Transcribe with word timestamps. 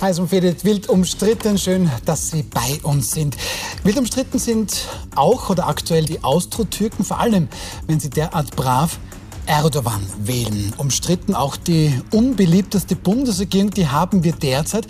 Heiß 0.00 0.18
umfädet, 0.18 0.64
wild 0.64 0.88
umstritten. 0.88 1.58
Schön, 1.58 1.90
dass 2.06 2.30
Sie 2.30 2.42
bei 2.42 2.80
uns 2.84 3.10
sind. 3.10 3.36
Wild 3.84 3.98
umstritten 3.98 4.38
sind 4.38 4.88
auch 5.14 5.50
oder 5.50 5.68
aktuell 5.68 6.06
die 6.06 6.24
Austro-Türken, 6.24 7.04
vor 7.04 7.20
allem 7.20 7.48
wenn 7.86 8.00
sie 8.00 8.08
derart 8.08 8.56
brav 8.56 8.98
Erdogan 9.44 10.00
wählen. 10.22 10.72
Umstritten 10.78 11.34
auch 11.34 11.56
die 11.56 11.92
unbeliebteste 12.12 12.96
Bundesregierung, 12.96 13.70
die 13.72 13.88
haben 13.88 14.24
wir 14.24 14.32
derzeit. 14.32 14.86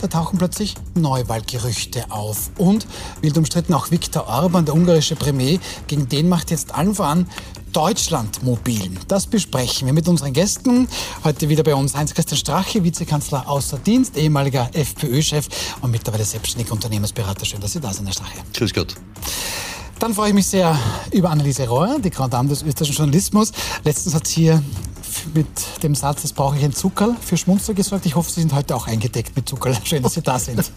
Da 0.00 0.06
tauchen 0.06 0.38
plötzlich 0.38 0.76
Neuwahlgerüchte 0.94 2.10
auf. 2.10 2.50
Und 2.56 2.86
wild 3.20 3.36
umstritten 3.36 3.74
auch 3.74 3.90
Viktor 3.90 4.28
Orban, 4.28 4.64
der 4.64 4.74
ungarische 4.74 5.16
Premier, 5.16 5.58
gegen 5.88 6.08
den 6.08 6.28
macht 6.28 6.50
jetzt 6.50 6.74
allen 6.74 6.94
voran 6.94 7.26
Deutschland 7.74 8.40
mobil. 8.44 8.92
Das 9.08 9.26
besprechen 9.26 9.86
wir 9.86 9.92
mit 9.92 10.06
unseren 10.06 10.32
Gästen. 10.32 10.88
Heute 11.24 11.48
wieder 11.48 11.64
bei 11.64 11.74
uns 11.74 11.96
Heinz-Christian 11.96 12.38
Strache, 12.38 12.84
Vizekanzler 12.84 13.48
außer 13.48 13.78
Dienst, 13.78 14.16
ehemaliger 14.16 14.70
FPÖ-Chef 14.72 15.48
und 15.80 15.90
mittlerweile 15.90 16.24
selbstständiger 16.24 16.72
Unternehmensberater. 16.72 17.44
Schön, 17.44 17.60
dass 17.60 17.72
Sie 17.72 17.80
da 17.80 17.92
sind, 17.92 18.06
Herr 18.06 18.12
Strache. 18.12 18.38
Grüß 18.52 18.72
Gott. 18.72 18.94
Dann 19.98 20.14
freue 20.14 20.28
ich 20.28 20.34
mich 20.34 20.46
sehr 20.46 20.78
über 21.10 21.30
Anneliese 21.30 21.66
Rohr, 21.66 21.98
die 21.98 22.10
Grand 22.10 22.32
Dame 22.32 22.48
des 22.48 22.62
österreichischen 22.62 22.96
Journalismus. 22.96 23.50
Letztens 23.82 24.14
hat 24.14 24.26
sie 24.28 24.42
hier 24.42 24.62
mit 25.34 25.46
dem 25.82 25.94
Satz, 25.94 26.22
das 26.22 26.32
brauche 26.32 26.56
ich 26.56 26.64
ein 26.64 26.72
Zuckerl, 26.72 27.16
für 27.20 27.36
Schmunzel 27.36 27.74
gesorgt. 27.74 28.06
Ich 28.06 28.14
hoffe, 28.14 28.30
Sie 28.30 28.40
sind 28.40 28.52
heute 28.52 28.74
auch 28.74 28.86
eingedeckt 28.86 29.36
mit 29.36 29.48
Zuckerl. 29.48 29.76
Schön, 29.84 30.02
dass 30.02 30.14
Sie 30.14 30.22
da 30.22 30.38
sind. 30.38 30.70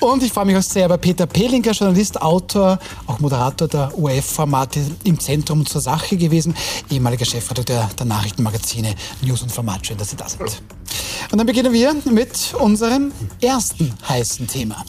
Und 0.00 0.22
ich 0.22 0.32
freue 0.32 0.46
mich 0.46 0.56
auch 0.56 0.62
sehr 0.62 0.86
über 0.86 0.98
Peter 0.98 1.26
Pehlinger, 1.26 1.72
Journalist, 1.72 2.20
Autor, 2.20 2.78
auch 3.06 3.18
Moderator 3.18 3.68
der 3.68 3.98
ORF-Formate 3.98 4.80
im 5.04 5.18
Zentrum 5.18 5.66
zur 5.66 5.80
Sache 5.80 6.16
gewesen, 6.16 6.54
ehemaliger 6.90 7.24
Chefredakteur 7.24 7.88
der 7.98 8.06
Nachrichtenmagazine 8.06 8.94
News 9.22 9.42
und 9.42 9.52
Format. 9.52 9.86
Schön, 9.86 9.98
dass 9.98 10.10
Sie 10.10 10.16
da 10.16 10.28
sind. 10.28 10.62
Und 11.30 11.38
dann 11.38 11.46
beginnen 11.46 11.72
wir 11.72 11.94
mit 12.10 12.54
unserem 12.58 13.12
ersten 13.40 13.92
heißen 14.08 14.46
Thema. 14.46 14.84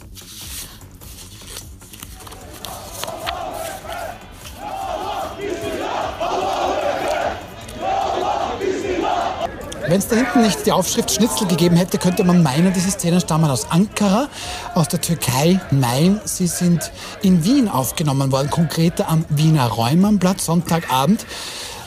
Wenn 9.90 9.98
es 9.98 10.08
da 10.08 10.18
hinten 10.18 10.42
nicht 10.42 10.68
die 10.68 10.72
Aufschrift 10.72 11.10
Schnitzel 11.10 11.48
gegeben 11.48 11.76
hätte, 11.76 11.98
könnte 11.98 12.24
man 12.24 12.44
meinen, 12.44 12.72
diese 12.72 12.92
Szenen 12.92 13.20
stammen 13.20 13.50
aus 13.50 13.72
Ankara, 13.72 14.30
aus 14.76 14.88
der 14.88 15.02
Türkei. 15.02 15.60
Nein, 15.72 16.22
sie 16.26 16.46
sind 16.46 16.92
in 17.24 17.44
Wien 17.44 17.68
aufgenommen 17.68 18.32
worden, 18.32 18.52
konkreter 18.52 19.10
am 19.10 19.26
Wiener 19.30 19.66
Räumannplatz, 19.66 20.46
Sonntagabend 20.46 21.26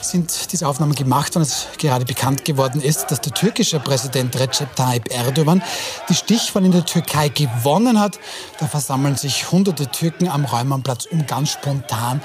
sind 0.01 0.51
diese 0.51 0.67
Aufnahmen 0.67 0.95
gemacht 0.95 1.35
und 1.35 1.43
es 1.43 1.67
gerade 1.77 2.03
bekannt 2.03 2.43
geworden 2.45 2.81
ist, 2.81 3.07
dass 3.09 3.21
der 3.21 3.33
türkische 3.33 3.79
Präsident 3.79 4.37
Recep 4.37 4.75
Tayyip 4.75 5.09
Erdogan 5.09 5.63
die 6.09 6.13
Stichwahl 6.13 6.65
in 6.65 6.71
der 6.71 6.85
Türkei 6.85 7.29
gewonnen 7.29 7.99
hat. 7.99 8.19
Da 8.59 8.67
versammeln 8.67 9.15
sich 9.15 9.51
hunderte 9.51 9.87
Türken 9.87 10.27
am 10.27 10.45
Räumannplatz, 10.45 11.05
um 11.05 11.25
ganz 11.25 11.51
spontan 11.51 12.21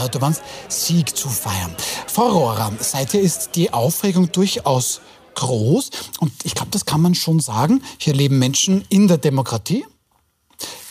Erdogans 0.00 0.40
Sieg 0.68 1.14
zu 1.16 1.28
feiern. 1.28 1.74
Frau 2.06 2.28
Rohrer, 2.28 2.72
seither 2.80 3.20
ist 3.20 3.50
die 3.54 3.72
Aufregung 3.72 4.32
durchaus 4.32 5.00
groß. 5.38 5.90
Und 6.20 6.32
ich 6.44 6.54
glaube, 6.54 6.70
das 6.70 6.84
kann 6.84 7.00
man 7.00 7.14
schon 7.14 7.40
sagen. 7.40 7.82
Hier 7.98 8.14
leben 8.14 8.38
Menschen 8.38 8.84
in 8.88 9.08
der 9.08 9.18
Demokratie. 9.18 9.84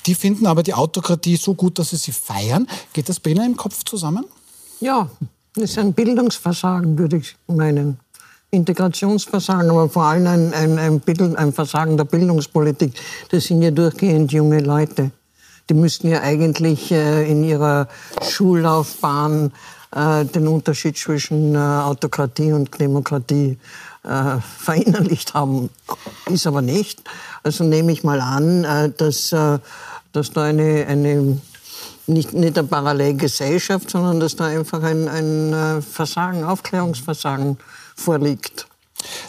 Die 0.05 0.15
finden 0.15 0.47
aber 0.47 0.63
die 0.63 0.73
Autokratie 0.73 1.35
so 1.35 1.53
gut, 1.53 1.79
dass 1.79 1.89
sie 1.89 1.97
sie 1.97 2.13
feiern. 2.13 2.67
Geht 2.93 3.09
das 3.09 3.19
bei 3.19 3.31
Ihnen 3.31 3.45
im 3.45 3.57
Kopf 3.57 3.83
zusammen? 3.83 4.25
Ja, 4.79 5.09
das 5.53 5.71
ist 5.71 5.77
ein 5.79 5.93
Bildungsversagen, 5.93 6.97
würde 6.97 7.17
ich 7.17 7.35
meinen. 7.47 7.99
Integrationsversagen, 8.49 9.69
aber 9.69 9.89
vor 9.89 10.03
allem 10.03 10.27
ein, 10.27 10.53
ein, 10.53 10.79
ein, 10.79 10.99
Bild, 11.01 11.35
ein 11.35 11.51
Versagen 11.51 11.97
der 11.97 12.05
Bildungspolitik. 12.05 12.93
Das 13.29 13.43
sind 13.43 13.61
ja 13.61 13.71
durchgehend 13.71 14.31
junge 14.31 14.61
Leute. 14.61 15.11
Die 15.69 15.73
müssten 15.73 16.07
ja 16.07 16.21
eigentlich 16.21 16.91
äh, 16.91 17.29
in 17.29 17.43
ihrer 17.43 17.89
Schullaufbahn 18.21 19.51
äh, 19.91 20.23
den 20.23 20.47
Unterschied 20.47 20.97
zwischen 20.97 21.55
äh, 21.55 21.57
Autokratie 21.57 22.53
und 22.53 22.79
Demokratie 22.79 23.57
äh, 24.07 24.39
verinnerlicht 24.59 25.33
haben, 25.33 25.69
ist 26.27 26.47
aber 26.47 26.61
nicht. 26.61 27.01
Also 27.43 27.63
nehme 27.63 27.91
ich 27.91 28.03
mal 28.03 28.21
an, 28.21 28.63
äh, 28.63 28.91
dass, 28.95 29.31
äh, 29.31 29.59
dass 30.13 30.31
da 30.31 30.43
eine, 30.43 30.85
eine 30.87 31.39
nicht, 32.07 32.33
nicht 32.33 32.57
eine 32.57 32.67
Parallelgesellschaft, 32.67 33.89
sondern 33.89 34.19
dass 34.19 34.35
da 34.35 34.45
einfach 34.45 34.81
ein, 34.81 35.07
ein 35.07 35.53
äh, 35.53 35.81
Versagen, 35.81 36.43
Aufklärungsversagen 36.43 37.57
vorliegt. 37.95 38.67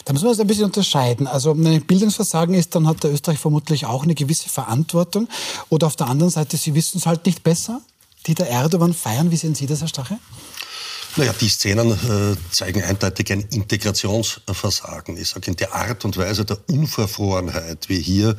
Da 0.05 0.13
müssen 0.13 0.25
wir 0.25 0.29
das 0.31 0.39
ein 0.39 0.47
bisschen 0.47 0.65
unterscheiden. 0.65 1.27
Also 1.27 1.55
wenn 1.57 1.67
ein 1.67 1.85
Bildungsversagen 1.85 2.55
ist, 2.55 2.73
dann 2.73 2.87
hat 2.87 3.03
der 3.03 3.11
Österreich 3.11 3.37
vermutlich 3.37 3.85
auch 3.85 4.03
eine 4.03 4.15
gewisse 4.15 4.49
Verantwortung. 4.49 5.27
Oder 5.69 5.87
auf 5.87 5.95
der 5.95 6.07
anderen 6.07 6.31
Seite, 6.31 6.57
Sie 6.57 6.73
wissen 6.73 6.97
es 6.97 7.05
halt 7.05 7.25
nicht 7.25 7.43
besser. 7.43 7.81
Die 8.25 8.33
der 8.33 8.49
Erdogan 8.49 8.93
feiern, 8.93 9.31
wie 9.31 9.37
sehen 9.37 9.55
Sie 9.55 9.67
das, 9.67 9.81
Herr 9.81 9.87
Stache? 9.87 10.17
Naja, 11.15 11.33
die 11.33 11.49
Szenen 11.49 11.91
äh, 11.91 12.35
zeigen 12.51 12.83
eindeutig 12.83 13.31
ein 13.31 13.41
Integrationsversagen. 13.41 15.17
Ich 15.17 15.29
sage 15.29 15.49
in 15.51 15.57
der 15.57 15.73
Art 15.73 16.05
und 16.05 16.17
Weise 16.17 16.45
der 16.45 16.57
Unverfrorenheit, 16.69 17.89
wie 17.89 17.99
hier 17.99 18.37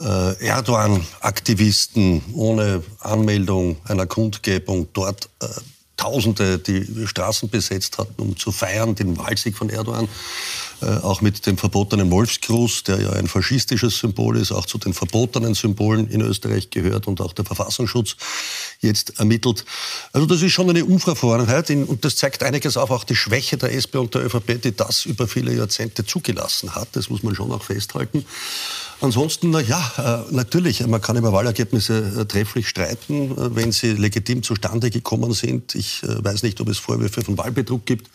äh, 0.00 0.46
Erdogan-Aktivisten 0.46 2.22
ohne 2.34 2.82
Anmeldung 3.00 3.78
einer 3.84 4.06
Kundgebung 4.06 4.88
dort 4.92 5.28
äh, 5.42 5.46
Tausende 5.98 6.60
die 6.60 7.08
Straßen 7.08 7.48
besetzt 7.48 7.98
hatten, 7.98 8.22
um 8.22 8.36
zu 8.36 8.52
feiern, 8.52 8.94
den 8.94 9.18
Wahlsieg 9.18 9.56
von 9.56 9.68
Erdogan. 9.68 10.08
Äh, 10.80 10.98
auch 10.98 11.20
mit 11.20 11.44
dem 11.44 11.58
verbotenen 11.58 12.08
Wolfsgruß, 12.12 12.84
der 12.84 13.00
ja 13.00 13.10
ein 13.10 13.26
faschistisches 13.26 13.98
Symbol 13.98 14.36
ist, 14.36 14.52
auch 14.52 14.64
zu 14.64 14.78
den 14.78 14.94
verbotenen 14.94 15.54
Symbolen 15.54 16.08
in 16.08 16.20
Österreich 16.20 16.70
gehört 16.70 17.08
und 17.08 17.20
auch 17.20 17.32
der 17.32 17.44
Verfassungsschutz 17.44 18.14
jetzt 18.80 19.18
ermittelt. 19.18 19.64
Also 20.12 20.26
das 20.26 20.40
ist 20.40 20.52
schon 20.52 20.70
eine 20.70 20.84
Unverfrorenheit 20.84 21.70
und 21.70 22.04
das 22.04 22.14
zeigt 22.14 22.44
einiges 22.44 22.76
auf, 22.76 22.92
auch 22.92 23.02
die 23.02 23.16
Schwäche 23.16 23.56
der 23.56 23.74
SP 23.74 23.98
und 23.98 24.14
der 24.14 24.24
ÖVP, 24.24 24.62
die 24.62 24.76
das 24.76 25.04
über 25.04 25.26
viele 25.26 25.52
Jahrzehnte 25.52 26.06
zugelassen 26.06 26.76
hat. 26.76 26.88
Das 26.92 27.10
muss 27.10 27.24
man 27.24 27.34
schon 27.34 27.50
auch 27.50 27.64
festhalten. 27.64 28.24
Ansonsten, 29.00 29.50
na 29.50 29.60
ja, 29.60 30.26
äh, 30.28 30.32
natürlich, 30.34 30.84
man 30.84 31.00
kann 31.00 31.16
über 31.16 31.32
Wahlergebnisse 31.32 32.20
äh, 32.20 32.24
trefflich 32.24 32.68
streiten, 32.68 33.32
wenn 33.54 33.70
sie 33.70 33.92
legitim 33.92 34.42
zustande 34.42 34.90
gekommen 34.90 35.32
sind. 35.32 35.76
Ich 35.76 36.02
weiß 36.02 36.42
nicht, 36.42 36.60
ob 36.60 36.68
es 36.68 36.78
Vorwürfe 36.78 37.22
von 37.22 37.38
Wahlbetrug 37.38 37.86
gibt, 37.86 38.10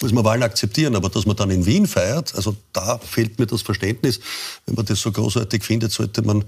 muss 0.00 0.12
man 0.12 0.24
Wahlen 0.24 0.42
akzeptieren, 0.42 0.96
aber 0.96 1.10
dass 1.10 1.26
man 1.26 1.36
dann 1.36 1.50
in 1.50 1.66
Wien 1.66 1.86
feiert, 1.86 2.01
also 2.02 2.56
da 2.72 2.98
fehlt 2.98 3.38
mir 3.38 3.46
das 3.46 3.62
Verständnis. 3.62 4.20
Wenn 4.66 4.74
man 4.74 4.86
das 4.86 5.00
so 5.00 5.12
großartig 5.12 5.64
findet, 5.64 5.92
sollte 5.92 6.22
man 6.22 6.44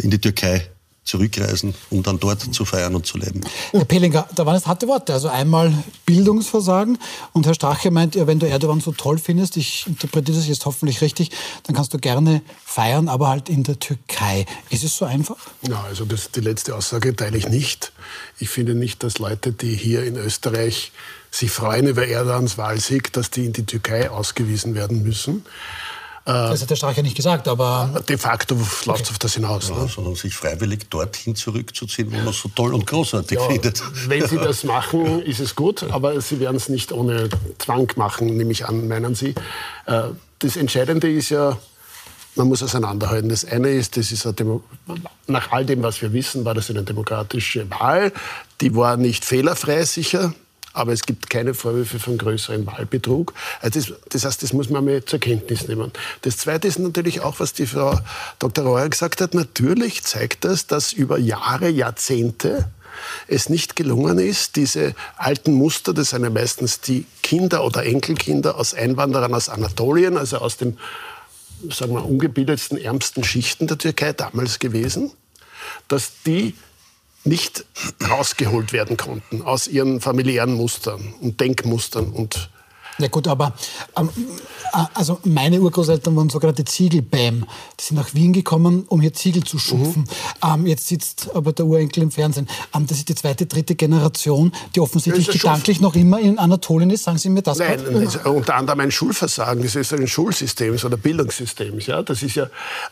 in 0.00 0.10
die 0.10 0.20
Türkei 0.20 0.68
zurückreisen, 1.06 1.72
um 1.90 2.02
dann 2.02 2.18
dort 2.18 2.52
zu 2.52 2.64
feiern 2.64 2.96
und 2.96 3.06
zu 3.06 3.16
leben. 3.16 3.40
Herr 3.70 3.84
Pellinger, 3.84 4.26
da 4.34 4.44
waren 4.44 4.56
es 4.56 4.66
harte 4.66 4.88
Worte. 4.88 5.12
Also 5.12 5.28
einmal 5.28 5.72
Bildungsversagen 6.04 6.98
und 7.32 7.46
Herr 7.46 7.54
Strache 7.54 7.92
meint, 7.92 8.16
ja, 8.16 8.26
wenn 8.26 8.40
du 8.40 8.46
Erdogan 8.48 8.80
so 8.80 8.90
toll 8.90 9.16
findest, 9.18 9.56
ich 9.56 9.86
interpretiere 9.86 10.36
das 10.36 10.48
jetzt 10.48 10.66
hoffentlich 10.66 11.00
richtig, 11.02 11.30
dann 11.62 11.76
kannst 11.76 11.94
du 11.94 11.98
gerne 11.98 12.42
feiern, 12.64 13.08
aber 13.08 13.28
halt 13.28 13.48
in 13.48 13.62
der 13.62 13.78
Türkei. 13.78 14.46
Ist 14.70 14.82
es 14.82 14.96
so 14.96 15.04
einfach? 15.04 15.36
Ja, 15.68 15.80
also 15.84 16.04
das, 16.04 16.32
die 16.32 16.40
letzte 16.40 16.74
Aussage 16.74 17.14
teile 17.14 17.38
ich 17.38 17.48
nicht. 17.48 17.92
Ich 18.40 18.48
finde 18.48 18.74
nicht, 18.74 19.04
dass 19.04 19.18
Leute, 19.18 19.52
die 19.52 19.76
hier 19.76 20.02
in 20.04 20.16
Österreich 20.16 20.90
sich 21.36 21.50
freuen 21.50 21.86
über 21.86 22.06
Erdogans 22.06 22.56
Wahlsieg, 22.56 23.12
dass 23.12 23.30
die 23.30 23.46
in 23.46 23.52
die 23.52 23.66
Türkei 23.66 24.10
ausgewiesen 24.10 24.74
werden 24.74 25.02
müssen. 25.02 25.44
Das 26.24 26.60
hat 26.60 26.70
der 26.70 26.76
Strache 26.76 27.02
nicht 27.04 27.14
gesagt, 27.14 27.46
aber... 27.46 28.02
De 28.08 28.18
facto 28.18 28.56
läuft 28.56 28.80
es 28.86 28.88
okay. 28.88 29.02
auf 29.10 29.18
das 29.20 29.34
hinaus. 29.34 29.68
Ja, 29.68 29.76
ne? 29.76 29.88
Sondern 29.88 30.16
sich 30.16 30.34
freiwillig 30.34 30.88
dorthin 30.90 31.36
zurückzuziehen, 31.36 32.10
wo 32.10 32.16
man 32.16 32.28
es 32.28 32.40
so 32.40 32.48
toll 32.48 32.74
und 32.74 32.84
großartig 32.84 33.38
ja, 33.38 33.46
findet. 33.46 33.80
Wenn 34.08 34.26
Sie 34.26 34.36
das 34.42 34.64
machen, 34.64 35.22
ist 35.22 35.38
es 35.38 35.54
gut, 35.54 35.84
aber 35.84 36.20
Sie 36.20 36.40
werden 36.40 36.56
es 36.56 36.68
nicht 36.68 36.90
ohne 36.90 37.28
Zwang 37.58 37.92
machen, 37.94 38.36
nehme 38.36 38.50
ich 38.50 38.66
an, 38.66 38.88
meinen 38.88 39.14
Sie. 39.14 39.36
Äh, 39.86 40.02
das 40.40 40.56
Entscheidende 40.56 41.08
ist 41.08 41.28
ja, 41.28 41.56
man 42.34 42.48
muss 42.48 42.60
auseinanderhalten. 42.60 43.28
Das 43.28 43.44
eine 43.44 43.70
ist, 43.70 43.96
das 43.96 44.10
ist 44.10 44.26
nach 45.28 45.52
all 45.52 45.64
dem, 45.64 45.84
was 45.84 46.02
wir 46.02 46.12
wissen, 46.12 46.44
war 46.44 46.54
das 46.54 46.70
eine 46.70 46.82
demokratische 46.82 47.70
Wahl. 47.70 48.12
Die 48.60 48.74
war 48.74 48.96
nicht 48.96 49.24
fehlerfrei 49.24 49.84
sicher 49.84 50.34
aber 50.76 50.92
es 50.92 51.02
gibt 51.02 51.30
keine 51.30 51.54
Vorwürfe 51.54 51.98
von 51.98 52.18
größeren 52.18 52.66
Wahlbetrug. 52.66 53.32
Also 53.60 53.80
das, 53.80 53.92
das, 54.10 54.24
heißt, 54.24 54.42
das 54.42 54.52
muss 54.52 54.68
man 54.70 54.84
mal 54.84 55.04
zur 55.04 55.18
Kenntnis 55.18 55.68
nehmen. 55.68 55.90
Das 56.22 56.36
Zweite 56.36 56.68
ist 56.68 56.78
natürlich 56.78 57.20
auch, 57.20 57.40
was 57.40 57.52
die 57.52 57.66
Frau 57.66 57.98
Dr. 58.38 58.64
Reuer 58.64 58.88
gesagt 58.88 59.20
hat. 59.20 59.34
Natürlich 59.34 60.02
zeigt 60.02 60.44
das, 60.44 60.66
dass 60.66 60.92
über 60.92 61.18
Jahre, 61.18 61.68
Jahrzehnte 61.68 62.68
es 63.28 63.48
nicht 63.48 63.76
gelungen 63.76 64.18
ist, 64.18 64.56
diese 64.56 64.94
alten 65.16 65.52
Muster, 65.52 65.92
das 65.92 66.10
sind 66.10 66.24
ja 66.24 66.30
meistens 66.30 66.80
die 66.80 67.06
Kinder 67.22 67.64
oder 67.64 67.84
Enkelkinder 67.84 68.56
aus 68.56 68.72
Einwanderern 68.72 69.34
aus 69.34 69.48
Anatolien, 69.48 70.16
also 70.16 70.38
aus 70.38 70.56
den 70.56 70.78
sagen 71.70 71.92
wir, 71.94 72.04
ungebildetsten, 72.04 72.78
ärmsten 72.78 73.24
Schichten 73.24 73.66
der 73.66 73.78
Türkei 73.78 74.12
damals 74.12 74.58
gewesen, 74.58 75.10
dass 75.88 76.22
die 76.24 76.54
nicht 77.26 77.64
rausgeholt 78.08 78.72
werden 78.72 78.96
konnten 78.96 79.42
aus 79.42 79.68
ihren 79.68 80.00
familiären 80.00 80.54
Mustern 80.54 81.14
und 81.20 81.40
Denkmustern 81.40 82.10
und 82.12 82.50
Ja 82.98 83.08
gut, 83.08 83.28
aber 83.28 83.52
ähm, 83.96 84.08
äh, 84.72 84.84
also 84.94 85.18
meine 85.24 85.60
Urgroßeltern 85.60 86.16
waren 86.16 86.30
sogenannte 86.30 86.64
Ziegelbäm. 86.64 87.44
Die 87.78 87.84
sind 87.84 87.96
nach 87.96 88.14
Wien 88.14 88.32
gekommen, 88.32 88.84
um 88.88 89.00
hier 89.00 89.12
Ziegel 89.12 89.44
zu 89.44 89.58
schupfen. 89.58 90.06
Mhm. 90.42 90.54
Ähm, 90.54 90.66
jetzt 90.66 90.86
sitzt 90.86 91.28
aber 91.34 91.52
der 91.52 91.66
Urenkel 91.66 92.02
im 92.02 92.10
Fernsehen. 92.10 92.48
Ähm, 92.74 92.86
das 92.86 92.98
ist 92.98 93.08
die 93.08 93.14
zweite, 93.14 93.46
dritte 93.46 93.74
Generation, 93.74 94.52
die 94.74 94.80
offensichtlich 94.80 95.28
gedanklich 95.28 95.80
noch 95.80 95.94
immer 95.94 96.20
in 96.20 96.38
Anatolien 96.38 96.90
ist. 96.90 97.04
Sagen 97.04 97.18
Sie 97.18 97.28
mir 97.28 97.42
das 97.42 97.58
Nein, 97.58 97.80
das 97.84 98.14
ist 98.14 98.26
unter 98.26 98.54
anderem 98.54 98.80
ein 98.80 98.90
Schulversagen 98.90 99.62
des 99.62 99.74
österreichischen 99.74 100.08
Schulsystems 100.08 100.84
oder 100.84 100.96
Bildungssystems. 100.96 101.86
Ja, 101.86 102.02
das 102.02 102.22
ist 102.22 102.36
ja, 102.36 102.44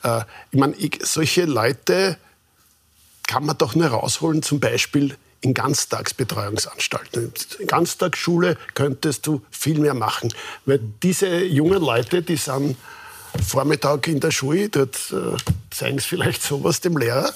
äh, 0.02 0.22
ich 0.50 0.58
meine, 0.58 0.74
solche 1.02 1.44
Leute 1.44 2.18
kann 3.26 3.46
man 3.46 3.58
doch 3.58 3.74
nur 3.74 3.88
rausholen, 3.88 4.42
zum 4.42 4.60
Beispiel 4.60 5.16
in 5.40 5.54
Ganztagsbetreuungsanstalten. 5.54 7.32
In 7.58 7.66
Ganztagsschule 7.66 8.56
könntest 8.74 9.26
du 9.26 9.42
viel 9.50 9.78
mehr 9.78 9.94
machen. 9.94 10.32
Weil 10.64 10.80
diese 11.02 11.44
jungen 11.44 11.82
Leute, 11.82 12.22
die 12.22 12.36
sind 12.36 12.76
Vormittag 13.46 14.08
in 14.08 14.20
der 14.20 14.30
Schule, 14.30 14.68
dort 14.68 14.96
äh, 15.12 15.36
zeigen 15.70 15.98
sie 15.98 16.06
vielleicht 16.06 16.42
sowas 16.42 16.80
dem 16.80 16.96
Lehrer. 16.96 17.32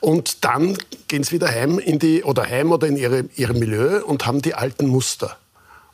Und 0.00 0.44
dann 0.44 0.76
gehen 1.08 1.22
sie 1.22 1.32
wieder 1.32 1.48
heim 1.48 1.78
in 1.78 1.98
die, 1.98 2.24
oder 2.24 2.48
heim 2.48 2.72
oder 2.72 2.86
in 2.86 2.96
ihre, 2.96 3.24
ihre 3.36 3.54
Milieu 3.54 4.04
und 4.04 4.26
haben 4.26 4.42
die 4.42 4.54
alten 4.54 4.86
Muster. 4.86 5.36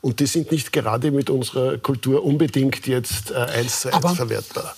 Und 0.01 0.19
die 0.19 0.25
sind 0.25 0.51
nicht 0.51 0.71
gerade 0.71 1.11
mit 1.11 1.29
unserer 1.29 1.77
Kultur 1.77 2.23
unbedingt 2.23 2.87
jetzt 2.87 3.31
äh, 3.31 3.35
eins 3.35 3.81
zu 3.81 3.93
eins 3.93 4.15
verwertbar. 4.15 4.75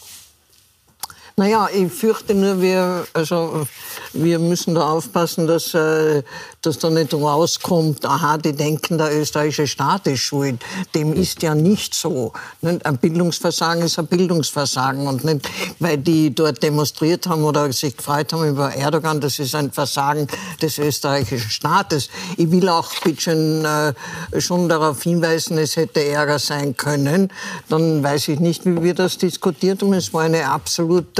Naja, 1.39 1.69
ich 1.73 1.89
fürchte 1.89 2.35
nur, 2.35 2.61
wir, 2.61 3.07
also, 3.13 3.65
wir 4.11 4.39
müssen 4.39 4.75
da 4.75 4.89
aufpassen, 4.89 5.47
dass, 5.47 5.73
äh, 5.73 6.21
dass 6.61 6.79
da 6.79 6.89
nicht 6.89 7.13
rauskommt, 7.13 8.05
aha, 8.05 8.37
die 8.37 8.51
denken, 8.51 8.97
der 8.97 9.17
österreichische 9.17 9.65
Staat 9.65 10.05
ist 10.07 10.19
schuld. 10.19 10.61
Dem 10.93 11.13
ist 11.13 11.41
ja 11.41 11.55
nicht 11.55 11.93
so. 11.93 12.33
Ein 12.61 12.97
Bildungsversagen 12.97 13.83
ist 13.83 13.97
ein 13.97 14.07
Bildungsversagen. 14.07 15.07
Und 15.07 15.23
nicht, 15.23 15.49
weil 15.79 15.97
die 15.97 16.35
dort 16.35 16.61
demonstriert 16.61 17.25
haben 17.25 17.45
oder 17.45 17.71
sich 17.71 17.95
gefreut 17.95 18.33
haben 18.33 18.49
über 18.49 18.73
Erdogan, 18.73 19.21
das 19.21 19.39
ist 19.39 19.55
ein 19.55 19.71
Versagen 19.71 20.27
des 20.61 20.77
österreichischen 20.77 21.51
Staates. 21.51 22.09
Ich 22.35 22.51
will 22.51 22.67
auch 22.67 22.91
bitte 23.01 23.95
äh, 24.33 24.41
schon 24.41 24.67
darauf 24.67 25.01
hinweisen, 25.03 25.57
es 25.57 25.77
hätte 25.77 26.03
Ärger 26.03 26.37
sein 26.37 26.75
können. 26.75 27.31
Dann 27.69 28.03
weiß 28.03 28.27
ich 28.27 28.41
nicht, 28.41 28.65
wie 28.65 28.83
wir 28.83 28.93
das 28.93 29.17
diskutiert 29.17 29.81
haben. 29.81 29.93
Es 29.93 30.13
war 30.13 30.23
eine 30.23 30.49
absolut 30.49 31.17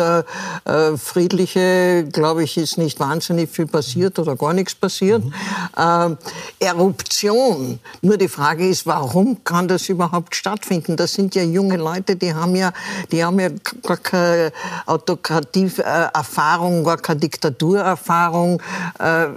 äh, 0.65 0.91
äh, 0.91 0.97
friedliche, 0.97 2.07
glaube 2.11 2.43
ich, 2.43 2.57
ist 2.57 2.77
nicht 2.77 2.99
wahnsinnig 2.99 3.49
viel 3.49 3.67
passiert 3.67 4.19
oder 4.19 4.35
gar 4.35 4.53
nichts 4.53 4.75
passiert. 4.75 5.23
Mhm. 5.23 5.33
Äh, 5.77 6.65
Eruption. 6.65 7.79
Nur 8.01 8.17
die 8.17 8.27
Frage 8.27 8.67
ist, 8.67 8.85
warum 8.85 9.43
kann 9.43 9.67
das 9.67 9.89
überhaupt 9.89 10.35
stattfinden? 10.35 10.95
Das 10.95 11.13
sind 11.13 11.35
ja 11.35 11.43
junge 11.43 11.77
Leute, 11.77 12.15
die 12.15 12.33
haben 12.33 12.55
ja, 12.55 12.71
die 13.11 13.23
haben 13.23 13.39
ja 13.39 13.49
gar 13.83 13.97
keine 13.97 14.51
Autokratie-Erfahrung, 14.85 16.83
gar 16.83 16.97
keine 16.97 17.19
Diktaturerfahrung. 17.19 18.61
Äh, 18.99 19.27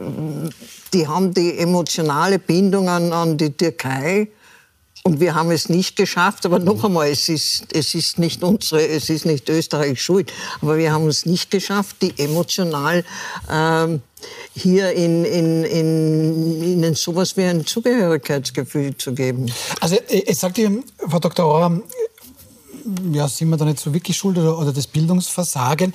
die 0.93 1.09
haben 1.09 1.33
die 1.33 1.59
emotionale 1.59 2.39
Bindung 2.39 2.89
an, 2.89 3.13
an 3.13 3.37
die 3.37 3.51
Türkei. 3.51 4.29
Und 5.05 5.19
wir 5.19 5.35
haben 5.35 5.51
es 5.51 5.69
nicht 5.69 5.97
geschafft, 5.97 6.47
aber 6.47 6.61
noch 6.61 6.85
einmal, 6.85 7.09
es 7.09 7.29
ist, 7.29 7.67
es 7.73 7.95
ist 7.95 8.21
nicht 8.21 8.45
unsere, 8.45 8.87
es 8.87 9.11
ist 9.11 9.27
nicht 9.27 9.49
Österreichs 9.49 10.01
Schuld, 10.01 10.33
aber 10.61 10.79
wir 10.79 10.93
haben 10.93 11.09
es 11.09 11.27
nicht 11.27 11.51
geschafft, 11.51 11.97
die 12.03 12.17
emotional 12.19 13.05
ähm, 13.51 14.01
hier 14.55 14.93
in, 14.93 15.25
in, 15.25 15.65
in, 15.65 16.63
ihnen 16.63 16.95
sowas 16.95 17.37
wie 17.37 17.43
ein 17.43 17.67
Zugehörigkeitsgefühl 17.67 18.97
zu 18.97 19.13
geben. 19.13 19.51
Also 19.81 19.97
ich 20.09 20.39
sagte 20.39 20.85
Frau 21.09 21.19
Dr. 21.19 21.47
Auer, 21.47 21.83
ja, 23.13 23.29
sind 23.29 23.49
wir 23.49 23.57
da 23.57 23.65
nicht 23.65 23.81
so 23.81 23.93
wirklich 23.93 24.17
schuld 24.17 24.39
oder, 24.39 24.59
oder 24.59 24.73
das 24.73 24.87
Bildungsversagen? 24.87 25.93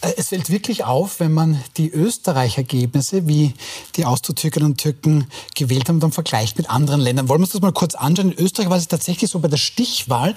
Äh, 0.00 0.12
es 0.16 0.28
fällt 0.28 0.50
wirklich 0.50 0.84
auf, 0.84 1.20
wenn 1.20 1.32
man 1.32 1.62
die 1.76 1.90
Österreich-Ergebnisse, 1.90 3.26
wie 3.26 3.54
die 3.96 4.04
Auszutürkerinnen 4.04 4.72
und 4.72 4.78
Türken 4.78 5.26
gewählt 5.54 5.88
haben, 5.88 6.00
dann 6.00 6.12
vergleicht 6.12 6.58
mit 6.58 6.70
anderen 6.70 7.00
Ländern. 7.00 7.28
Wollen 7.28 7.40
wir 7.40 7.44
uns 7.44 7.52
das 7.52 7.60
mal 7.60 7.72
kurz 7.72 7.94
anschauen? 7.94 8.32
In 8.32 8.44
Österreich 8.44 8.70
war 8.70 8.76
es 8.76 8.88
tatsächlich 8.88 9.30
so 9.30 9.38
bei 9.38 9.48
der 9.48 9.56
Stichwahl. 9.56 10.34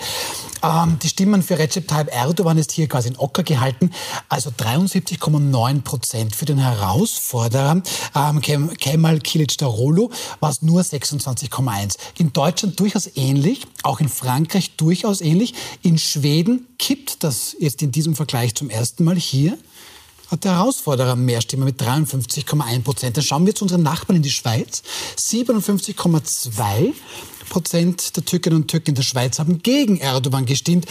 Ähm, 0.63 0.97
die 1.01 1.09
Stimmen 1.09 1.43
für 1.43 1.57
Recep 1.57 1.87
Tayyip 1.87 2.13
Erdogan 2.13 2.57
ist 2.57 2.71
hier 2.71 2.87
quasi 2.87 3.09
in 3.09 3.17
Ocker 3.17 3.43
gehalten. 3.43 3.91
Also 4.29 4.49
73,9 4.49 5.81
Prozent 5.81 6.35
für 6.35 6.45
den 6.45 6.57
Herausforderer 6.57 7.81
ähm, 8.15 8.41
Kemal 8.41 9.17
Kılıçdaroğlu 9.17 10.11
war 10.39 10.49
es 10.49 10.61
nur 10.61 10.81
26,1. 10.81 11.97
In 12.17 12.33
Deutschland 12.33 12.79
durchaus 12.79 13.09
ähnlich, 13.15 13.67
auch 13.83 13.99
in 13.99 14.09
Frankreich 14.09 14.75
durchaus 14.77 15.21
ähnlich. 15.21 15.53
In 15.81 15.97
Schweden 15.97 16.67
kippt 16.77 17.23
das 17.23 17.55
jetzt 17.59 17.81
in 17.81 17.91
diesem 17.91 18.15
Vergleich 18.15 18.55
zum 18.55 18.69
ersten 18.69 19.03
Mal 19.03 19.15
hier 19.15 19.50
hat 20.31 20.45
der 20.45 20.53
Herausforderer 20.53 21.15
mehr 21.15 21.41
Stimmen 21.41 21.65
mit 21.65 21.81
53,1 21.81 22.83
Prozent. 22.83 23.17
Dann 23.17 23.23
schauen 23.23 23.45
wir 23.45 23.53
zu 23.53 23.65
unseren 23.65 23.83
Nachbarn 23.83 24.15
in 24.15 24.21
die 24.21 24.31
Schweiz. 24.31 24.81
57,2 25.17 26.93
Prozent 27.49 28.15
der 28.15 28.23
Türkinnen 28.23 28.61
und 28.61 28.67
Türken 28.69 28.91
in 28.91 28.95
der 28.95 29.03
Schweiz 29.03 29.39
haben 29.39 29.61
gegen 29.61 29.97
Erdogan 29.97 30.45
gestimmt. 30.45 30.85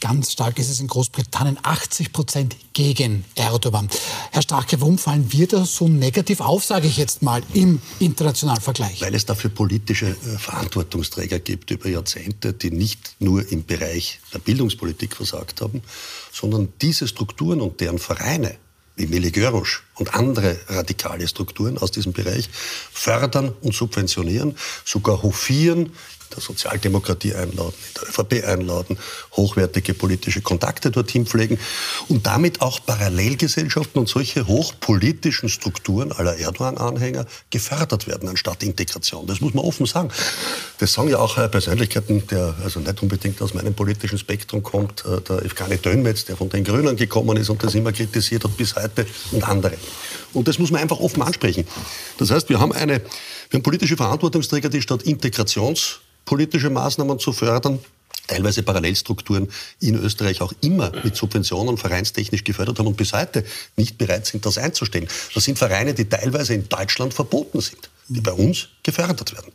Ganz 0.00 0.32
stark 0.32 0.58
ist 0.60 0.70
es 0.70 0.78
in 0.78 0.86
Großbritannien, 0.86 1.58
80 1.62 2.12
Prozent 2.12 2.56
gegen 2.72 3.24
Erdogan. 3.34 3.88
Herr 4.30 4.42
Starke, 4.42 4.80
warum 4.80 4.96
fallen 4.96 5.32
wir 5.32 5.48
da 5.48 5.64
so 5.64 5.88
negativ 5.88 6.40
auf, 6.40 6.64
sage 6.64 6.86
ich 6.86 6.96
jetzt 6.96 7.20
mal, 7.22 7.42
im 7.52 7.80
internationalen 7.98 8.60
Vergleich? 8.60 9.00
Weil 9.00 9.16
es 9.16 9.26
dafür 9.26 9.50
politische 9.50 10.10
äh, 10.10 10.38
Verantwortungsträger 10.38 11.40
gibt 11.40 11.72
über 11.72 11.88
Jahrzehnte, 11.88 12.52
die 12.52 12.70
nicht 12.70 13.16
nur 13.18 13.50
im 13.50 13.64
Bereich 13.64 14.20
der 14.32 14.38
Bildungspolitik 14.38 15.16
versagt 15.16 15.60
haben, 15.62 15.82
sondern 16.32 16.72
diese 16.80 17.08
Strukturen 17.08 17.60
und 17.60 17.80
deren 17.80 17.98
Vereine 17.98 18.56
wie 18.94 19.06
Miligörosch 19.06 19.84
und 19.94 20.14
andere 20.14 20.58
radikale 20.68 21.26
Strukturen 21.26 21.78
aus 21.78 21.90
diesem 21.92 22.12
Bereich 22.12 22.50
fördern 22.92 23.54
und 23.62 23.74
subventionieren, 23.74 24.56
sogar 24.84 25.22
hofieren 25.22 25.92
der 26.34 26.40
Sozialdemokratie 26.40 27.34
einladen, 27.34 27.74
in 27.88 27.94
der 27.94 28.08
ÖVP 28.08 28.44
einladen, 28.46 28.98
hochwertige 29.32 29.94
politische 29.94 30.40
Kontakte 30.40 30.90
dorthin 30.90 31.26
pflegen 31.26 31.58
und 32.08 32.26
damit 32.26 32.60
auch 32.60 32.84
Parallelgesellschaften 32.84 34.00
und 34.00 34.08
solche 34.08 34.46
hochpolitischen 34.46 35.48
Strukturen 35.48 36.12
aller 36.12 36.36
Erdogan-Anhänger 36.36 37.26
gefördert 37.50 38.06
werden, 38.06 38.28
anstatt 38.28 38.62
Integration. 38.62 39.26
Das 39.26 39.40
muss 39.40 39.54
man 39.54 39.64
offen 39.64 39.86
sagen. 39.86 40.10
Das 40.78 40.92
sagen 40.92 41.08
ja 41.08 41.18
auch 41.18 41.38
äh, 41.38 41.48
Persönlichkeiten, 41.48 42.26
der 42.28 42.54
also 42.62 42.80
nicht 42.80 43.02
unbedingt 43.02 43.40
aus 43.42 43.54
meinem 43.54 43.74
politischen 43.74 44.18
Spektrum 44.18 44.62
kommt, 44.62 45.04
äh, 45.04 45.20
der 45.20 45.42
Evgani 45.44 45.78
Dönmetz, 45.78 46.24
der 46.24 46.36
von 46.36 46.48
den 46.48 46.64
Grünen 46.64 46.96
gekommen 46.96 47.36
ist 47.36 47.50
und 47.50 47.62
das 47.62 47.74
immer 47.74 47.92
kritisiert 47.92 48.44
hat 48.44 48.56
bis 48.56 48.76
heute 48.76 49.06
und 49.32 49.46
andere. 49.48 49.74
Und 50.32 50.48
das 50.48 50.58
muss 50.58 50.70
man 50.70 50.80
einfach 50.80 51.00
offen 51.00 51.22
ansprechen. 51.22 51.66
Das 52.18 52.30
heißt, 52.30 52.48
wir 52.48 52.60
haben 52.60 52.72
eine, 52.72 53.00
wir 53.50 53.58
haben 53.58 53.62
politische 53.62 53.96
Verantwortungsträger, 53.96 54.68
die 54.68 54.82
statt 54.82 55.02
Integrations 55.02 56.00
politische 56.28 56.68
Maßnahmen 56.68 57.18
zu 57.18 57.32
fördern, 57.32 57.78
teilweise 58.26 58.62
Parallelstrukturen 58.62 59.48
in 59.80 59.94
Österreich 59.94 60.42
auch 60.42 60.52
immer 60.60 60.92
mit 61.02 61.16
Subventionen 61.16 61.78
vereinstechnisch 61.78 62.44
gefördert 62.44 62.78
haben 62.78 62.86
und 62.86 62.98
bis 62.98 63.14
heute 63.14 63.44
nicht 63.76 63.96
bereit 63.96 64.26
sind, 64.26 64.44
das 64.44 64.58
einzustellen. 64.58 65.08
Das 65.34 65.44
sind 65.44 65.58
Vereine, 65.58 65.94
die 65.94 66.06
teilweise 66.06 66.52
in 66.52 66.68
Deutschland 66.68 67.14
verboten 67.14 67.62
sind 67.62 67.88
die 68.08 68.20
bei 68.20 68.32
uns 68.32 68.68
gefördert 68.82 69.32
werden. 69.32 69.52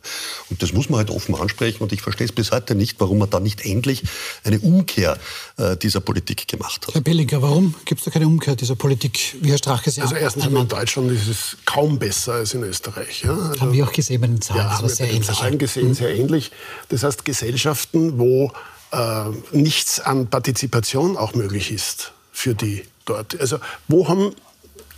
Und 0.48 0.62
das 0.62 0.72
muss 0.72 0.88
man 0.88 0.98
halt 0.98 1.10
offen 1.10 1.34
ansprechen. 1.34 1.82
Und 1.82 1.92
ich 1.92 2.02
verstehe 2.02 2.26
es 2.26 2.32
bis 2.32 2.52
heute 2.52 2.74
nicht, 2.74 3.00
warum 3.00 3.18
man 3.18 3.28
da 3.30 3.40
nicht 3.40 3.64
endlich 3.64 4.02
eine 4.44 4.60
Umkehr 4.60 5.18
äh, 5.56 5.76
dieser 5.76 6.00
Politik 6.00 6.46
gemacht 6.46 6.86
hat. 6.86 6.94
Herr 6.94 7.00
Bellinger, 7.00 7.42
warum 7.42 7.74
gibt 7.84 8.00
es 8.00 8.04
da 8.04 8.10
keine 8.10 8.26
Umkehr 8.26 8.54
dieser 8.56 8.76
Politik, 8.76 9.36
wie 9.40 9.50
Herr 9.50 9.58
Strache 9.58 9.90
sie 9.90 10.00
Also 10.00 10.14
erstens 10.14 10.46
in 10.46 10.68
Deutschland 10.68 11.10
ist 11.10 11.26
es 11.26 11.56
kaum 11.64 11.98
besser 11.98 12.34
als 12.34 12.54
in 12.54 12.62
Österreich. 12.62 13.22
Ja? 13.22 13.36
Also, 13.36 13.60
haben 13.60 13.72
wir 13.72 13.84
auch 13.84 13.92
gesehen 13.92 14.20
bei 14.20 14.28
den 14.28 14.40
Zahlen. 14.40 14.60
Ja, 14.60 14.78
haben 14.78 14.88
wir 14.88 14.94
sehr 14.94 15.06
bei 15.06 15.12
den 15.12 15.22
Zahlen 15.22 15.58
gesehen, 15.58 15.88
mhm. 15.88 15.94
sehr 15.94 16.14
ähnlich. 16.14 16.50
Das 16.88 17.02
heißt, 17.02 17.24
Gesellschaften, 17.24 18.18
wo 18.18 18.52
äh, 18.92 19.24
nichts 19.52 20.00
an 20.00 20.28
Partizipation 20.28 21.16
auch 21.16 21.34
möglich 21.34 21.72
ist 21.72 22.12
für 22.32 22.54
die 22.54 22.84
dort. 23.04 23.38
Also 23.40 23.58
wo 23.88 24.08
haben 24.08 24.32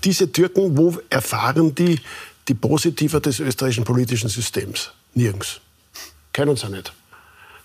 diese 0.04 0.30
Türken, 0.30 0.76
wo 0.76 0.98
erfahren 1.10 1.74
die 1.74 2.00
die 2.48 2.54
Positiver 2.54 3.20
des 3.20 3.40
österreichischen 3.40 3.84
politischen 3.84 4.28
Systems. 4.28 4.92
Nirgends. 5.14 5.60
Kennen 6.32 6.56
ja 6.56 6.68
nicht. 6.68 6.92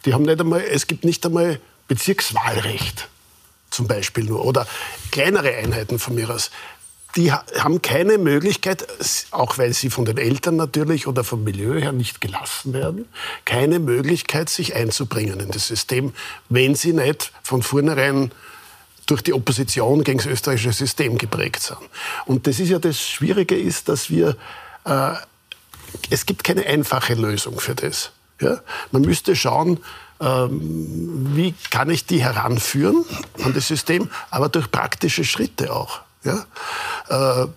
Die 0.06 0.14
haben 0.14 0.24
nicht 0.24 0.40
einmal, 0.40 0.62
es 0.62 0.88
gibt 0.88 1.04
nicht 1.04 1.26
einmal 1.26 1.60
Bezirkswahlrecht, 1.88 3.10
zum 3.70 3.88
Beispiel 3.88 4.24
nur, 4.24 4.46
oder 4.46 4.66
kleinere 5.12 5.56
Einheiten 5.56 6.00
von 6.00 6.16
mir 6.16 6.30
aus. 6.30 6.52
Die 7.18 7.32
haben 7.34 7.82
keine 7.82 8.18
Möglichkeit, 8.18 8.88
auch 9.32 9.58
weil 9.58 9.74
sie 9.74 9.90
von 9.90 10.06
den 10.06 10.18
Eltern 10.18 10.56
natürlich 10.56 11.08
oder 11.08 11.26
vom 11.26 11.44
Milieu 11.44 11.80
her 11.80 11.92
nicht 11.92 12.22
gelassen 12.22 12.72
werden, 12.72 13.06
keine 13.44 13.80
Möglichkeit, 13.80 14.48
sich 14.48 14.76
einzubringen 14.76 15.42
in 15.42 15.52
das 15.52 15.68
System, 15.68 16.14
wenn 16.48 16.76
sie 16.76 16.94
nicht 16.94 17.34
von 17.44 17.64
vornherein 17.64 18.32
durch 19.08 19.22
die 19.22 19.34
Opposition 19.34 20.06
gegen 20.06 20.20
das 20.20 20.28
österreichische 20.28 20.72
System 20.72 21.18
geprägt 21.18 21.64
sind. 21.64 21.80
Und 22.26 22.48
das 22.48 22.60
ist 22.60 22.70
ja 22.70 22.80
das 22.80 23.02
Schwierige 23.02 23.58
ist, 23.58 23.90
dass 23.90 24.10
wir 24.10 24.38
äh, 24.86 25.14
es 26.10 26.26
gibt 26.26 26.44
keine 26.44 26.66
einfache 26.66 27.14
Lösung 27.14 27.60
für 27.60 27.76
das. 27.76 28.12
Ja? 28.40 28.60
Man 28.92 29.04
müsste 29.04 29.36
schauen, 29.36 29.80
ähm, 30.20 31.32
wie 31.36 31.54
kann 31.70 31.90
ich 31.90 32.06
die 32.06 32.24
heranführen 32.24 33.04
an 33.44 33.54
das 33.54 33.68
System, 33.68 34.10
aber 34.30 34.50
durch 34.50 34.72
praktische 34.72 35.24
Schritte 35.24 35.74
auch. 35.74 36.02
Ja? 36.24 36.46
Äh, 37.10 37.48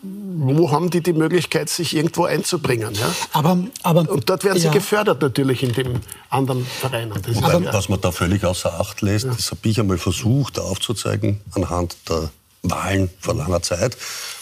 wo 0.00 0.70
haben 0.70 0.90
die 0.90 1.00
die 1.02 1.12
Möglichkeit, 1.12 1.68
sich 1.68 1.94
irgendwo 1.94 2.24
einzubringen? 2.24 2.94
Ja? 2.94 3.12
Aber, 3.32 3.58
aber, 3.82 4.08
und 4.08 4.30
dort 4.30 4.44
werden 4.44 4.58
sie 4.58 4.66
ja. 4.66 4.72
gefördert 4.72 5.20
natürlich 5.20 5.62
in 5.62 5.72
den 5.72 6.00
anderen 6.30 6.64
Vereinen. 6.64 7.20
Das 7.20 7.32
ist 7.32 7.42
Wobei, 7.42 7.58
ja- 7.58 7.72
was 7.72 7.88
man 7.88 8.00
da 8.00 8.12
völlig 8.12 8.44
außer 8.44 8.78
Acht 8.78 9.02
lässt, 9.02 9.26
das 9.26 9.50
habe 9.50 9.68
ich 9.68 9.80
einmal 9.80 9.98
versucht 9.98 10.58
aufzuzeigen 10.58 11.40
anhand 11.52 11.96
der 12.08 12.30
Wahlen 12.62 13.10
vor 13.20 13.34
langer 13.34 13.62
Zeit, 13.62 13.96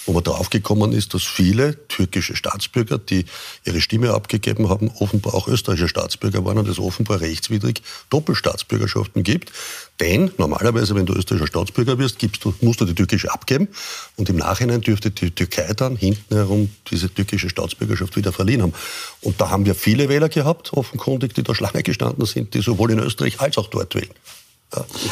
wo 0.07 0.13
man 0.13 0.23
darauf 0.23 0.51
gekommen 0.51 0.93
ist, 0.93 1.15
dass 1.15 1.25
viele 1.25 1.87
türkische 1.89 2.37
Staatsbürger, 2.37 2.99
die 2.99 3.25
ihre 3.65 3.81
Stimme 3.81 4.13
abgegeben 4.13 4.69
haben, 4.69 4.91
offenbar 4.99 5.35
auch 5.35 5.49
österreichische 5.49 5.89
Staatsbürger 5.89 6.45
waren 6.45 6.59
und 6.59 6.69
es 6.69 6.79
offenbar 6.79 7.21
rechtswidrig 7.21 7.83
Doppelstaatsbürgerschaften 8.11 9.23
gibt. 9.23 9.53
Denn 10.01 10.31
normalerweise, 10.39 10.95
wenn 10.95 11.07
du 11.07 11.15
österreichischer 11.15 11.49
Staatsbürger 11.49 11.99
wirst, 11.99 12.23
du, 12.23 12.55
musst 12.61 12.81
du 12.81 12.85
die 12.85 12.95
türkische 12.95 13.33
abgeben 13.33 13.69
und 14.17 14.29
im 14.29 14.37
Nachhinein 14.37 14.81
dürfte 14.81 15.11
die 15.11 15.31
Türkei 15.31 15.73
dann 15.75 15.97
hinten 15.97 16.35
herum 16.35 16.71
diese 16.91 17.13
türkische 17.13 17.51
Staatsbürgerschaft 17.51 18.17
wieder 18.17 18.33
verliehen 18.33 18.63
haben. 18.63 18.75
Und 19.21 19.41
da 19.41 19.51
haben 19.51 19.67
wir 19.67 19.75
viele 19.75 20.09
Wähler 20.09 20.29
gehabt, 20.29 20.73
offenkundig, 20.73 21.35
die 21.35 21.43
da 21.43 21.55
Schlange 21.55 21.83
gestanden 21.83 22.25
sind, 22.27 22.55
die 22.55 22.61
sowohl 22.61 22.93
in 22.93 22.99
Österreich 23.01 23.41
als 23.41 23.59
auch 23.59 23.69
dort 23.69 23.95
wählen. 23.95 24.15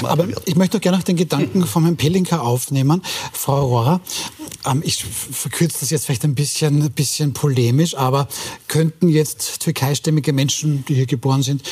Aber 0.03 0.27
ich 0.45 0.57
möchte 0.57 0.81
gerne 0.81 0.99
noch 0.99 1.05
den 1.05 1.17
Gedanken 1.17 1.67
von 1.67 1.85
Herrn 1.85 1.97
Pelinka 1.97 2.41
aufnehmen. 2.41 3.03
Frau 3.33 3.63
Aurora, 3.63 4.01
ähm, 4.67 4.83
ich 4.85 5.05
verkürze 5.05 5.79
das 5.81 5.91
jetzt 5.91 6.07
vielleicht 6.07 6.25
ein 6.25 6.35
bisschen, 6.35 6.83
ein 6.83 6.93
bisschen 6.93 7.33
polemisch, 7.33 7.97
aber 7.97 8.29
könnten 8.69 9.09
jetzt 9.09 9.61
türkeistämmige 9.61 10.33
Menschen, 10.33 10.85
die 10.87 10.95
hier 10.95 11.07
geboren 11.07 11.43
sind, 11.43 11.63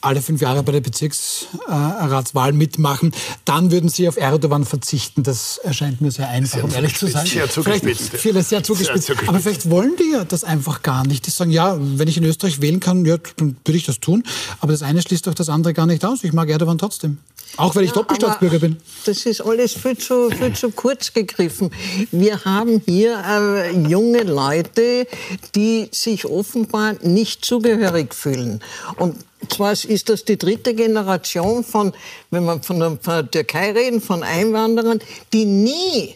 alle 0.00 0.22
fünf 0.22 0.40
Jahre 0.40 0.62
bei 0.62 0.72
der 0.72 0.80
Bezirksratswahl 0.80 2.52
mitmachen, 2.52 3.12
dann 3.44 3.70
würden 3.70 3.88
sie 3.88 4.08
auf 4.08 4.16
Erdogan 4.16 4.64
verzichten. 4.64 5.22
Das 5.22 5.58
erscheint 5.58 6.00
mir 6.00 6.10
sehr 6.10 6.28
einfach, 6.28 6.54
Sehr 6.54 6.64
um 6.64 6.72
ehrlich 6.72 6.96
zu 6.96 7.06
sein. 7.06 7.26
sehr 7.26 7.50
zugespitzt, 7.50 8.10
Vielleicht, 8.16 8.48
sehr 8.48 8.62
zugespitzt. 8.62 9.06
Sehr 9.06 9.16
zugespitzt. 9.16 9.28
Aber 9.28 9.40
vielleicht 9.40 9.68
wollen 9.70 9.94
die 9.98 10.12
ja 10.12 10.24
das 10.24 10.44
einfach 10.44 10.82
gar 10.82 11.06
nicht. 11.06 11.26
Die 11.26 11.30
sagen, 11.30 11.50
ja, 11.50 11.76
wenn 11.78 12.08
ich 12.08 12.16
in 12.16 12.24
Österreich 12.24 12.60
wählen 12.60 12.80
kann, 12.80 13.04
ja, 13.04 13.18
dann 13.36 13.56
würde 13.64 13.76
ich 13.76 13.84
das 13.84 14.00
tun. 14.00 14.24
Aber 14.60 14.72
das 14.72 14.82
eine 14.82 15.02
schließt 15.02 15.26
doch 15.26 15.34
das 15.34 15.48
andere 15.48 15.74
gar 15.74 15.86
nicht 15.86 16.04
aus. 16.04 16.24
Ich 16.24 16.32
mag 16.32 16.48
Erdogan 16.48 16.78
trotzdem. 16.78 17.18
Auch 17.56 17.74
wenn 17.74 17.84
ich 17.84 17.90
Ja, 17.90 17.96
Doppelstaatsbürger 17.96 18.58
bin. 18.58 18.76
Das 19.04 19.26
ist 19.26 19.40
alles 19.40 19.74
viel 19.74 19.96
zu, 19.96 20.30
viel 20.30 20.52
zu 20.54 20.70
kurz 20.70 21.12
gegriffen. 21.12 21.70
Wir 22.10 22.44
haben 22.44 22.82
hier 22.86 23.22
äh, 23.26 23.76
junge 23.88 24.22
Leute, 24.22 25.06
die 25.54 25.88
sich 25.90 26.26
offenbar 26.26 26.94
nicht 27.02 27.44
zugehörig 27.44 28.14
fühlen. 28.14 28.60
Und 28.96 29.16
zwar 29.48 29.72
ist 29.72 30.08
das 30.08 30.24
die 30.24 30.38
dritte 30.38 30.74
Generation 30.74 31.64
von, 31.64 31.92
wenn 32.30 32.44
man 32.44 32.62
von 32.62 32.78
der, 32.78 32.98
von 33.00 33.14
der 33.14 33.30
Türkei 33.30 33.72
reden, 33.72 34.00
von 34.00 34.22
Einwanderern, 34.22 35.00
die 35.32 35.44
nie 35.44 36.14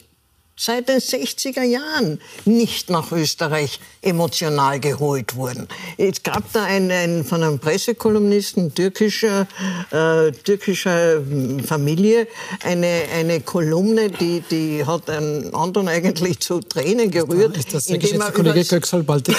seit 0.57 0.89
den 0.89 0.99
60er 1.01 1.63
Jahren 1.63 2.21
nicht 2.45 2.89
nach 2.91 3.11
Österreich 3.13 3.81
emotional 4.03 4.79
geholt 4.81 5.35
wurden. 5.35 5.67
Es 5.99 6.23
gab 6.23 6.53
da 6.53 6.65
einen, 6.65 6.91
einen 6.91 7.25
von 7.25 7.43
einem 7.43 7.59
Pressekolumnisten 7.59 8.75
türkischer, 8.75 9.47
äh, 9.91 10.31
türkischer 10.33 11.23
Familie 11.67 12.29
eine, 12.63 13.03
eine 13.15 13.41
Kolumne, 13.41 14.11
die, 14.11 14.43
die 14.51 14.85
hat 14.85 15.11
einen 15.11 15.53
anderen 15.55 15.89
eigentlich 15.89 16.39
zu 16.41 16.61
Tränen 16.61 17.11
gerührt. 17.11 17.57
Indem 17.89 18.21
er 18.21 18.27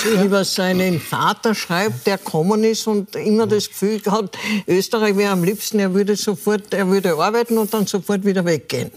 über- 0.26 0.44
seinen 0.46 1.00
Vater 1.00 1.56
schreibt, 1.56 2.08
der 2.08 2.18
kommen 2.18 2.64
ist 2.64 2.88
und 2.88 3.16
immer 3.16 3.48
das 3.48 3.70
Gefühl 3.70 4.02
hat, 4.10 4.38
Österreich 4.68 5.16
wäre 5.16 5.32
am 5.32 5.44
liebsten, 5.44 5.80
er 5.80 5.94
würde 5.94 6.16
sofort, 6.16 6.74
er 6.74 6.88
würde 6.88 7.14
arbeiten 7.16 7.58
und 7.58 7.74
dann 7.74 7.86
sofort 7.88 8.26
wieder 8.26 8.44
weggehen. 8.44 8.92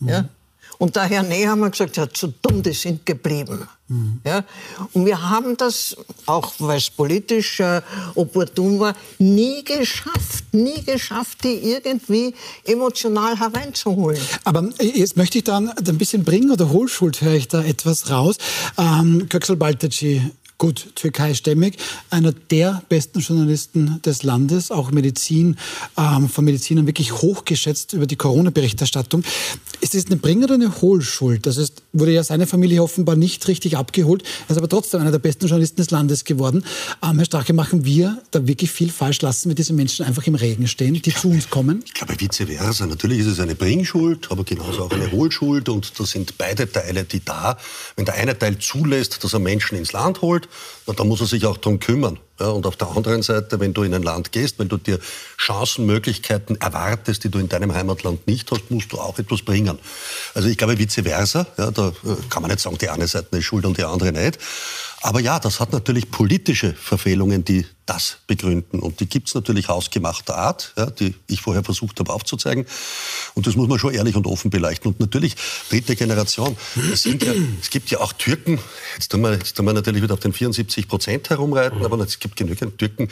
Ja? 0.00 0.28
Und 0.78 0.96
der 0.96 1.04
Herr 1.04 1.22
Ney 1.22 1.44
haben 1.44 1.60
wir 1.60 1.70
gesagt, 1.70 1.96
ja, 1.96 2.08
zu 2.08 2.32
dumm, 2.42 2.62
die 2.62 2.72
sind 2.72 3.06
geblieben. 3.06 3.66
Ja? 4.24 4.44
Und 4.92 5.06
wir 5.06 5.30
haben 5.30 5.56
das, 5.56 5.96
auch 6.26 6.52
weil 6.58 6.78
es 6.78 6.90
politisch 6.90 7.60
äh, 7.60 7.82
opportun 8.14 8.80
war, 8.80 8.94
nie 9.18 9.62
geschafft, 9.62 10.44
nie 10.52 10.82
geschafft, 10.82 11.44
die 11.44 11.54
irgendwie 11.54 12.34
emotional 12.64 13.38
hereinzuholen. 13.38 14.20
Aber 14.44 14.68
jetzt 14.80 15.16
möchte 15.16 15.38
ich 15.38 15.44
dann 15.44 15.68
ein 15.70 15.98
bisschen 15.98 16.24
bringen 16.24 16.50
oder 16.50 16.70
Hohlschuld 16.70 17.20
höre 17.20 17.34
ich 17.34 17.48
da 17.48 17.62
etwas 17.62 18.10
raus. 18.10 18.38
Ähm, 18.76 19.28
Köksal 19.28 19.56
Baltaci, 19.56 20.32
gut 20.58 20.94
türkeistämmig, 20.94 21.76
einer 22.10 22.32
der 22.32 22.82
besten 22.88 23.20
Journalisten 23.20 24.00
des 24.02 24.22
Landes, 24.22 24.70
auch 24.70 24.90
Medizin, 24.90 25.56
ähm, 25.98 26.28
von 26.28 26.44
Medizinern 26.44 26.86
wirklich 26.86 27.12
hochgeschätzt 27.12 27.92
über 27.92 28.06
die 28.06 28.16
Corona-Berichterstattung. 28.16 29.22
Ist 29.80 29.94
das 29.94 30.06
eine 30.06 30.16
Bring- 30.16 30.42
oder 30.42 30.54
eine 30.54 30.80
Hohlschuld? 30.80 31.46
Das 31.46 31.58
ist, 31.58 31.82
wurde 31.92 32.12
ja 32.12 32.24
seine 32.24 32.46
Familie 32.46 32.82
offenbar 32.82 33.16
nicht 33.16 33.46
richtig 33.48 33.76
abgeholt. 33.76 34.22
Er 34.48 34.52
ist 34.52 34.58
aber 34.58 34.68
trotzdem 34.68 35.00
einer 35.00 35.10
der 35.10 35.18
besten 35.18 35.46
Journalisten 35.46 35.76
des 35.76 35.90
Landes 35.90 36.24
geworden. 36.24 36.64
Ähm, 37.02 37.16
Herr 37.16 37.26
Strache, 37.26 37.52
machen 37.52 37.84
wir 37.84 38.22
da 38.30 38.46
wirklich 38.46 38.70
viel 38.70 38.90
falsch? 38.90 39.20
Lassen 39.20 39.50
wir 39.50 39.54
diese 39.54 39.74
Menschen 39.74 40.06
einfach 40.06 40.26
im 40.26 40.34
Regen 40.34 40.66
stehen, 40.68 40.94
die 40.94 41.02
zu 41.02 41.28
uns 41.28 41.50
kommen? 41.50 41.82
Ich 41.84 41.94
glaube, 41.94 42.14
vice 42.18 42.46
versa. 42.46 42.86
Natürlich 42.86 43.20
ist 43.20 43.26
es 43.26 43.40
eine 43.40 43.54
Bringschuld, 43.54 44.30
aber 44.30 44.44
genauso 44.44 44.84
auch 44.84 44.90
eine 44.90 45.12
Hohlschuld. 45.12 45.68
Und 45.68 45.98
da 45.98 46.06
sind 46.06 46.38
beide 46.38 46.70
Teile, 46.70 47.04
die 47.04 47.22
da. 47.22 47.58
Wenn 47.96 48.06
der 48.06 48.14
eine 48.14 48.38
Teil 48.38 48.58
zulässt, 48.58 49.22
dass 49.22 49.34
er 49.34 49.40
Menschen 49.40 49.76
ins 49.76 49.92
Land 49.92 50.22
holt, 50.22 50.45
dann 50.98 51.08
muss 51.08 51.20
er 51.20 51.26
sich 51.26 51.44
auch 51.46 51.56
darum 51.56 51.80
kümmern. 51.80 52.18
Ja, 52.38 52.48
und 52.48 52.66
auf 52.66 52.76
der 52.76 52.88
anderen 52.88 53.22
Seite, 53.22 53.60
wenn 53.60 53.72
du 53.72 53.82
in 53.82 53.94
ein 53.94 54.02
Land 54.02 54.30
gehst, 54.30 54.58
wenn 54.58 54.68
du 54.68 54.76
dir 54.76 54.98
Chancen, 55.38 55.86
Möglichkeiten 55.86 56.56
erwartest, 56.56 57.24
die 57.24 57.30
du 57.30 57.38
in 57.38 57.48
deinem 57.48 57.74
Heimatland 57.74 58.26
nicht 58.26 58.50
hast, 58.50 58.70
musst 58.70 58.92
du 58.92 58.98
auch 58.98 59.18
etwas 59.18 59.42
bringen. 59.42 59.78
Also 60.34 60.48
ich 60.48 60.58
glaube, 60.58 60.78
vice 60.78 61.02
versa. 61.02 61.46
Ja, 61.56 61.70
da 61.70 61.88
äh, 61.88 62.16
kann 62.28 62.42
man 62.42 62.50
nicht 62.50 62.60
sagen, 62.60 62.76
die 62.78 62.90
eine 62.90 63.06
Seite 63.06 63.36
ist 63.38 63.44
schuld 63.44 63.64
und 63.64 63.78
die 63.78 63.84
andere 63.84 64.12
nicht. 64.12 64.38
Aber 65.02 65.20
ja, 65.20 65.38
das 65.38 65.60
hat 65.60 65.72
natürlich 65.72 66.10
politische 66.10 66.72
Verfehlungen, 66.72 67.44
die 67.44 67.64
das 67.86 68.18
begründen. 68.26 68.80
Und 68.80 68.98
die 68.98 69.06
gibt's 69.06 69.34
natürlich 69.34 69.68
hausgemachter 69.68 70.36
Art, 70.36 70.72
ja, 70.76 70.86
die 70.86 71.14
ich 71.28 71.40
vorher 71.40 71.62
versucht 71.62 72.00
habe 72.00 72.12
aufzuzeigen. 72.12 72.66
Und 73.34 73.46
das 73.46 73.54
muss 73.54 73.68
man 73.68 73.78
schon 73.78 73.94
ehrlich 73.94 74.16
und 74.16 74.26
offen 74.26 74.50
beleuchten. 74.50 74.90
Und 74.90 74.98
natürlich, 74.98 75.36
dritte 75.70 75.94
Generation, 75.94 76.56
es, 76.92 77.04
ja, 77.04 77.12
es 77.60 77.70
gibt 77.70 77.90
ja 77.90 78.00
auch 78.00 78.12
Türken, 78.14 78.58
jetzt 78.94 79.12
tun, 79.12 79.20
wir, 79.20 79.34
jetzt 79.34 79.56
tun 79.56 79.66
wir 79.66 79.72
natürlich 79.72 80.02
wieder 80.02 80.14
auf 80.14 80.20
den 80.20 80.32
74 80.32 80.88
Prozent 80.88 81.30
herumreiten, 81.30 81.84
aber 81.84 82.00
es 82.00 82.18
gibt 82.18 82.25
genügend 82.34 82.78
Türken 82.78 83.08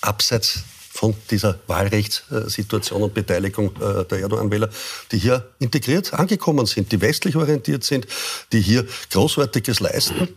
abseits 0.00 0.64
von 0.96 1.14
dieser 1.30 1.58
Wahlrechtssituation 1.66 3.02
und 3.02 3.14
Beteiligung 3.14 3.70
äh, 3.76 4.04
der 4.04 4.20
Erdogan-Wähler, 4.20 4.70
die 5.12 5.18
hier 5.18 5.46
integriert 5.58 6.14
angekommen 6.14 6.66
sind, 6.66 6.90
die 6.90 7.00
westlich 7.00 7.36
orientiert 7.36 7.84
sind, 7.84 8.06
die 8.52 8.60
hier 8.60 8.86
Großartiges 9.10 9.80
leisten 9.80 10.28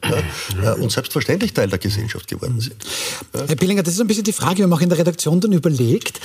äh, 0.62 0.72
und 0.74 0.92
selbstverständlich 0.92 1.54
Teil 1.54 1.70
der 1.70 1.80
Gesellschaft 1.80 2.28
geworden 2.28 2.60
sind. 2.60 2.76
Herr 3.34 3.56
Pillinger, 3.56 3.84
das 3.84 3.94
ist 3.94 4.02
ein 4.02 4.08
bisschen 4.08 4.26
die 4.26 4.34
Frage, 4.34 4.58
wir 4.58 4.64
haben 4.66 4.74
auch 4.74 4.82
in 4.82 4.90
der 4.90 4.98
Redaktion 4.98 5.40
dann 5.40 5.54
überlegt, 5.54 6.20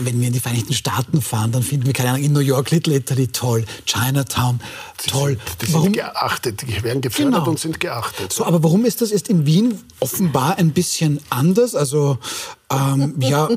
wenn 0.00 0.20
wir 0.20 0.26
in 0.28 0.32
die 0.32 0.40
Vereinigten 0.40 0.72
Staaten 0.74 1.20
fahren, 1.22 1.52
dann 1.52 1.62
finden 1.62 1.86
wir, 1.86 1.92
keine 1.92 2.10
Ahnung, 2.10 2.22
in 2.24 2.32
New 2.32 2.40
York 2.40 2.70
Little 2.70 2.94
Italy 2.94 3.28
toll, 3.28 3.64
Chinatown 3.86 4.60
toll. 5.08 5.38
Die 5.60 5.66
sind 5.66 5.92
geachtet, 5.92 6.62
die 6.62 6.82
werden 6.82 7.00
gefördert 7.00 7.34
Genau. 7.34 7.48
und 7.50 7.58
sind 7.58 7.80
geachtet. 7.80 8.32
So, 8.32 8.44
aber 8.44 8.62
warum 8.62 8.84
ist 8.84 9.00
das 9.02 9.10
jetzt 9.10 9.28
in 9.28 9.46
Wien 9.46 9.78
offenbar 10.00 10.58
ein 10.58 10.72
bisschen 10.72 11.20
anders? 11.30 11.74
Also, 11.74 12.18
ähm, 12.70 13.14
ja, 13.20 13.48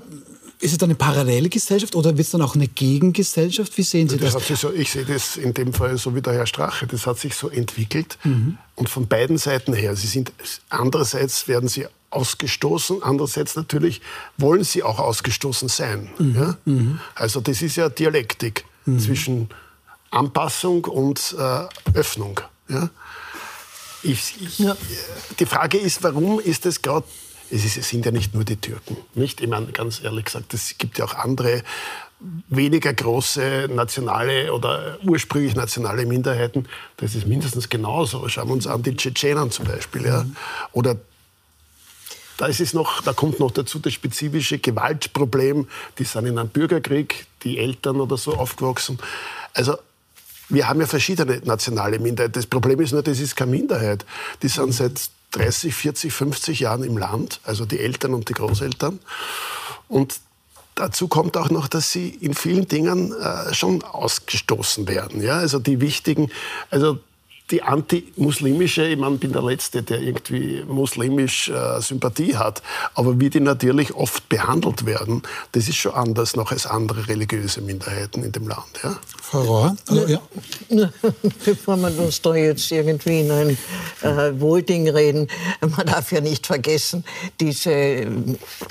ist 0.61 0.73
es 0.73 0.83
eine 0.83 0.95
parallele 0.95 1.47
Gesellschaft 1.47 1.95
oder 1.95 2.09
wird 2.17 2.25
es 2.25 2.31
dann 2.31 2.41
auch 2.41 2.53
eine 2.55 2.67
Gegengesellschaft? 2.67 3.77
Wie 3.77 3.83
sehen 3.83 4.09
Sie 4.09 4.17
Das 4.17 4.33
das? 4.33 4.59
so, 4.59 4.73
ich 4.73 4.91
sehe 4.91 5.05
das 5.05 5.37
in 5.37 5.53
dem 5.53 5.73
Fall 5.73 5.97
so 5.97 6.15
wie 6.15 6.21
der 6.21 6.33
Herr 6.33 6.45
Strache. 6.47 6.85
Das 6.85 7.07
hat 7.07 7.17
sich 7.17 7.33
so 7.33 7.47
entwickelt 7.49 8.17
und 8.75 8.89
von 8.89 9.07
beiden 9.07 9.37
Seiten 9.37 9.73
her. 9.73 9.95
Sie 9.95 10.07
sind 10.07 10.33
andererseits 10.69 11.47
werden 11.47 11.69
sie 11.69 11.85
ausgestoßen, 12.11 13.03
andererseits 13.03 13.55
natürlich 13.55 14.01
wollen 14.37 14.63
sie 14.63 14.83
auch 14.83 14.99
ausgestoßen 14.99 15.69
sein. 15.69 16.09
Ja? 16.19 16.57
Also 17.15 17.39
das 17.39 17.61
ist 17.61 17.75
ja 17.75 17.89
Dialektik 17.89 18.65
zwischen 18.97 19.49
Anpassung 20.09 20.85
und 20.85 21.35
äh, 21.37 21.67
Öffnung. 21.93 22.39
Ja? 22.67 22.89
Ich, 24.01 24.41
ich, 24.41 24.65
Die 25.39 25.45
Frage 25.45 25.77
ist, 25.77 26.01
warum 26.03 26.39
ist 26.39 26.65
es 26.65 26.81
gerade 26.81 27.05
es, 27.51 27.65
ist, 27.65 27.77
es 27.77 27.89
sind 27.89 28.05
ja 28.05 28.11
nicht 28.11 28.33
nur 28.33 28.43
die 28.43 28.57
Türken. 28.57 28.97
Nicht? 29.15 29.41
Ich 29.41 29.47
meine, 29.47 29.67
ganz 29.67 30.03
ehrlich 30.03 30.25
gesagt, 30.25 30.53
es 30.53 30.77
gibt 30.77 30.97
ja 30.99 31.05
auch 31.05 31.15
andere 31.15 31.63
weniger 32.49 32.93
große 32.93 33.69
nationale 33.73 34.53
oder 34.53 34.97
ursprünglich 35.03 35.55
nationale 35.55 36.05
Minderheiten. 36.05 36.67
Das 36.97 37.15
ist 37.15 37.25
mindestens 37.25 37.69
genauso. 37.69 38.27
Schauen 38.27 38.49
wir 38.49 38.53
uns 38.53 38.67
an 38.67 38.83
die 38.83 38.95
Tschetschenen 38.95 39.51
zum 39.51 39.65
Beispiel. 39.65 40.05
Ja? 40.05 40.25
Oder 40.73 40.97
da, 42.39 42.45
ist 42.45 42.61
es 42.61 42.73
noch, 42.73 43.01
da 43.01 43.11
kommt 43.11 43.41
noch 43.41 43.51
dazu 43.51 43.79
das 43.79 43.91
spezifische 43.91 44.59
Gewaltproblem. 44.59 45.67
Die 45.97 46.05
sind 46.05 46.25
in 46.25 46.39
einem 46.39 46.47
Bürgerkrieg, 46.47 47.27
die 47.43 47.57
Eltern 47.57 47.99
oder 47.99 48.15
so 48.15 48.33
aufgewachsen. 48.33 48.97
Also 49.53 49.77
wir 50.47 50.69
haben 50.69 50.79
ja 50.79 50.87
verschiedene 50.87 51.41
nationale 51.43 51.99
Minderheiten. 51.99 52.31
Das 52.31 52.45
Problem 52.45 52.79
ist 52.79 52.93
nur, 52.93 53.03
das 53.03 53.19
ist 53.19 53.35
keine 53.35 53.51
Minderheit. 53.51 54.05
Die 54.41 54.47
sind 54.47 54.73
seit 54.73 55.09
30, 55.31 55.75
40, 55.75 56.13
50 56.13 56.61
Jahren 56.61 56.83
im 56.83 56.97
Land, 56.97 57.41
also 57.43 57.65
die 57.65 57.79
Eltern 57.79 58.13
und 58.13 58.29
die 58.29 58.33
Großeltern. 58.33 58.99
Und 59.89 60.21
dazu 60.75 61.09
kommt 61.09 61.35
auch 61.35 61.49
noch, 61.49 61.67
dass 61.67 61.91
sie 61.91 62.07
in 62.07 62.35
vielen 62.35 62.69
Dingen 62.69 63.11
äh, 63.11 63.53
schon 63.53 63.83
ausgestoßen 63.83 64.87
werden. 64.87 65.21
Ja? 65.21 65.39
Also 65.39 65.59
die 65.59 65.81
wichtigen, 65.81 66.31
also 66.69 66.99
die 67.51 67.63
anti-muslimische, 67.63 68.85
ich 68.85 68.97
meine, 68.97 69.17
bin 69.17 69.33
der 69.33 69.41
Letzte, 69.41 69.81
der 69.81 69.99
irgendwie 70.01 70.63
muslimisch 70.67 71.49
äh, 71.49 71.81
Sympathie 71.81 72.35
hat, 72.35 72.61
aber 72.93 73.19
wie 73.19 73.29
die 73.29 73.39
natürlich 73.39 73.93
oft 73.95 74.29
behandelt 74.29 74.85
werden, 74.85 75.23
das 75.53 75.67
ist 75.67 75.77
schon 75.77 75.93
anders 75.93 76.35
noch 76.35 76.51
als 76.51 76.67
andere 76.67 77.07
religiöse 77.07 77.61
Minderheiten 77.61 78.23
in 78.23 78.31
dem 78.31 78.47
Land. 78.47 78.67
Ja? 78.83 78.99
Frau 79.21 79.41
Rohr? 79.41 79.77
Also, 79.87 80.07
ja. 80.07 80.21
Bevor 81.45 81.77
wir 81.77 81.99
uns 81.99 82.21
da 82.21 82.35
jetzt 82.35 82.71
irgendwie 82.71 83.21
in 83.21 83.31
ein 83.31 83.57
äh, 84.01 84.39
Wohlding 84.39 84.89
reden, 84.89 85.27
man 85.61 85.87
darf 85.87 86.11
ja 86.11 86.21
nicht 86.21 86.45
vergessen, 86.45 87.03
diese 87.39 88.07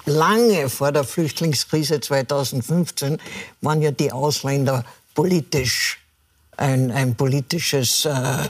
lange 0.07 0.69
vor 0.69 0.93
der 0.93 1.05
Flüchtlingskrise 1.05 2.01
2015 2.01 3.19
waren 3.61 3.83
ja 3.83 3.91
die 3.91 4.13
Ausländer 4.13 4.85
politisch 5.15 5.98
ein, 6.59 6.91
ein 6.91 7.15
politisches, 7.15 8.05
äh, 8.05 8.49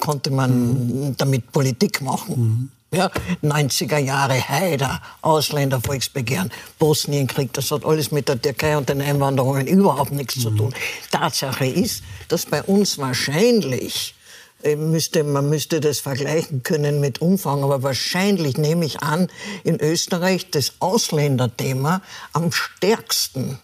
konnte 0.00 0.30
man 0.30 1.08
mhm. 1.08 1.16
damit 1.16 1.52
Politik 1.52 2.00
machen. 2.00 2.34
Mhm. 2.36 2.70
Ja, 2.92 3.08
90er 3.44 3.98
Jahre, 3.98 4.34
Haider, 4.48 5.00
Ausländer, 5.22 5.80
Volksbegehren, 5.80 6.50
Bosnienkrieg, 6.80 7.52
das 7.52 7.70
hat 7.70 7.84
alles 7.84 8.10
mit 8.10 8.28
der 8.28 8.42
Türkei 8.42 8.76
und 8.76 8.88
den 8.88 9.00
Einwanderungen 9.00 9.68
überhaupt 9.68 10.10
nichts 10.10 10.36
mhm. 10.36 10.40
zu 10.40 10.50
tun. 10.50 10.74
Tatsache 11.12 11.66
ist, 11.66 12.02
dass 12.26 12.46
bei 12.46 12.62
uns 12.64 12.98
wahrscheinlich 12.98 14.14
äh, 14.62 14.76
Müsste, 14.76 15.24
man 15.24 15.48
müsste 15.48 15.80
das 15.80 16.00
vergleichen 16.00 16.62
können 16.62 17.00
mit 17.00 17.20
Umfang, 17.20 17.62
aber 17.62 17.82
wahrscheinlich 17.82 18.58
nehme 18.58 18.84
ich 18.84 19.02
an, 19.02 19.28
in 19.64 19.80
Österreich 19.80 20.50
das 20.50 20.74
Ausländerthema 20.80 22.02
am 22.32 22.52
stärksten 22.52 23.58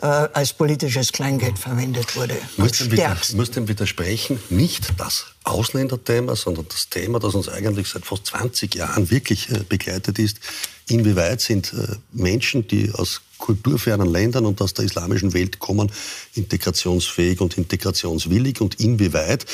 äh, 0.00 0.06
als 0.06 0.52
politisches 0.52 1.12
Kleingeld 1.12 1.58
verwendet 1.58 2.16
wurde. 2.16 2.36
Muss 2.56 2.72
dem, 2.78 3.16
muss 3.34 3.50
dem 3.50 3.68
widersprechen, 3.68 4.38
nicht 4.50 4.98
das 4.98 5.26
Ausländerthema, 5.44 6.36
sondern 6.36 6.66
das 6.68 6.88
Thema, 6.88 7.18
das 7.18 7.34
uns 7.34 7.48
eigentlich 7.48 7.88
seit 7.88 8.04
fast 8.04 8.26
20 8.26 8.74
Jahren 8.74 9.10
wirklich 9.10 9.50
äh, 9.50 9.60
begleitet 9.68 10.18
ist. 10.18 10.40
Inwieweit 10.88 11.40
sind 11.40 11.72
äh, 11.72 11.96
Menschen, 12.12 12.68
die 12.68 12.92
aus 12.92 13.22
kulturfernen 13.38 14.10
Ländern 14.10 14.46
und 14.46 14.60
aus 14.62 14.74
der 14.74 14.84
islamischen 14.84 15.34
Welt 15.34 15.58
kommen, 15.58 15.90
integrationsfähig 16.34 17.40
und 17.40 17.58
integrationswillig 17.58 18.60
und 18.60 18.80
inwieweit 18.80 19.46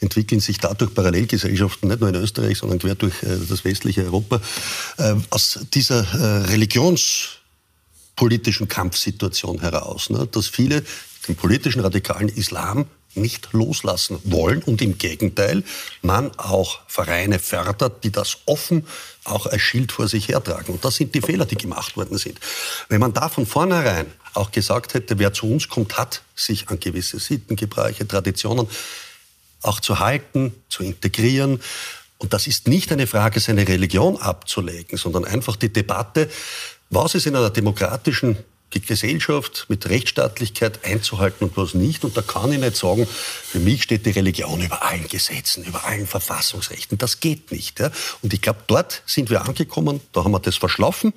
entwickeln 0.00 0.40
sich 0.40 0.58
dadurch 0.58 0.94
Parallelgesellschaften, 0.94 1.88
nicht 1.88 2.00
nur 2.00 2.10
in 2.10 2.16
Österreich, 2.16 2.58
sondern 2.58 2.78
quer 2.78 2.94
durch 2.94 3.22
äh, 3.22 3.36
das 3.48 3.64
westliche 3.64 4.04
Europa, 4.04 4.40
äh, 4.98 5.14
aus 5.30 5.60
dieser 5.72 6.00
äh, 6.00 6.50
Religions 6.50 7.39
politischen 8.16 8.68
Kampfsituation 8.68 9.60
heraus, 9.60 10.10
ne, 10.10 10.26
dass 10.30 10.46
viele 10.46 10.84
den 11.28 11.36
politischen 11.36 11.80
radikalen 11.80 12.28
Islam 12.28 12.86
nicht 13.14 13.52
loslassen 13.52 14.18
wollen 14.24 14.62
und 14.62 14.80
im 14.82 14.98
Gegenteil 14.98 15.64
man 16.02 16.30
auch 16.38 16.80
Vereine 16.86 17.38
fördert, 17.38 18.04
die 18.04 18.12
das 18.12 18.38
offen 18.46 18.86
auch 19.24 19.46
als 19.46 19.62
Schild 19.62 19.92
vor 19.92 20.08
sich 20.08 20.28
hertragen. 20.28 20.74
Und 20.74 20.84
das 20.84 20.96
sind 20.96 21.14
die 21.14 21.20
Fehler, 21.20 21.44
die 21.44 21.56
gemacht 21.56 21.96
worden 21.96 22.18
sind. 22.18 22.38
Wenn 22.88 23.00
man 23.00 23.12
da 23.12 23.28
von 23.28 23.46
vornherein 23.46 24.06
auch 24.34 24.52
gesagt 24.52 24.94
hätte, 24.94 25.18
wer 25.18 25.32
zu 25.32 25.50
uns 25.50 25.68
kommt, 25.68 25.98
hat 25.98 26.22
sich 26.36 26.68
an 26.68 26.78
gewisse 26.78 27.18
Sitten, 27.18 27.56
Gebräuche, 27.56 28.06
Traditionen 28.06 28.68
auch 29.62 29.80
zu 29.80 29.98
halten, 29.98 30.54
zu 30.68 30.84
integrieren. 30.84 31.60
Und 32.18 32.32
das 32.32 32.46
ist 32.46 32.68
nicht 32.68 32.92
eine 32.92 33.06
Frage, 33.06 33.40
seine 33.40 33.66
Religion 33.66 34.18
abzulegen, 34.18 34.98
sondern 34.98 35.24
einfach 35.24 35.56
die 35.56 35.72
Debatte, 35.72 36.30
was 36.90 37.14
ist 37.14 37.26
in 37.26 37.36
einer 37.36 37.50
demokratischen 37.50 38.36
Gesellschaft 38.78 39.66
mit 39.68 39.88
Rechtsstaatlichkeit 39.88 40.84
einzuhalten 40.84 41.48
und 41.48 41.56
was 41.56 41.74
nicht. 41.74 42.04
Und 42.04 42.16
da 42.16 42.22
kann 42.22 42.52
ich 42.52 42.60
nicht 42.60 42.76
sagen, 42.76 43.06
für 43.06 43.58
mich 43.58 43.82
steht 43.82 44.06
die 44.06 44.10
Religion 44.10 44.60
über 44.60 44.86
allen 44.86 45.08
Gesetzen, 45.08 45.64
über 45.64 45.84
allen 45.84 46.06
Verfassungsrechten. 46.06 46.96
Das 46.96 47.18
geht 47.18 47.50
nicht. 47.50 47.80
Ja? 47.80 47.90
Und 48.22 48.32
ich 48.32 48.40
glaube, 48.40 48.60
dort 48.68 49.02
sind 49.06 49.28
wir 49.28 49.44
angekommen, 49.44 50.00
da 50.12 50.22
haben 50.22 50.30
wir 50.30 50.38
das 50.38 50.56
verschlafen. 50.56 51.12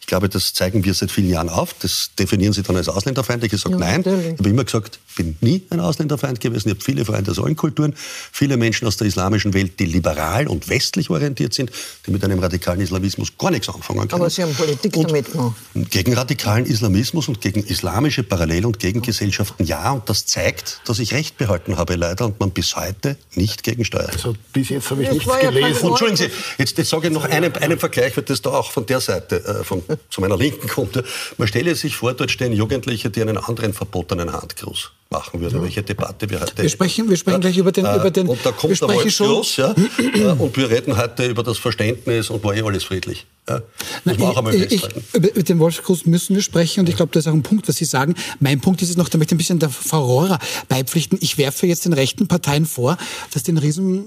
Ich 0.00 0.06
glaube, 0.06 0.28
das 0.28 0.54
zeigen 0.54 0.84
wir 0.84 0.94
seit 0.94 1.10
vielen 1.10 1.28
Jahren 1.28 1.48
auf. 1.48 1.74
Das 1.80 2.10
definieren 2.16 2.52
Sie 2.52 2.62
dann 2.62 2.76
als 2.76 2.88
ausländerfeindlich. 2.88 3.52
Ich 3.52 3.60
sage 3.60 3.74
ja, 3.74 3.80
nein. 3.80 4.02
Ich 4.02 4.38
habe 4.38 4.48
immer 4.48 4.64
gesagt, 4.64 5.00
ich 5.08 5.16
bin 5.16 5.36
nie 5.40 5.62
ein 5.70 5.80
Ausländerfeind 5.80 6.38
gewesen. 6.38 6.68
Ich 6.68 6.74
habe 6.74 6.84
viele 6.84 7.04
Freunde 7.04 7.32
aus 7.32 7.40
allen 7.40 7.56
Kulturen, 7.56 7.94
viele 7.96 8.56
Menschen 8.56 8.86
aus 8.86 8.96
der 8.96 9.08
islamischen 9.08 9.54
Welt, 9.54 9.80
die 9.80 9.86
liberal 9.86 10.46
und 10.46 10.68
westlich 10.68 11.10
orientiert 11.10 11.52
sind, 11.52 11.72
die 12.06 12.12
mit 12.12 12.22
einem 12.22 12.38
radikalen 12.38 12.80
Islamismus 12.80 13.32
gar 13.36 13.50
nichts 13.50 13.68
anfangen 13.68 14.06
können. 14.08 14.22
Aber 14.22 14.30
Sie 14.30 14.42
haben 14.42 14.54
Politik 14.54 14.96
und 14.96 15.10
damit 15.10 15.32
gemacht. 15.32 15.56
Gegen 15.90 16.14
radikalen 16.14 16.64
Islamismus 16.66 16.91
Islamismus 16.92 17.28
und 17.28 17.40
gegen 17.40 17.64
islamische 17.64 18.22
Parallel- 18.22 18.66
und 18.66 18.78
Gegengesellschaften 18.78 19.64
ja. 19.66 19.92
Und 19.92 20.08
das 20.08 20.26
zeigt, 20.26 20.80
dass 20.84 20.98
ich 20.98 21.14
Recht 21.14 21.38
behalten 21.38 21.78
habe, 21.78 21.94
leider, 21.94 22.26
und 22.26 22.38
man 22.38 22.50
bis 22.50 22.76
heute 22.76 23.16
nicht 23.34 23.62
gegensteuert. 23.62 24.12
Also 24.12 24.34
bis 24.52 24.68
jetzt 24.68 24.90
habe 24.90 25.02
ich 25.02 25.08
das 25.08 25.18
nichts 25.18 25.40
gelesen. 25.40 25.86
Entschuldigen 25.88 26.16
Sie, 26.16 26.30
jetzt, 26.58 26.76
jetzt 26.76 26.90
sage 26.90 27.08
ich 27.08 27.12
noch 27.12 27.24
einen, 27.24 27.54
einen 27.56 27.78
Vergleich, 27.78 28.16
weil 28.16 28.24
das 28.24 28.42
da 28.42 28.50
auch 28.50 28.70
von 28.70 28.84
der 28.84 29.00
Seite, 29.00 29.36
äh, 29.36 29.64
von, 29.64 29.82
zu 30.10 30.20
meiner 30.20 30.36
Linken 30.36 30.68
kommt. 30.68 31.02
Man 31.38 31.48
stelle 31.48 31.74
sich 31.74 31.96
vor, 31.96 32.12
dort 32.12 32.30
stehen 32.30 32.52
Jugendliche, 32.52 33.10
die 33.10 33.22
einen 33.22 33.38
anderen 33.38 33.72
verbotenen 33.72 34.32
Handgruß 34.32 34.90
machen 35.12 35.40
würde, 35.40 35.56
ja. 35.56 35.62
welche 35.62 35.82
Debatte 35.82 36.28
wir 36.28 36.40
heute 36.40 36.62
Wir 36.62 36.68
sprechen, 36.68 37.08
wir 37.08 37.16
sprechen 37.16 37.40
gleich 37.40 37.56
über 37.56 37.70
den, 37.70 37.84
äh, 37.84 37.96
über 37.96 38.10
den 38.10 38.28
Und 38.28 38.44
da 38.44 38.50
kommt 38.50 38.80
der 38.80 38.88
Wolfsgloss, 38.88 39.56
ja, 39.56 39.74
äh, 39.98 40.24
und 40.24 40.56
wir 40.56 40.70
reden 40.70 40.96
heute 40.96 41.26
über 41.26 41.42
das 41.42 41.58
Verständnis 41.58 42.30
und 42.30 42.42
war 42.42 42.54
eh 42.54 42.62
alles 42.62 42.84
friedlich. 42.84 43.26
Ja. 43.48 43.60
Einmal 44.04 44.52
festhalten. 44.52 45.04
Ich, 45.12 45.24
über 45.24 45.42
den 45.42 45.58
Wolfsgruß 45.58 46.06
müssen 46.06 46.34
wir 46.34 46.42
sprechen 46.42 46.81
und 46.82 46.88
ich 46.88 46.96
glaube, 46.96 47.12
das 47.12 47.26
ist 47.26 47.28
auch 47.30 47.34
ein 47.34 47.44
Punkt, 47.44 47.68
was 47.68 47.76
Sie 47.76 47.84
sagen. 47.84 48.16
Mein 48.40 48.60
Punkt 48.60 48.82
ist 48.82 48.90
es 48.90 48.96
noch, 48.96 49.08
da 49.08 49.16
möchte 49.16 49.34
ich 49.34 49.36
ein 49.36 49.38
bisschen 49.38 49.60
der 49.60 49.70
Frau 49.70 50.04
Rohrer 50.04 50.40
beipflichten. 50.68 51.16
Ich 51.20 51.38
werfe 51.38 51.68
jetzt 51.68 51.84
den 51.84 51.92
rechten 51.92 52.26
Parteien 52.26 52.66
vor, 52.66 52.98
dass 53.30 53.44
den 53.44 53.56
Riesen 53.56 54.04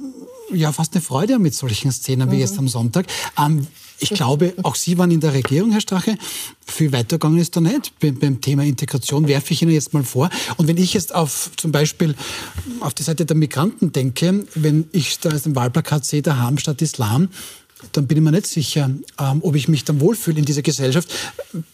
ja 0.51 0.73
fast 0.73 0.93
eine 0.93 1.01
Freude 1.01 1.35
haben 1.35 1.41
mit 1.41 1.55
solchen 1.55 1.89
Szenen 1.93 2.29
wie 2.31 2.35
mhm. 2.35 2.41
jetzt 2.41 2.59
am 2.59 2.67
Sonntag. 2.67 3.07
Ähm, 3.39 3.65
ich 3.99 4.09
glaube, 4.09 4.53
auch 4.63 4.75
Sie 4.75 4.97
waren 4.97 5.09
in 5.09 5.21
der 5.21 5.33
Regierung, 5.33 5.71
Herr 5.71 5.79
Strache. 5.79 6.17
Viel 6.67 6.91
weitergegangen 6.91 7.39
ist 7.39 7.55
da 7.55 7.61
nicht. 7.61 7.97
Beim, 8.01 8.19
beim, 8.19 8.41
Thema 8.41 8.65
Integration 8.65 9.29
werfe 9.29 9.53
ich 9.53 9.61
Ihnen 9.61 9.71
jetzt 9.71 9.93
mal 9.93 10.03
vor. 10.03 10.29
Und 10.57 10.67
wenn 10.67 10.75
ich 10.75 10.93
jetzt 10.93 11.15
auf 11.15 11.51
zum 11.55 11.71
Beispiel 11.71 12.13
auf 12.81 12.93
die 12.93 13.03
Seite 13.03 13.25
der 13.25 13.37
Migranten 13.37 13.93
denke, 13.93 14.45
wenn 14.53 14.89
ich 14.91 15.19
da 15.19 15.29
als 15.29 15.45
ein 15.45 15.55
Wahlplakat 15.55 16.03
sehe, 16.03 16.21
daheim 16.21 16.57
statt 16.57 16.81
Islam, 16.81 17.29
dann 17.91 18.07
bin 18.07 18.17
ich 18.17 18.23
mir 18.23 18.31
nicht 18.31 18.47
sicher, 18.47 18.89
ähm, 19.19 19.39
ob 19.41 19.55
ich 19.55 19.67
mich 19.67 19.83
dann 19.83 19.99
wohlfühle 19.99 20.39
in 20.39 20.45
dieser 20.45 20.61
Gesellschaft, 20.61 21.09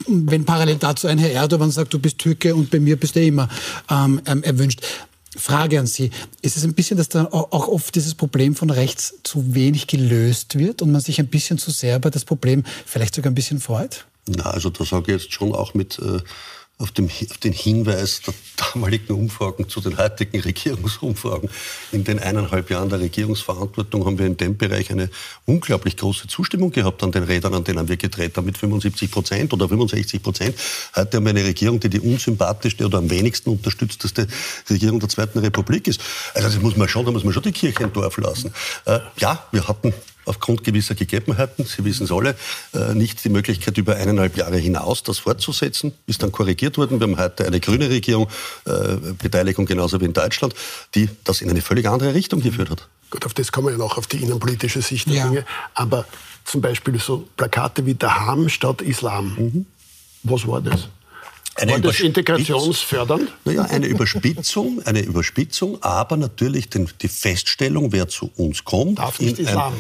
wenn 0.08 0.46
parallel 0.46 0.78
dazu 0.78 1.08
ein 1.08 1.18
Herr 1.18 1.32
Erdogan 1.32 1.72
sagt, 1.72 1.94
du 1.94 2.00
bist 2.00 2.18
Türke 2.18 2.56
und 2.56 2.70
bei 2.72 2.80
mir 2.80 3.00
bist 3.00 3.16
du 3.16 3.22
immer 3.22 3.50
ähm, 3.90 4.22
ähm 4.26 4.44
erwünscht. 4.44 4.82
Frage 5.38 5.80
an 5.80 5.88
Sie. 5.88 6.12
Ist 6.42 6.58
es 6.58 6.66
ein 6.66 6.74
bisschen, 6.74 6.98
dass 6.98 7.08
da 7.08 7.26
auch 7.26 7.70
oft 7.70 7.96
dieses 7.96 8.16
Problem 8.16 8.54
von 8.54 8.70
rechts 8.70 9.14
zu 9.24 9.56
wenig 9.56 9.88
gelöst 9.88 10.58
wird 10.58 10.82
und 10.82 10.92
man 10.92 11.00
sich 11.00 11.20
ein 11.20 11.28
bisschen 11.28 11.58
zu 11.58 11.72
sehr 11.72 11.96
über 11.96 12.12
das 12.12 12.26
Problem 12.26 12.64
vielleicht 12.86 13.16
sogar 13.16 13.32
ein 13.32 13.36
bisschen 13.36 13.62
freut? 13.62 14.06
Na, 14.28 14.44
also 14.44 14.70
da 14.70 14.84
sage 14.84 15.14
ich 15.14 15.22
jetzt 15.22 15.34
schon 15.34 15.54
auch 15.54 15.74
mit 15.74 16.00
äh, 16.00 16.20
auf, 16.82 16.92
dem, 16.92 17.06
auf 17.06 17.38
den 17.38 17.54
Hinweis 17.54 18.22
der 18.22 18.34
damaligen 18.74 19.14
Umfragen 19.14 19.70
zu 19.70 19.82
den 19.82 19.98
heutigen 19.98 20.40
Regierungsumfragen. 20.40 21.50
In 21.92 22.04
den 22.04 22.20
eineinhalb 22.20 22.70
Jahren 22.70 22.90
der 22.90 23.00
Regierungsverantwortung 23.00 24.06
haben 24.06 24.18
wir 24.18 24.26
in 24.26 24.38
dem 24.38 24.58
Bereich 24.58 24.92
eine 24.92 25.10
unglaublich 25.46 25.98
große 25.98 26.28
Zustimmung 26.28 26.72
gehabt 26.72 27.04
an 27.04 27.12
den 27.12 27.24
Rädern, 27.24 27.54
an 27.54 27.64
denen 27.64 27.88
wir 27.88 27.98
gedreht 27.98 28.38
haben, 28.38 28.46
mit 28.46 28.58
75 28.58 29.12
Prozent 29.12 29.54
oder 29.54 29.70
65 29.70 30.22
Prozent. 30.22 30.56
Heute 30.96 31.18
haben 31.18 31.26
wir 31.26 31.32
eine 31.32 31.44
Regierung, 31.44 31.80
die 31.80 31.90
die 31.90 32.00
unsympathischste 32.00 32.86
oder 32.86 32.98
am 32.98 33.10
wenigsten 33.10 33.50
unterstützteste 33.50 34.28
Regierung 34.70 35.00
der 35.00 35.10
Zweiten 35.10 35.40
Republik 35.40 35.88
ist. 35.88 36.02
Also 36.34 36.50
das 36.50 36.62
muss 36.62 36.76
man 36.76 36.88
schon, 36.88 37.06
da 37.06 37.12
muss 37.12 37.24
man 37.24 37.34
schon 37.34 37.44
die 37.44 37.52
Kirche 37.52 37.84
im 37.84 37.94
Dorf 37.94 38.18
lassen. 38.18 38.54
Äh, 38.86 39.00
ja, 39.18 39.46
wir 39.52 39.68
hatten 39.68 39.94
aufgrund 40.26 40.64
gewisser 40.64 40.96
Gegebenheiten, 40.96 41.66
Sie 41.66 41.84
wissen 41.84 42.06
es 42.06 42.12
alle, 42.12 42.36
äh, 42.74 42.94
nicht 42.94 43.24
die 43.24 43.30
Möglichkeit, 43.30 43.78
über 43.78 43.96
eineinhalb 43.96 44.38
Jahre 44.38 44.58
hinaus 44.58 45.04
das 45.04 45.20
fortzusetzen. 45.20 45.94
Ist 46.08 46.24
dann 46.24 46.32
korrigiert 46.32 46.78
worden. 46.78 47.00
Wir 47.00 47.08
haben 47.08 47.18
heute 47.18 47.46
eine 47.46 47.60
grüne 47.60 47.90
Regierung, 47.90 48.28
äh, 48.66 48.96
Beteiligung 49.18 49.66
genauso 49.66 50.00
wie 50.02 50.06
in 50.06 50.14
Deutschland, 50.14 50.54
die 50.96 51.10
das 51.24 51.42
in 51.42 51.50
eine 51.50 51.62
völlig 51.62 51.88
andere 51.88 52.14
Richtung 52.14 52.42
geführt 52.42 52.70
hat. 52.70 52.88
Gut, 53.10 53.26
auf 53.26 53.34
das 53.34 53.52
kommen 53.52 53.68
wir 53.68 53.72
ja 53.74 53.78
noch, 53.78 53.98
auf 53.98 54.08
die 54.08 54.18
innenpolitische 54.18 54.82
Sicht 54.82 55.08
der 55.08 55.16
ja. 55.16 55.28
Dinge. 55.28 55.46
Aber 55.74 56.06
zum 56.46 56.62
Beispiel 56.62 57.00
so 57.00 57.28
Plakate 57.36 57.86
wie 57.86 57.96
Daham 57.96 58.50
statt 58.50 58.82
Islam. 58.82 59.36
Mhm. 59.38 59.66
Was 60.24 60.48
war 60.48 60.62
das? 60.62 60.88
Eine 61.56 61.74
war 61.74 61.80
das 61.80 62.00
integrationsfördernd? 62.00 63.32
Naja, 63.44 63.64
eine 63.64 63.88
Überspitzung, 63.88 64.82
eine 64.86 65.02
Überspitzung, 65.02 65.82
aber 65.84 66.16
natürlich 66.16 66.70
den, 66.70 66.90
die 67.02 67.10
Feststellung, 67.10 67.92
wer 67.92 68.08
zu 68.08 68.32
uns 68.38 68.64
kommt. 68.64 69.00
Darf 69.00 69.20
nicht 69.20 69.40
Islam. 69.40 69.74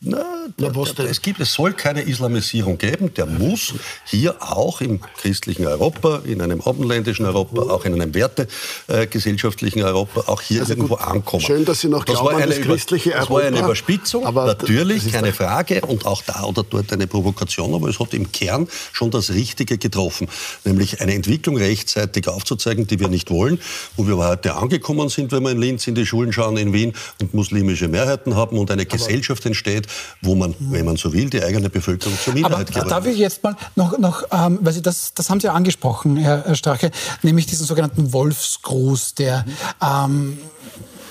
Na, 0.00 0.46
Na 0.56 0.74
was 0.74 0.94
denn? 0.94 1.06
Es, 1.06 1.22
gibt, 1.22 1.40
es 1.40 1.52
soll 1.52 1.72
keine 1.72 2.02
Islamisierung 2.02 2.78
geben. 2.78 3.12
Der 3.14 3.26
muss 3.26 3.74
hier 4.04 4.36
auch 4.40 4.80
im 4.80 5.00
christlichen 5.00 5.66
Europa, 5.66 6.22
in 6.24 6.40
einem 6.40 6.60
abendländischen 6.60 7.26
Europa, 7.26 7.62
auch 7.62 7.84
in 7.84 7.94
einem 7.94 8.14
wertegesellschaftlichen 8.14 9.82
Europa, 9.82 10.24
auch 10.26 10.40
hier 10.40 10.60
also 10.60 10.72
irgendwo 10.72 10.96
gut, 10.96 11.06
ankommen. 11.06 11.42
Schön, 11.42 11.64
dass 11.64 11.80
Sie 11.80 11.88
noch 11.88 12.04
das 12.04 12.16
glauben 12.16 12.36
war 12.36 12.42
eine, 12.42 12.54
das 12.54 12.64
christliche 12.64 13.10
Europa. 13.14 13.22
Das 13.22 13.30
war 13.30 13.42
eine 13.42 13.60
Überspitzung, 13.60 14.26
aber 14.26 14.46
natürlich, 14.46 15.12
keine 15.12 15.32
Frage, 15.32 15.80
und 15.82 16.06
auch 16.06 16.22
da 16.22 16.44
oder 16.44 16.62
dort 16.62 16.92
eine 16.92 17.06
Provokation, 17.06 17.74
aber 17.74 17.88
es 17.88 17.98
hat 17.98 18.14
im 18.14 18.32
Kern 18.32 18.68
schon 18.92 19.10
das 19.10 19.30
Richtige 19.30 19.78
getroffen, 19.78 20.28
nämlich 20.64 21.00
eine 21.00 21.14
Entwicklung 21.14 21.56
rechtzeitig 21.56 22.28
aufzuzeigen, 22.28 22.86
die 22.86 22.98
wir 23.00 23.08
nicht 23.08 23.30
wollen, 23.30 23.60
wo 23.96 24.06
wir 24.06 24.16
heute 24.16 24.54
angekommen 24.54 25.08
sind, 25.08 25.32
wenn 25.32 25.42
wir 25.42 25.50
in 25.50 25.60
Linz 25.60 25.86
in 25.86 25.94
die 25.94 26.06
Schulen 26.06 26.32
schauen, 26.32 26.56
in 26.56 26.72
Wien 26.72 26.92
und 27.20 27.34
muslimische 27.34 27.88
Mehrheiten 27.88 28.34
haben 28.34 28.58
und 28.58 28.70
eine 28.70 28.82
aber 28.82 28.96
Gesellschaft 28.96 29.44
entsteht, 29.46 29.75
wo 30.22 30.34
man, 30.34 30.54
wenn 30.58 30.84
man 30.84 30.96
so 30.96 31.12
will, 31.12 31.30
die 31.30 31.42
eigene 31.42 31.68
Bevölkerung 31.68 32.16
zur 32.18 32.34
Minderheit 32.34 32.76
Aber 32.76 32.88
darf 32.88 33.06
ich 33.06 33.18
jetzt 33.18 33.42
mal 33.42 33.56
noch, 33.74 33.98
noch 33.98 34.24
ähm, 34.32 34.58
weil 34.62 34.72
Sie 34.72 34.82
das, 34.82 35.12
das 35.14 35.28
haben 35.30 35.40
Sie 35.40 35.46
ja 35.46 35.52
angesprochen, 35.52 36.16
Herr 36.16 36.54
Strache, 36.54 36.90
nämlich 37.22 37.46
diesen 37.46 37.66
sogenannten 37.66 38.12
Wolfsgruß, 38.12 39.14
der 39.14 39.44
ähm, 39.82 40.38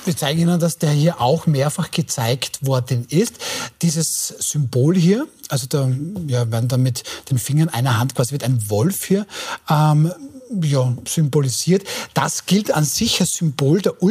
wir 0.06 0.16
zeigen 0.16 0.42
Ihnen, 0.42 0.60
dass 0.60 0.78
der 0.78 0.92
hier 0.92 1.20
auch 1.20 1.48
mehrfach 1.48 1.90
gezeigt 1.92 2.66
worden 2.66 3.06
ist. 3.10 3.36
Dieses 3.82 4.28
Symbol 4.28 4.96
hier, 4.96 5.28
also 5.50 5.66
da 5.68 5.90
ja, 6.28 6.52
werden 6.52 6.68
da 6.68 6.78
mit 6.78 7.04
den 7.30 7.40
Fingern 7.40 7.70
einer 7.70 7.98
Hand 8.00 8.16
quasi 8.16 8.32
wird 8.32 8.44
ein 8.44 8.70
Wolf 8.70 9.06
hier 9.06 9.26
ähm, 9.70 10.12
ja, 10.62 10.96
symbolisiert. 11.08 11.84
Das 12.14 12.46
gilt 12.46 12.72
an 12.72 12.86
sich 12.86 13.20
als 13.20 13.34
Symbol 13.34 13.82
der 13.82 14.04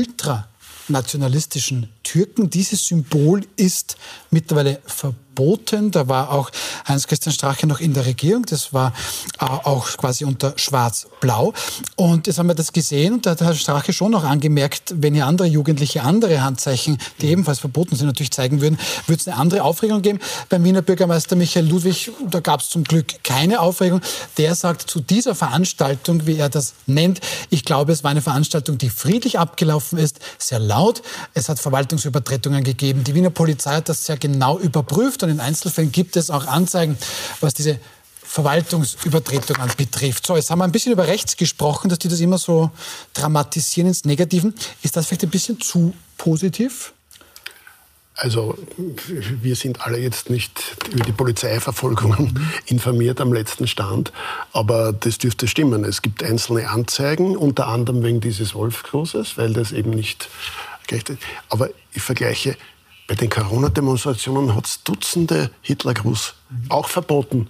ultranationalistischen 0.88 1.88
Türken. 2.02 2.50
Dieses 2.50 2.86
Symbol 2.86 3.42
ist 3.56 3.96
mittlerweile 4.30 4.80
verboten 4.86 5.23
verboten. 5.34 5.90
Da 5.90 6.08
war 6.08 6.30
auch 6.30 6.50
Heinz-Christian 6.86 7.32
Strache 7.32 7.66
noch 7.66 7.80
in 7.80 7.92
der 7.92 8.06
Regierung. 8.06 8.44
Das 8.46 8.72
war 8.72 8.92
äh, 9.40 9.44
auch 9.44 9.88
quasi 9.96 10.24
unter 10.24 10.54
Schwarz-Blau. 10.56 11.52
Und 11.96 12.26
jetzt 12.26 12.38
haben 12.38 12.46
wir 12.46 12.54
das 12.54 12.72
gesehen 12.72 13.14
und 13.14 13.26
da 13.26 13.32
hat 13.32 13.40
Herr 13.40 13.54
Strache 13.54 13.92
schon 13.92 14.12
noch 14.12 14.24
angemerkt, 14.24 14.94
wenn 14.96 15.14
hier 15.14 15.26
andere 15.26 15.48
Jugendliche 15.48 16.02
andere 16.02 16.42
Handzeichen, 16.42 16.98
die 17.20 17.28
ebenfalls 17.28 17.58
verboten 17.58 17.96
sind, 17.96 18.06
natürlich 18.06 18.30
zeigen 18.30 18.60
würden, 18.60 18.78
würde 19.06 19.20
es 19.20 19.28
eine 19.28 19.36
andere 19.36 19.62
Aufregung 19.64 20.02
geben. 20.02 20.20
Beim 20.48 20.62
Wiener 20.64 20.82
Bürgermeister 20.82 21.36
Michael 21.36 21.68
Ludwig, 21.68 22.12
da 22.30 22.40
gab 22.40 22.60
es 22.60 22.68
zum 22.68 22.84
Glück 22.84 23.24
keine 23.24 23.60
Aufregung. 23.60 24.00
Der 24.38 24.54
sagt 24.54 24.88
zu 24.88 25.00
dieser 25.00 25.34
Veranstaltung, 25.34 26.26
wie 26.26 26.36
er 26.36 26.48
das 26.48 26.74
nennt, 26.86 27.20
ich 27.50 27.64
glaube, 27.64 27.92
es 27.92 28.04
war 28.04 28.10
eine 28.10 28.22
Veranstaltung, 28.22 28.78
die 28.78 28.90
friedlich 28.90 29.38
abgelaufen 29.38 29.98
ist, 29.98 30.20
sehr 30.38 30.58
laut. 30.58 31.02
Es 31.34 31.48
hat 31.48 31.58
Verwaltungsübertretungen 31.58 32.62
gegeben. 32.62 33.04
Die 33.04 33.14
Wiener 33.14 33.30
Polizei 33.30 33.74
hat 33.76 33.88
das 33.88 34.06
sehr 34.06 34.16
genau 34.16 34.58
überprüft 34.58 35.23
und 35.24 35.30
in 35.30 35.40
Einzelfällen 35.40 35.92
gibt 35.92 36.16
es 36.16 36.30
auch 36.30 36.46
Anzeigen, 36.46 36.96
was 37.40 37.54
diese 37.54 37.78
Verwaltungsübertretung 38.22 39.56
betrifft. 39.76 40.26
So, 40.26 40.36
jetzt 40.36 40.50
haben 40.50 40.58
wir 40.58 40.64
ein 40.64 40.72
bisschen 40.72 40.92
über 40.92 41.06
rechts 41.06 41.36
gesprochen, 41.36 41.88
dass 41.88 42.00
die 42.00 42.08
das 42.08 42.20
immer 42.20 42.38
so 42.38 42.70
dramatisieren 43.12 43.88
ins 43.88 44.04
Negativen. 44.04 44.54
Ist 44.82 44.96
das 44.96 45.06
vielleicht 45.06 45.22
ein 45.22 45.30
bisschen 45.30 45.60
zu 45.60 45.94
positiv? 46.18 46.92
Also 48.16 48.56
wir 49.42 49.56
sind 49.56 49.80
alle 49.80 49.98
jetzt 49.98 50.30
nicht 50.30 50.76
über 50.92 51.04
die 51.04 51.12
Polizeiverfolgungen 51.12 52.38
informiert 52.66 53.20
am 53.20 53.32
letzten 53.32 53.66
Stand, 53.66 54.12
aber 54.52 54.92
das 54.92 55.18
dürfte 55.18 55.48
stimmen. 55.48 55.84
Es 55.84 56.00
gibt 56.00 56.22
einzelne 56.22 56.70
Anzeigen, 56.70 57.36
unter 57.36 57.66
anderem 57.66 58.04
wegen 58.04 58.20
dieses 58.20 58.54
Wolfgrußes, 58.54 59.36
weil 59.36 59.52
das 59.52 59.72
eben 59.72 59.90
nicht. 59.90 60.28
Aber 61.48 61.70
ich 61.92 62.02
vergleiche 62.02 62.56
bei 63.06 63.14
den 63.14 63.28
Corona-Demonstrationen 63.28 64.54
hat 64.54 64.66
es 64.66 64.82
Dutzende 64.82 65.50
Hitlergruß 65.60 66.34
auch 66.70 66.88
verboten. 66.88 67.48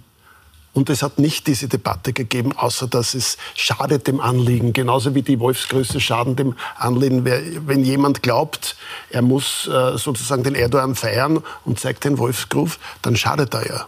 Und 0.72 0.90
es 0.90 1.04
hat 1.04 1.20
nicht 1.20 1.46
diese 1.46 1.68
Debatte 1.68 2.12
gegeben, 2.12 2.52
außer 2.52 2.88
dass 2.88 3.14
es 3.14 3.38
schadet 3.54 4.08
dem 4.08 4.20
Anliegen. 4.20 4.72
Genauso 4.72 5.14
wie 5.14 5.22
die 5.22 5.38
Wolfsgröße 5.38 6.00
schaden 6.00 6.34
dem 6.34 6.56
Anliegen. 6.76 7.24
Wenn 7.24 7.84
jemand 7.84 8.24
glaubt, 8.24 8.76
er 9.08 9.22
muss 9.22 9.68
äh, 9.68 9.96
sozusagen 9.96 10.42
den 10.42 10.56
Erdogan 10.56 10.96
feiern 10.96 11.44
und 11.64 11.78
zeigt 11.78 12.02
den 12.02 12.18
Wolfsgruf, 12.18 12.80
dann 13.02 13.14
schadet 13.14 13.54
er 13.54 13.68
ja. 13.68 13.86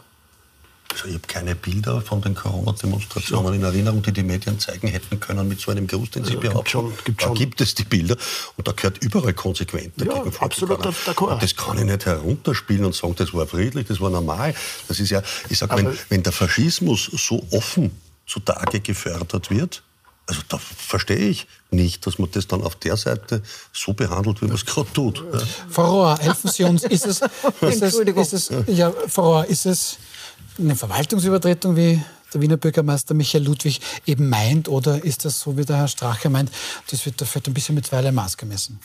Also 0.96 1.08
ich 1.08 1.14
habe 1.14 1.26
keine 1.26 1.54
Bilder 1.54 2.00
von 2.00 2.22
den 2.22 2.34
Corona-Demonstrationen 2.34 3.52
in 3.54 3.62
Erinnerung, 3.62 4.02
die 4.02 4.12
die 4.12 4.22
Medien 4.22 4.58
zeigen 4.58 4.88
hätten 4.88 5.20
können 5.20 5.46
mit 5.46 5.60
so 5.60 5.70
einem 5.70 5.86
Gruß, 5.86 6.10
den 6.10 6.24
Sie 6.24 6.32
ja, 6.32 6.40
behaupten. 6.40 6.64
Gibt 6.64 6.70
schon, 6.70 6.92
gibt 7.04 7.22
schon. 7.22 7.34
Da 7.34 7.38
gibt 7.38 7.60
es 7.60 7.74
die 7.74 7.84
Bilder 7.84 8.16
und 8.56 8.66
da 8.66 8.72
gehört 8.72 8.98
überall 9.04 9.34
konsequent 9.34 9.92
dagegen 10.00 10.32
ja, 10.32 10.40
absolut 10.40 10.80
d'accord. 10.80 11.38
Das 11.38 11.54
kann 11.54 11.76
ich 11.78 11.84
nicht 11.84 12.06
herunterspielen 12.06 12.86
und 12.86 12.94
sagen, 12.94 13.14
das 13.16 13.34
war 13.34 13.46
friedlich, 13.46 13.86
das 13.86 14.00
war 14.00 14.08
normal. 14.08 14.54
Das 14.88 14.98
ist 14.98 15.10
ja, 15.10 15.22
ich 15.50 15.58
sage, 15.58 15.76
wenn, 15.76 15.98
wenn 16.08 16.22
der 16.22 16.32
Faschismus 16.32 17.10
so 17.12 17.46
offen 17.50 17.90
zutage 18.26 18.80
gefördert 18.80 19.50
wird, 19.50 19.82
also 20.28 20.40
da 20.48 20.58
verstehe 20.58 21.28
ich 21.28 21.46
nicht, 21.70 22.06
dass 22.06 22.18
man 22.18 22.30
das 22.32 22.48
dann 22.48 22.62
auf 22.62 22.74
der 22.76 22.96
Seite 22.96 23.42
so 23.72 23.92
behandelt, 23.92 24.42
wie 24.42 24.46
man 24.46 24.56
es 24.56 24.66
gerade 24.66 24.92
tut. 24.92 25.22
Ja. 25.32 25.40
Frau 25.68 25.90
Rohr, 25.90 26.18
helfen 26.18 26.50
Sie 26.50 26.64
uns. 26.64 26.82
Ist 26.82 27.06
es, 27.06 27.20
ist 27.60 27.82
es, 27.82 27.94
ist 27.94 28.32
es, 28.32 28.50
ja, 28.66 28.92
Frau 29.08 29.34
Rohr, 29.34 29.46
ist 29.46 29.66
es 29.66 29.98
eine 30.58 30.76
Verwaltungsübertretung, 30.76 31.76
wie 31.76 32.02
der 32.32 32.40
Wiener 32.40 32.56
Bürgermeister 32.56 33.14
Michael 33.14 33.44
Ludwig 33.44 33.80
eben 34.06 34.28
meint? 34.28 34.68
Oder 34.68 35.04
ist 35.04 35.24
das 35.24 35.40
so, 35.40 35.56
wie 35.56 35.64
der 35.64 35.76
Herr 35.76 35.88
Strache 35.88 36.30
meint, 36.30 36.50
das 36.90 37.04
wird 37.06 37.20
da 37.20 37.24
vielleicht 37.24 37.48
ein 37.48 37.54
bisschen 37.54 37.74
mit 37.74 37.86
zweierlei 37.86 38.12
Maß 38.12 38.36
gemessen? 38.36 38.80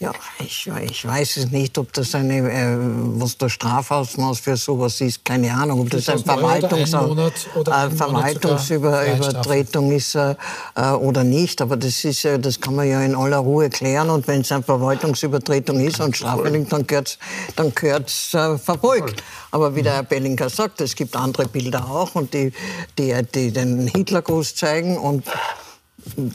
Ja, 0.00 0.12
ich, 0.38 0.66
ich 0.66 1.06
weiß 1.06 1.36
es 1.36 1.50
nicht, 1.50 1.76
ob 1.76 1.92
das 1.92 2.14
eine, 2.14 2.38
äh, 2.38 2.74
was 3.20 3.36
der 3.36 3.50
Strafausmaß 3.50 4.40
für 4.40 4.56
sowas 4.56 4.98
ist, 5.02 5.26
keine 5.26 5.52
Ahnung, 5.52 5.82
ob 5.82 5.90
das, 5.90 6.06
das 6.06 6.26
eine 6.26 6.34
Verwaltungs 6.40 6.94
ein 6.94 7.18
äh, 7.18 7.90
Verwaltungsübertretung 7.90 9.92
ist 9.92 10.14
äh, 10.14 10.36
äh, 10.74 10.92
oder 10.92 11.22
nicht. 11.22 11.60
Aber 11.60 11.76
das 11.76 12.02
ist, 12.02 12.24
äh, 12.24 12.38
das 12.38 12.62
kann 12.62 12.76
man 12.76 12.88
ja 12.88 13.02
in 13.02 13.14
aller 13.14 13.36
Ruhe 13.36 13.68
klären. 13.68 14.08
Und 14.08 14.26
wenn 14.26 14.40
es 14.40 14.50
eine 14.50 14.62
Verwaltungsübertretung 14.62 15.78
ist 15.80 16.00
und 16.00 16.16
strafwürdig, 16.16 16.66
dann 16.70 16.86
gehört 16.86 17.18
dann 17.56 17.74
gehört's 17.74 18.32
äh, 18.32 18.56
verfolgt. 18.56 19.22
Aber 19.50 19.76
wie 19.76 19.82
der 19.82 19.96
Herr 19.96 20.02
Bellinger 20.02 20.48
sagt, 20.48 20.80
es 20.80 20.96
gibt 20.96 21.14
andere 21.14 21.46
Bilder 21.46 21.90
auch 21.90 22.14
und 22.14 22.32
die, 22.32 22.54
die, 22.96 23.14
die 23.34 23.52
den 23.52 23.86
Hitlergruß 23.86 24.54
zeigen 24.54 24.96
und 24.96 25.26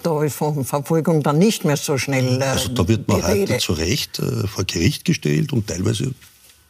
da 0.03 0.23
ist 0.23 0.35
Verfolgung 0.35 1.23
dann 1.23 1.37
nicht 1.37 1.65
mehr 1.65 1.77
so 1.77 1.97
schnell. 1.97 2.41
Äh, 2.41 2.43
also 2.43 2.69
da 2.69 2.87
wird 2.87 3.07
man 3.07 3.23
heute 3.23 3.57
zu 3.57 3.73
Recht 3.73 4.19
äh, 4.19 4.47
vor 4.47 4.63
Gericht 4.65 5.05
gestellt 5.05 5.53
und 5.53 5.67
teilweise 5.67 6.13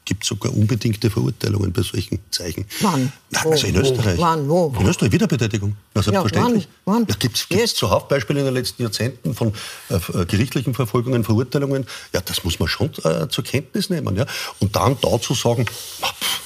gibt 0.05 0.23
es 0.23 0.29
sogar 0.29 0.55
unbedingte 0.55 1.09
Verurteilungen 1.09 1.73
bei 1.73 1.81
solchen 1.81 2.19
Zeichen. 2.29 2.65
Wann? 2.81 3.11
Na, 3.31 3.41
also 3.41 3.67
in 3.67 3.75
Österreich. 3.75 4.19
Wann? 4.19 4.47
Wo? 4.47 4.73
In 4.79 4.87
Österreich 4.87 5.11
Wiederbetätigung. 5.11 5.75
Na, 5.93 6.03
selbstverständlich. 6.03 6.63
Ja, 6.63 6.69
wann? 6.85 6.95
wann? 6.95 7.07
Da 7.07 7.15
gibt 7.15 7.47
es 7.49 7.75
zuhauf 7.75 8.07
Beispiele 8.07 8.39
in 8.39 8.45
den 8.45 8.53
letzten 8.53 8.83
Jahrzehnten 8.83 9.33
von 9.33 9.51
äh, 9.89 9.95
äh, 9.95 10.25
gerichtlichen 10.25 10.73
Verfolgungen, 10.73 11.23
Verurteilungen. 11.23 11.85
Ja, 12.13 12.21
das 12.21 12.43
muss 12.43 12.59
man 12.59 12.67
schon 12.67 12.91
äh, 13.03 13.27
zur 13.27 13.43
Kenntnis 13.43 13.89
nehmen. 13.89 14.15
Ja? 14.15 14.25
Und 14.59 14.75
dann 14.75 14.95
dazu 15.01 15.33
sagen, 15.33 15.65
pff, 15.65 16.44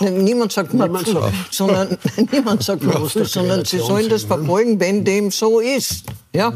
Niemand 0.00 0.52
sagt 0.52 0.74
Mapfel, 0.74 1.16
sondern 1.50 1.96
niemand 2.32 2.62
sagt 2.62 2.82
Mapfel, 2.82 3.24
sondern 3.24 3.64
sie 3.64 3.78
sollen 3.78 4.08
das 4.08 4.24
verfolgen, 4.24 4.78
wenn 4.80 5.04
dem 5.04 5.30
so 5.30 5.60
ist. 5.60 6.04
Ja? 6.32 6.52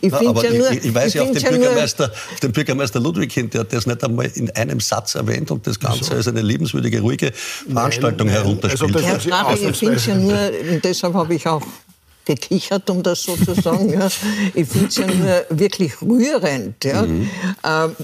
Ich, 0.00 0.12
Na, 0.12 0.20
ja 0.20 0.32
nur, 0.32 0.70
ich, 0.70 0.84
ich 0.84 0.94
weiß 0.94 1.14
ja, 1.14 1.22
auf 1.22 1.30
den, 1.32 1.42
ja 1.42 1.50
Bürgermeister, 1.50 2.12
den 2.42 2.52
Bürgermeister 2.52 3.00
Ludwig 3.00 3.32
hin, 3.32 3.50
der 3.50 3.60
hat 3.60 3.72
das 3.72 3.86
nicht 3.86 4.04
einmal 4.04 4.26
in 4.34 4.50
einem 4.50 4.80
Satz 4.80 5.14
erwähnt 5.14 5.50
und 5.50 5.66
das 5.66 5.80
Ganze 5.80 6.04
so. 6.04 6.14
als 6.14 6.28
eine 6.28 6.42
liebenswürdige, 6.42 7.00
ruhige 7.00 7.32
Veranstaltung 7.32 8.26
nein, 8.26 8.36
nein. 8.36 8.44
herunterspielt. 8.44 8.96
Also 8.96 9.08
Herr 9.08 9.20
Strache, 9.20 9.58
ich 9.58 9.76
finde 9.76 9.94
es 9.94 10.06
ja 10.06 10.14
nur, 10.14 10.50
deshalb 10.82 11.14
habe 11.14 11.34
ich 11.34 11.46
auch 11.46 11.62
gekichert, 12.28 12.88
um 12.90 13.02
das 13.02 13.22
so 13.22 13.36
zu 13.36 13.54
sagen. 13.54 13.90
ja. 13.90 14.08
Ich 14.54 14.68
finde 14.68 14.88
es 14.88 14.96
ja 14.96 15.06
nur 15.06 15.46
wirklich 15.50 16.00
rührend. 16.02 16.84
Ja. 16.84 17.02
Mhm. 17.02 17.30
Ähm, 17.64 17.96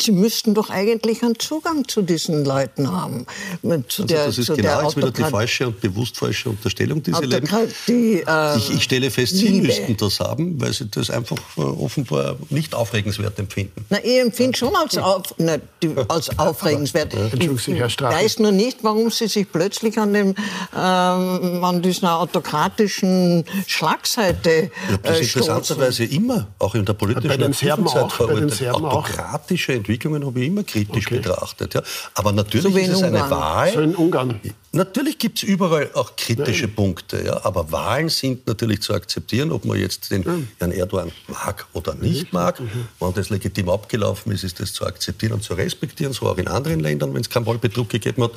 Sie 0.00 0.12
müssten 0.12 0.54
doch 0.54 0.70
eigentlich 0.70 1.22
einen 1.22 1.38
Zugang 1.38 1.86
zu 1.88 2.02
diesen 2.02 2.44
Leuten 2.44 2.90
haben. 2.90 3.26
Zu 3.62 4.02
also 4.02 4.04
der, 4.04 4.26
das 4.26 4.38
ist 4.38 4.46
zu 4.46 4.56
genau 4.56 4.82
jetzt 4.82 4.96
wieder 4.96 5.10
die 5.10 5.22
falsche 5.22 5.66
und 5.66 5.80
bewusst 5.80 6.16
falsche 6.16 6.50
Unterstellung, 6.50 7.02
die 7.02 7.12
Sie 7.12 7.24
leben. 7.24 7.48
Die, 7.86 8.24
äh, 8.26 8.56
ich, 8.56 8.70
ich, 8.70 8.82
stelle 8.82 9.10
fest, 9.10 9.36
Sie 9.36 9.48
Liebe. 9.48 9.66
müssten 9.66 9.96
das 9.96 10.20
haben, 10.20 10.60
weil 10.60 10.72
Sie 10.72 10.86
das 10.86 11.10
einfach 11.10 11.38
äh, 11.56 11.60
offenbar 11.60 12.36
nicht 12.50 12.74
aufregenswert 12.74 13.38
empfinden. 13.38 13.84
Na, 13.90 13.98
ich 14.02 14.18
empfinde 14.18 14.56
schon 14.56 14.74
als, 14.74 14.96
auf, 14.96 15.34
na, 15.38 15.58
die, 15.82 15.94
als 16.08 16.38
aufregenswert. 16.38 17.14
Ich, 17.38 17.68
ich 17.68 18.00
weiß 18.00 18.38
nur 18.38 18.52
nicht, 18.52 18.78
warum 18.82 19.10
Sie 19.10 19.28
sich 19.28 19.50
plötzlich 19.50 19.98
an, 19.98 20.12
dem, 20.12 20.34
ähm, 20.76 21.64
an 21.64 21.82
dieser 21.82 22.18
autokratischen 22.20 23.44
Schlagseite 23.66 24.70
Ich 24.86 24.92
habe 24.92 25.02
das 25.02 25.18
äh, 25.18 25.22
interessanterweise 25.22 26.04
immer, 26.04 26.48
auch 26.58 26.74
in 26.74 26.84
der 26.84 26.94
politischen 26.94 27.28
bei 27.28 27.36
den 27.36 27.52
Serben 27.52 27.86
auch, 27.86 28.12
verurteilt. 28.12 28.68
Autokratische 28.68 29.72
Entwicklungen 29.88 30.26
habe 30.26 30.40
ich 30.40 30.46
immer 30.48 30.64
kritisch 30.64 31.06
okay. 31.06 31.16
betrachtet. 31.16 31.72
Ja. 31.72 31.82
Aber 32.12 32.32
natürlich 32.32 32.72
so 32.72 32.78
ist 32.78 32.88
es 32.88 33.02
eine 33.02 33.30
Wahl. 33.30 33.72
So 33.72 33.80
in 33.80 33.94
Ungarn. 33.94 34.38
Natürlich 34.72 35.18
gibt 35.18 35.38
es 35.38 35.44
überall 35.44 35.90
auch 35.94 36.14
kritische 36.14 36.66
Nein. 36.66 36.74
Punkte, 36.74 37.24
ja, 37.24 37.42
aber 37.42 37.72
Wahlen 37.72 38.10
sind 38.10 38.46
natürlich 38.46 38.82
zu 38.82 38.92
akzeptieren, 38.92 39.50
ob 39.50 39.64
man 39.64 39.78
jetzt 39.78 40.10
den. 40.10 40.46
Herrn 40.58 40.72
Erdogan 40.72 41.10
mag 41.26 41.66
oder 41.72 41.94
nicht 41.94 42.34
mag. 42.34 42.60
Mhm. 42.60 42.68
Wenn 43.00 43.14
das 43.14 43.30
legitim 43.30 43.70
abgelaufen 43.70 44.30
ist, 44.30 44.44
ist 44.44 44.60
das 44.60 44.74
zu 44.74 44.84
akzeptieren 44.84 45.32
und 45.32 45.42
zu 45.42 45.54
respektieren, 45.54 46.12
so 46.12 46.26
auch 46.26 46.36
in 46.36 46.48
anderen 46.48 46.80
Ländern, 46.80 47.14
wenn 47.14 47.22
es 47.22 47.30
keinen 47.30 47.46
Wahlbetrug 47.46 47.88
gegeben 47.88 48.22
hat. 48.24 48.32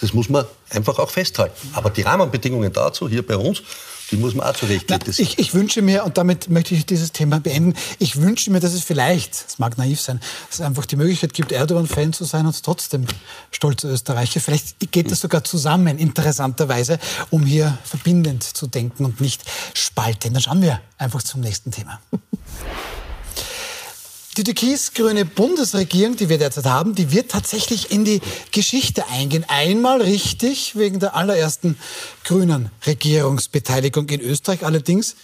Das 0.00 0.14
muss 0.14 0.28
man 0.28 0.44
einfach 0.70 1.00
auch 1.00 1.10
festhalten. 1.10 1.56
Aber 1.72 1.90
die 1.90 2.02
Rahmenbedingungen 2.02 2.72
dazu 2.72 3.08
hier 3.08 3.26
bei 3.26 3.36
uns 3.36 3.62
die 4.12 4.18
muss 4.18 4.34
man 4.34 4.46
auch 4.46 4.52
zurecht 4.52 4.90
ich, 5.18 5.38
ich 5.38 5.54
wünsche 5.54 5.82
mir, 5.82 6.04
und 6.04 6.18
damit 6.18 6.50
möchte 6.50 6.74
ich 6.74 6.86
dieses 6.86 7.12
Thema 7.12 7.40
beenden, 7.40 7.74
ich 7.98 8.16
wünsche 8.20 8.50
mir, 8.50 8.60
dass 8.60 8.74
es 8.74 8.84
vielleicht, 8.84 9.34
es 9.34 9.58
mag 9.58 9.78
naiv 9.78 10.00
sein, 10.00 10.20
dass 10.48 10.60
es 10.60 10.64
einfach 10.64 10.86
die 10.86 10.96
Möglichkeit 10.96 11.32
gibt, 11.32 11.50
Erdogan-Fan 11.50 12.12
zu 12.12 12.24
sein 12.24 12.46
und 12.46 12.62
trotzdem 12.62 13.06
stolzer 13.50 13.88
Österreicher. 13.88 14.40
Vielleicht 14.40 14.92
geht 14.92 15.10
das 15.10 15.20
sogar 15.20 15.42
zusammen, 15.44 15.98
interessanterweise, 15.98 16.98
um 17.30 17.44
hier 17.44 17.78
verbindend 17.84 18.42
zu 18.44 18.66
denken 18.66 19.04
und 19.04 19.20
nicht 19.20 19.42
spaltend. 19.74 20.36
Dann 20.36 20.42
schauen 20.42 20.62
wir 20.62 20.80
einfach 20.98 21.22
zum 21.22 21.40
nächsten 21.40 21.70
Thema. 21.70 22.00
Die 24.38 24.44
türkis-grüne 24.44 25.26
Bundesregierung, 25.26 26.16
die 26.16 26.30
wir 26.30 26.38
derzeit 26.38 26.64
haben, 26.64 26.94
die 26.94 27.12
wird 27.12 27.30
tatsächlich 27.30 27.90
in 27.90 28.06
die 28.06 28.22
Geschichte 28.50 29.06
eingehen. 29.08 29.44
Einmal 29.46 30.00
richtig 30.00 30.74
wegen 30.74 31.00
der 31.00 31.14
allerersten 31.14 31.76
grünen 32.24 32.70
Regierungsbeteiligung 32.86 34.08
in 34.08 34.22
Österreich. 34.22 34.64
Allerdings, 34.64 35.16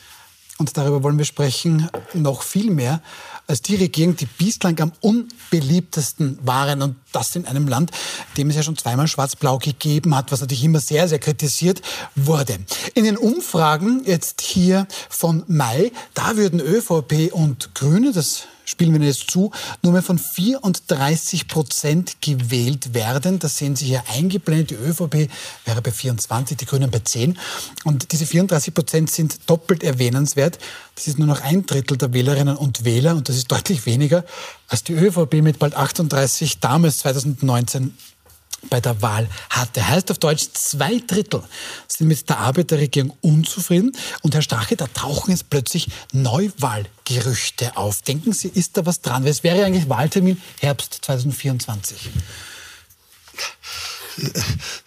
und 0.58 0.76
darüber 0.76 1.02
wollen 1.02 1.16
wir 1.16 1.24
sprechen, 1.24 1.88
noch 2.12 2.42
viel 2.42 2.70
mehr 2.70 3.00
als 3.46 3.62
die 3.62 3.76
Regierung, 3.76 4.14
die 4.14 4.26
bislang 4.26 4.78
am 4.78 4.92
unbeliebtesten 5.00 6.38
waren. 6.42 6.82
Und 6.82 6.96
das 7.12 7.34
in 7.34 7.46
einem 7.46 7.66
Land, 7.66 7.92
dem 8.36 8.50
es 8.50 8.56
ja 8.56 8.62
schon 8.62 8.76
zweimal 8.76 9.08
Schwarz-Blau 9.08 9.56
gegeben 9.56 10.14
hat, 10.14 10.32
was 10.32 10.42
natürlich 10.42 10.64
immer 10.64 10.80
sehr, 10.80 11.08
sehr 11.08 11.18
kritisiert 11.18 11.80
wurde. 12.14 12.58
In 12.92 13.04
den 13.04 13.16
Umfragen 13.16 14.02
jetzt 14.04 14.42
hier 14.42 14.86
von 15.08 15.44
Mai, 15.46 15.92
da 16.12 16.36
würden 16.36 16.60
ÖVP 16.60 17.32
und 17.32 17.74
Grüne, 17.74 18.12
das 18.12 18.42
spielen 18.68 18.98
wir 18.98 19.06
jetzt 19.06 19.30
zu, 19.30 19.50
nur 19.82 19.92
mehr 19.92 20.02
von 20.02 20.18
34 20.18 21.48
Prozent 21.48 22.20
gewählt 22.20 22.94
werden. 22.94 23.38
Das 23.38 23.56
sehen 23.56 23.76
Sie 23.76 23.86
hier 23.86 24.02
eingeblendet. 24.14 24.70
Die 24.70 24.74
ÖVP 24.74 25.30
wäre 25.64 25.82
bei 25.82 25.90
24, 25.90 26.56
die 26.56 26.66
Grünen 26.66 26.90
bei 26.90 26.98
10. 26.98 27.38
Und 27.84 28.12
diese 28.12 28.26
34 28.26 28.74
Prozent 28.74 29.10
sind 29.10 29.48
doppelt 29.48 29.82
erwähnenswert. 29.82 30.58
Das 30.94 31.08
ist 31.08 31.18
nur 31.18 31.28
noch 31.28 31.40
ein 31.40 31.64
Drittel 31.64 31.96
der 31.96 32.12
Wählerinnen 32.12 32.56
und 32.56 32.84
Wähler 32.84 33.14
und 33.14 33.28
das 33.28 33.36
ist 33.36 33.50
deutlich 33.50 33.86
weniger 33.86 34.24
als 34.68 34.84
die 34.84 34.92
ÖVP 34.92 35.34
mit 35.42 35.58
bald 35.58 35.74
38 35.74 36.60
damals 36.60 36.98
2019 36.98 37.94
bei 38.70 38.80
der 38.80 39.00
Wahl 39.02 39.28
hatte. 39.50 39.86
Heißt 39.86 40.10
auf 40.10 40.18
Deutsch, 40.18 40.48
zwei 40.52 41.00
Drittel 41.06 41.42
sind 41.86 42.08
mit 42.08 42.28
der 42.28 42.38
Arbeit 42.38 42.70
der 42.70 42.78
Regierung 42.78 43.16
unzufrieden. 43.20 43.92
Und 44.22 44.34
Herr 44.34 44.42
Strache, 44.42 44.76
da 44.76 44.86
tauchen 44.88 45.30
jetzt 45.30 45.50
plötzlich 45.50 45.88
Neuwahlgerüchte 46.12 47.76
auf. 47.76 48.02
Denken 48.02 48.32
Sie, 48.32 48.48
ist 48.48 48.76
da 48.76 48.86
was 48.86 49.00
dran? 49.00 49.24
Weil 49.24 49.30
es 49.30 49.44
wäre 49.44 49.64
eigentlich 49.64 49.88
Wahltermin 49.88 50.40
Herbst 50.60 50.98
2024. 51.02 52.10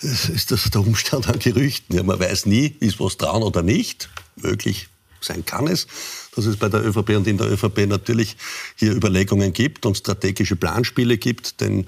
Ist 0.02 0.52
das 0.52 0.70
der 0.70 0.82
Umstand 0.82 1.30
an 1.30 1.40
Gerüchten? 1.40 1.96
Ja, 1.96 2.04
man 2.04 2.20
weiß 2.20 2.46
nie, 2.48 2.76
ist 2.80 3.00
was 3.00 3.18
dran 3.18 3.44
oder 3.44 3.62
nicht. 3.62 4.10
Möglich 4.36 4.90
sein 5.24 5.46
kann 5.46 5.68
es, 5.68 5.88
dass 6.36 6.46
es 6.46 6.58
bei 6.58 6.70
der 6.70 6.86
ÖVP 6.86 7.10
und 7.12 7.28
in 7.28 7.38
der 7.38 7.52
ÖVP 7.52 7.88
natürlich 7.88 8.38
hier 8.76 8.94
Überlegungen 8.94 9.54
gibt 9.54 9.86
und 9.86 9.98
strategische 9.98 10.56
Planspiele 10.56 11.18
gibt. 11.18 11.62
Denn 11.62 11.86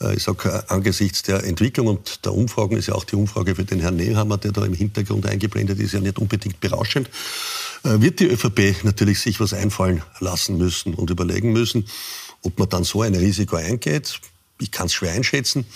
äh, 0.00 0.16
ich 0.16 0.22
sage, 0.22 0.48
äh, 0.48 0.72
angesichts 0.72 1.22
der 1.22 1.44
Entwicklung 1.44 1.86
und 1.86 2.24
der 2.24 2.34
Umfragen 2.34 2.76
ist 2.76 2.88
ja 2.88 2.94
auch 2.94 3.04
die 3.04 3.16
Umfrage 3.16 3.54
für 3.54 3.64
den 3.64 3.80
Herrn 3.80 3.96
Nehammer, 3.96 4.38
der 4.38 4.52
da 4.52 4.64
im 4.64 4.74
Hintergrund 4.74 5.26
eingeblendet 5.26 5.78
ist, 5.78 5.92
ja 5.92 6.00
nicht 6.00 6.18
unbedingt 6.18 6.60
berauschend, 6.60 7.08
äh, 7.84 8.00
wird 8.00 8.20
die 8.20 8.26
ÖVP 8.26 8.84
natürlich 8.84 9.20
sich 9.20 9.40
was 9.40 9.52
einfallen 9.52 10.02
lassen 10.20 10.56
müssen 10.58 10.94
und 10.94 11.10
überlegen 11.10 11.52
müssen, 11.52 11.86
ob 12.42 12.58
man 12.58 12.68
dann 12.68 12.84
so 12.84 13.02
ein 13.02 13.14
Risiko 13.14 13.56
eingeht 13.56 14.20
ich 14.64 14.70
kann 14.70 14.86
es 14.86 14.94
schwer 14.94 15.12
einschätzen. 15.12 15.66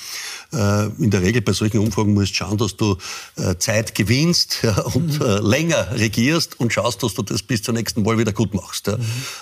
Äh, 0.52 0.86
in 0.98 1.10
der 1.10 1.22
Regel 1.22 1.42
bei 1.42 1.52
solchen 1.52 1.78
Umfragen 1.78 2.14
musst 2.14 2.32
du 2.32 2.36
schauen, 2.36 2.56
dass 2.56 2.76
du 2.76 2.96
äh, 3.36 3.56
Zeit 3.58 3.94
gewinnst 3.94 4.66
und 4.94 5.20
mhm. 5.20 5.26
äh, 5.26 5.38
länger 5.40 5.92
regierst 5.92 6.58
und 6.58 6.72
schaust, 6.72 7.02
dass 7.02 7.14
du 7.14 7.22
das 7.22 7.42
bis 7.42 7.62
zur 7.62 7.74
nächsten 7.74 8.04
Wahl 8.06 8.18
wieder 8.18 8.32
gut 8.32 8.54
machst. 8.54 8.88
Mhm. 8.88 8.98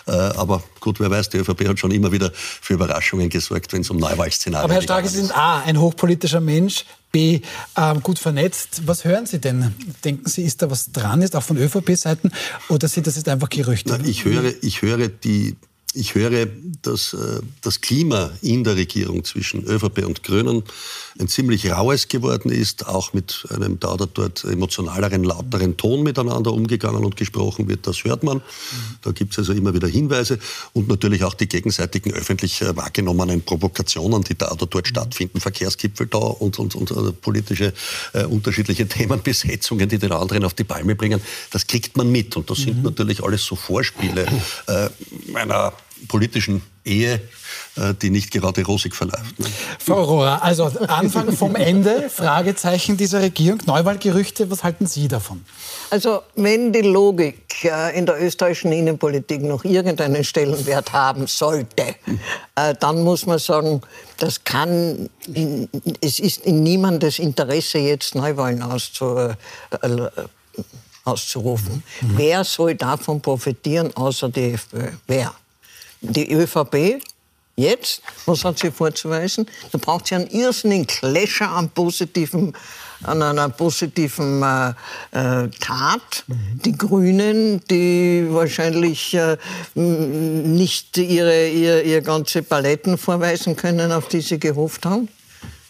Aber 0.06 0.62
gut, 0.80 1.00
wer 1.00 1.10
weiß, 1.10 1.30
die 1.30 1.38
ÖVP 1.38 1.68
hat 1.68 1.78
schon 1.78 1.90
immer 1.90 2.10
wieder 2.12 2.32
für 2.34 2.74
Überraschungen 2.74 3.28
gesorgt, 3.28 3.72
wenn 3.72 3.82
es 3.82 3.90
um 3.90 3.98
Neuwahlszenarien 3.98 4.62
geht. 4.62 4.64
Aber 4.64 4.74
Herr 4.74 4.82
Stark, 4.82 5.06
Sie 5.08 5.16
sind 5.16 5.36
A, 5.36 5.60
ein 5.60 5.80
hochpolitischer 5.80 6.40
Mensch, 6.40 6.84
B, 7.12 7.40
ähm, 7.76 8.02
gut 8.02 8.18
vernetzt. 8.18 8.82
Was 8.86 9.04
hören 9.04 9.26
Sie 9.26 9.38
denn? 9.38 9.74
Denken 10.04 10.28
Sie, 10.28 10.42
ist 10.42 10.62
da 10.62 10.70
was 10.70 10.92
dran, 10.92 11.22
ist 11.22 11.36
auch 11.36 11.42
von 11.42 11.56
ÖVP-Seiten, 11.56 12.32
oder 12.68 12.88
sind 12.88 13.06
das 13.06 13.16
jetzt 13.16 13.28
einfach 13.28 13.48
Gerüchte? 13.48 13.96
Na, 13.96 14.04
ich, 14.04 14.24
höre, 14.24 14.52
ich 14.62 14.82
höre 14.82 15.08
die 15.08 15.56
ich 15.96 16.14
höre, 16.14 16.46
dass 16.82 17.14
äh, 17.14 17.40
das 17.62 17.80
Klima 17.80 18.30
in 18.42 18.64
der 18.64 18.76
Regierung 18.76 19.24
zwischen 19.24 19.64
ÖVP 19.64 20.04
und 20.06 20.22
Grünen 20.22 20.62
ein 21.18 21.28
ziemlich 21.28 21.70
raues 21.70 22.08
geworden 22.08 22.50
ist, 22.50 22.86
auch 22.86 23.14
mit 23.14 23.46
einem 23.50 23.80
da 23.80 23.94
oder 23.94 24.06
dort 24.06 24.44
emotionaleren, 24.44 25.24
lauteren 25.24 25.76
Ton 25.78 26.02
miteinander 26.02 26.52
umgegangen 26.52 27.04
und 27.04 27.16
gesprochen 27.16 27.66
wird. 27.68 27.86
Das 27.86 28.04
hört 28.04 28.22
man. 28.22 28.42
Da 29.02 29.12
gibt 29.12 29.32
es 29.32 29.38
also 29.38 29.54
immer 29.54 29.72
wieder 29.72 29.88
Hinweise 29.88 30.38
und 30.74 30.88
natürlich 30.88 31.24
auch 31.24 31.34
die 31.34 31.48
gegenseitigen 31.48 32.12
öffentlich 32.12 32.60
äh, 32.60 32.76
wahrgenommenen 32.76 33.42
Provokationen, 33.42 34.22
die 34.22 34.36
da 34.36 34.52
oder 34.52 34.66
dort 34.66 34.88
stattfinden, 34.88 35.40
Verkehrsgipfel 35.40 36.06
da 36.08 36.18
und, 36.18 36.58
und, 36.58 36.74
und 36.74 36.90
uh, 36.90 37.12
politische 37.12 37.72
äh, 38.12 38.24
unterschiedliche 38.24 38.86
Themenbesetzungen, 38.88 39.88
die 39.88 39.98
den 39.98 40.12
anderen 40.12 40.44
auf 40.44 40.52
die 40.52 40.64
Palme 40.64 40.94
bringen. 40.94 41.20
Das 41.50 41.66
kriegt 41.66 41.96
man 41.96 42.10
mit 42.12 42.36
und 42.36 42.50
das 42.50 42.58
sind 42.58 42.78
mhm. 42.78 42.82
natürlich 42.82 43.24
alles 43.24 43.44
so 43.44 43.56
Vorspiele 43.56 44.26
äh, 44.66 44.88
einer 45.34 45.72
politischen 46.08 46.62
Ehe, 46.84 47.20
äh, 47.76 47.94
die 48.00 48.10
nicht 48.10 48.30
gerade 48.30 48.64
rosig 48.64 48.94
verläuft. 48.94 49.38
Ne? 49.38 49.46
Frau 49.78 50.02
Rohrer, 50.04 50.42
also 50.42 50.64
Anfang 50.88 51.32
vom 51.32 51.56
Ende, 51.56 52.08
Fragezeichen 52.10 52.96
dieser 52.96 53.22
Regierung, 53.22 53.60
Neuwahlgerüchte, 53.66 54.50
was 54.50 54.62
halten 54.62 54.86
Sie 54.86 55.08
davon? 55.08 55.44
Also 55.90 56.22
wenn 56.36 56.72
die 56.72 56.82
Logik 56.82 57.64
äh, 57.64 57.98
in 57.98 58.06
der 58.06 58.22
österreichischen 58.22 58.72
Innenpolitik 58.72 59.42
noch 59.42 59.64
irgendeinen 59.64 60.22
Stellenwert 60.22 60.92
haben 60.92 61.26
sollte, 61.26 61.96
äh, 62.54 62.74
dann 62.78 63.02
muss 63.02 63.26
man 63.26 63.38
sagen, 63.38 63.80
das 64.18 64.44
kann, 64.44 65.08
in, 65.26 65.68
es 66.00 66.20
ist 66.20 66.46
in 66.46 66.62
niemandes 66.62 67.18
Interesse, 67.18 67.78
jetzt 67.78 68.14
Neuwahlen 68.14 68.62
auszu, 68.62 69.34
auszurufen. 71.04 71.82
Mhm. 72.00 72.12
Wer 72.16 72.44
soll 72.44 72.74
davon 72.74 73.20
profitieren, 73.20 73.94
außer 73.94 74.28
die 74.28 74.52
FPÖ? 74.52 74.90
Wer? 75.06 75.34
Die 76.00 76.32
ÖVP 76.32 77.00
jetzt, 77.56 78.02
was 78.26 78.44
hat 78.44 78.58
sie 78.58 78.70
vorzuweisen? 78.70 79.46
Da 79.72 79.78
braucht 79.78 80.06
sie 80.06 80.14
einen 80.14 80.28
irrsinnigen 80.28 80.86
Clasher 80.86 81.50
an 81.50 81.70
positiven 81.70 82.54
an 83.02 83.22
einer 83.22 83.50
positiven 83.50 84.42
äh, 84.42 84.68
äh, 85.12 85.50
Tat. 85.60 86.24
Mhm. 86.26 86.36
Die 86.64 86.72
Grünen, 86.72 87.60
die 87.70 88.26
wahrscheinlich 88.30 89.12
äh, 89.14 89.36
nicht 89.74 90.96
ihre, 90.96 91.48
ihr, 91.48 91.84
ihr 91.84 92.00
ganze 92.00 92.42
Paletten 92.42 92.96
vorweisen 92.96 93.54
können, 93.54 93.92
auf 93.92 94.08
die 94.08 94.22
sie 94.22 94.38
gehofft 94.38 94.86
haben 94.86 95.08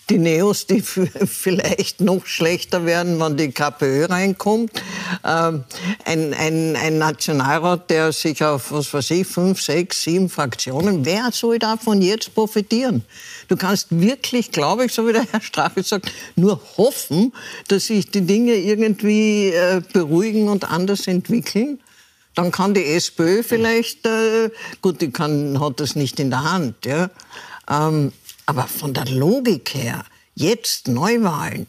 die 0.08 0.18
Neos, 0.18 0.66
die 0.66 0.80
vielleicht 1.26 2.00
noch 2.00 2.26
schlechter 2.26 2.86
werden, 2.86 3.18
wenn 3.18 3.36
die 3.36 3.50
KPÖ 3.50 4.06
reinkommt. 4.06 4.70
Ähm, 5.24 5.64
ein, 6.04 6.32
ein, 6.34 6.76
ein 6.76 6.98
Nationalrat, 6.98 7.90
der 7.90 8.12
sich 8.12 8.42
auf, 8.44 8.70
was 8.72 8.92
weiß 8.94 9.10
ich, 9.10 9.26
fünf, 9.26 9.60
sechs, 9.60 10.02
sieben 10.02 10.28
Fraktionen, 10.28 11.04
wer 11.04 11.30
soll 11.32 11.58
davon 11.58 12.02
jetzt 12.02 12.34
profitieren? 12.34 13.04
Du 13.48 13.56
kannst 13.56 13.88
wirklich, 13.90 14.52
glaube 14.52 14.86
ich, 14.86 14.92
so 14.92 15.06
wie 15.06 15.12
der 15.12 15.26
Herr 15.30 15.40
Strache 15.40 15.82
sagt, 15.82 16.12
nur 16.36 16.60
hoffen, 16.76 17.32
dass 17.68 17.86
sich 17.86 18.10
die 18.10 18.22
Dinge 18.22 18.54
irgendwie 18.54 19.48
äh, 19.48 19.82
beruhigen 19.92 20.48
und 20.48 20.70
anders 20.70 21.06
entwickeln. 21.06 21.80
Dann 22.34 22.52
kann 22.52 22.74
die 22.74 22.84
SPÖ 22.84 23.42
vielleicht, 23.42 24.04
äh, 24.06 24.50
gut, 24.82 25.00
die 25.00 25.10
kann, 25.10 25.58
hat 25.58 25.80
das 25.80 25.96
nicht 25.96 26.20
in 26.20 26.30
der 26.30 26.44
Hand, 26.44 26.84
ja. 26.84 27.10
Ähm, 27.68 28.12
aber 28.46 28.66
von 28.66 28.94
der 28.94 29.06
Logik 29.06 29.74
her, 29.74 30.04
jetzt 30.34 30.88
Neuwahlen, 30.88 31.66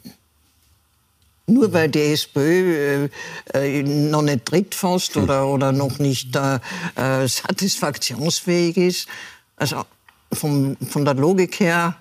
nur 1.48 1.72
weil 1.72 1.90
die 1.90 2.14
SPÖ 2.14 3.08
äh, 3.54 3.80
äh, 3.80 3.84
noch 3.84 4.22
nicht 4.22 4.46
trittfasst 4.46 5.16
hm. 5.16 5.24
oder, 5.24 5.48
oder 5.48 5.72
noch 5.72 5.98
nicht 6.00 6.36
äh, 6.36 6.60
äh, 6.96 7.28
satisfaktionsfähig 7.28 8.78
ist. 8.78 9.08
Also 9.56 9.86
vom, 10.34 10.76
von 10.90 11.06
der 11.06 11.14
Logik 11.14 11.60
her 11.60 11.96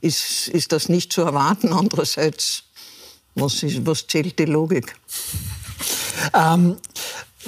ist, 0.00 0.48
ist 0.48 0.70
das 0.72 0.88
nicht 0.88 1.12
zu 1.12 1.22
erwarten. 1.22 1.72
Andererseits, 1.72 2.62
was, 3.34 3.62
ist, 3.64 3.84
was 3.84 4.06
zählt 4.06 4.38
die 4.38 4.44
Logik? 4.44 4.94
Ähm, 6.32 6.76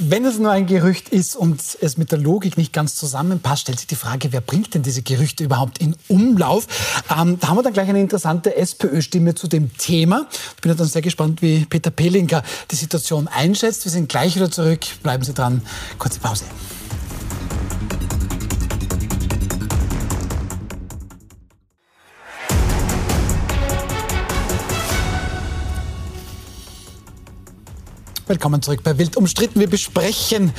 Wenn 0.02 0.24
es 0.24 0.38
nur 0.38 0.50
ein 0.50 0.66
Gerücht 0.66 1.10
ist 1.10 1.36
und 1.36 1.60
es 1.82 1.98
mit 1.98 2.10
der 2.10 2.18
Logik 2.18 2.56
nicht 2.56 2.72
ganz 2.72 2.94
zusammenpasst, 2.94 3.62
stellt 3.62 3.78
sich 3.80 3.86
die 3.86 3.96
Frage, 3.96 4.32
wer 4.32 4.40
bringt 4.40 4.72
denn 4.72 4.82
diese 4.82 5.02
Gerüchte 5.02 5.44
überhaupt 5.44 5.76
in 5.76 5.94
Umlauf? 6.08 6.66
Ähm, 7.10 7.38
da 7.38 7.48
haben 7.48 7.58
wir 7.58 7.62
dann 7.62 7.74
gleich 7.74 7.90
eine 7.90 8.00
interessante 8.00 8.56
SPÖ-Stimme 8.56 9.34
zu 9.34 9.46
dem 9.46 9.76
Thema. 9.76 10.26
Ich 10.56 10.62
bin 10.62 10.74
dann 10.74 10.86
sehr 10.86 11.02
gespannt, 11.02 11.42
wie 11.42 11.66
Peter 11.66 11.90
Pelinka 11.90 12.42
die 12.70 12.76
Situation 12.76 13.28
einschätzt. 13.28 13.84
Wir 13.84 13.92
sind 13.92 14.08
gleich 14.08 14.36
wieder 14.36 14.50
zurück. 14.50 14.80
Bleiben 15.02 15.22
Sie 15.22 15.34
dran. 15.34 15.60
Kurze 15.98 16.18
Pause. 16.18 16.44
Willkommen 28.30 28.62
zurück 28.62 28.84
bei 28.84 28.96
Wild 28.96 29.16
umstritten. 29.16 29.58
Wir 29.58 29.68
besprechen 29.68 30.52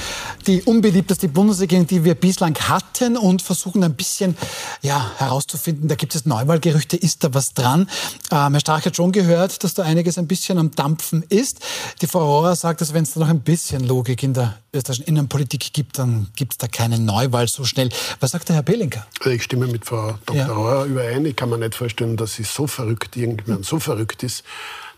die 0.46 0.62
unbeliebteste 0.64 1.30
Bundesregierung, 1.30 1.88
die 1.88 2.04
wir 2.04 2.16
bislang 2.16 2.54
hatten 2.68 3.16
und 3.16 3.42
versuchen 3.42 3.82
ein 3.86 3.96
bisschen 3.96 4.36
ja, 4.82 5.10
herauszufinden, 5.16 5.88
da 5.88 5.96
gibt 5.96 6.14
es 6.14 6.26
Neuwahlgerüchte, 6.26 6.98
ist 6.98 7.24
da 7.24 7.34
was 7.34 7.54
dran? 7.54 7.88
Ähm, 8.30 8.52
Herr 8.52 8.60
Stark 8.60 8.86
hat 8.86 8.98
schon 8.98 9.14
gehört, 9.14 9.64
dass 9.64 9.74
da 9.74 9.84
einiges 9.84 10.18
ein 10.18 10.28
bisschen 10.28 10.58
am 10.58 10.72
Dampfen 10.72 11.24
ist. 11.30 11.62
Die 12.02 12.08
Frau 12.08 12.40
Rohrer 12.40 12.58
sagt, 12.58 12.82
dass 12.82 12.94
wenn 12.94 13.04
es 13.04 13.14
da 13.14 13.22
noch 13.22 13.30
ein 13.30 13.40
bisschen 13.40 13.88
Logik 13.88 14.22
in 14.22 14.34
der 14.34 14.58
österreichischen 14.74 15.08
Innenpolitik 15.08 15.72
gibt, 15.72 15.98
dann 15.98 16.28
gibt 16.36 16.52
es 16.52 16.58
da 16.58 16.68
keine 16.68 17.00
Neuwahl 17.00 17.48
so 17.48 17.64
schnell. 17.64 17.88
Was 18.20 18.32
sagt 18.32 18.50
der 18.50 18.58
Herr 18.58 18.64
Pelinka? 18.64 19.08
Ich 19.24 19.44
stimme 19.44 19.68
mit 19.68 19.86
Frau 19.86 20.16
Dr. 20.26 20.36
Ja. 20.36 20.48
Rohrer 20.48 20.84
überein. 20.84 21.26
Ich 21.26 21.38
kann 21.38 21.50
mir 21.50 21.58
nicht 21.58 21.76
vorstellen, 21.76 22.18
dass 22.18 22.34
sie 22.34 22.44
so 22.44 22.68
verrückt, 22.68 23.16
irgendjemand 23.16 23.66
so 23.66 23.80
verrückt 23.80 24.24
ist, 24.24 24.44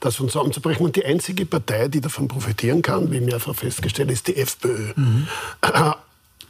das 0.04 0.16
von 0.16 0.30
zusammenzubrechen. 0.30 0.86
Und 0.86 0.96
die 0.96 1.06
einzige 1.06 1.46
Partei, 1.46 1.88
die 1.88 2.02
davon 2.02 2.28
profitieren 2.28 2.82
kann, 2.82 3.12
wie 3.12 3.20
mehrfach 3.20 3.56
festgestellt 3.56 4.12
ist, 4.12 4.28
die 4.28 4.38
FPÖ. 4.38 4.94
Mhm. 4.96 5.28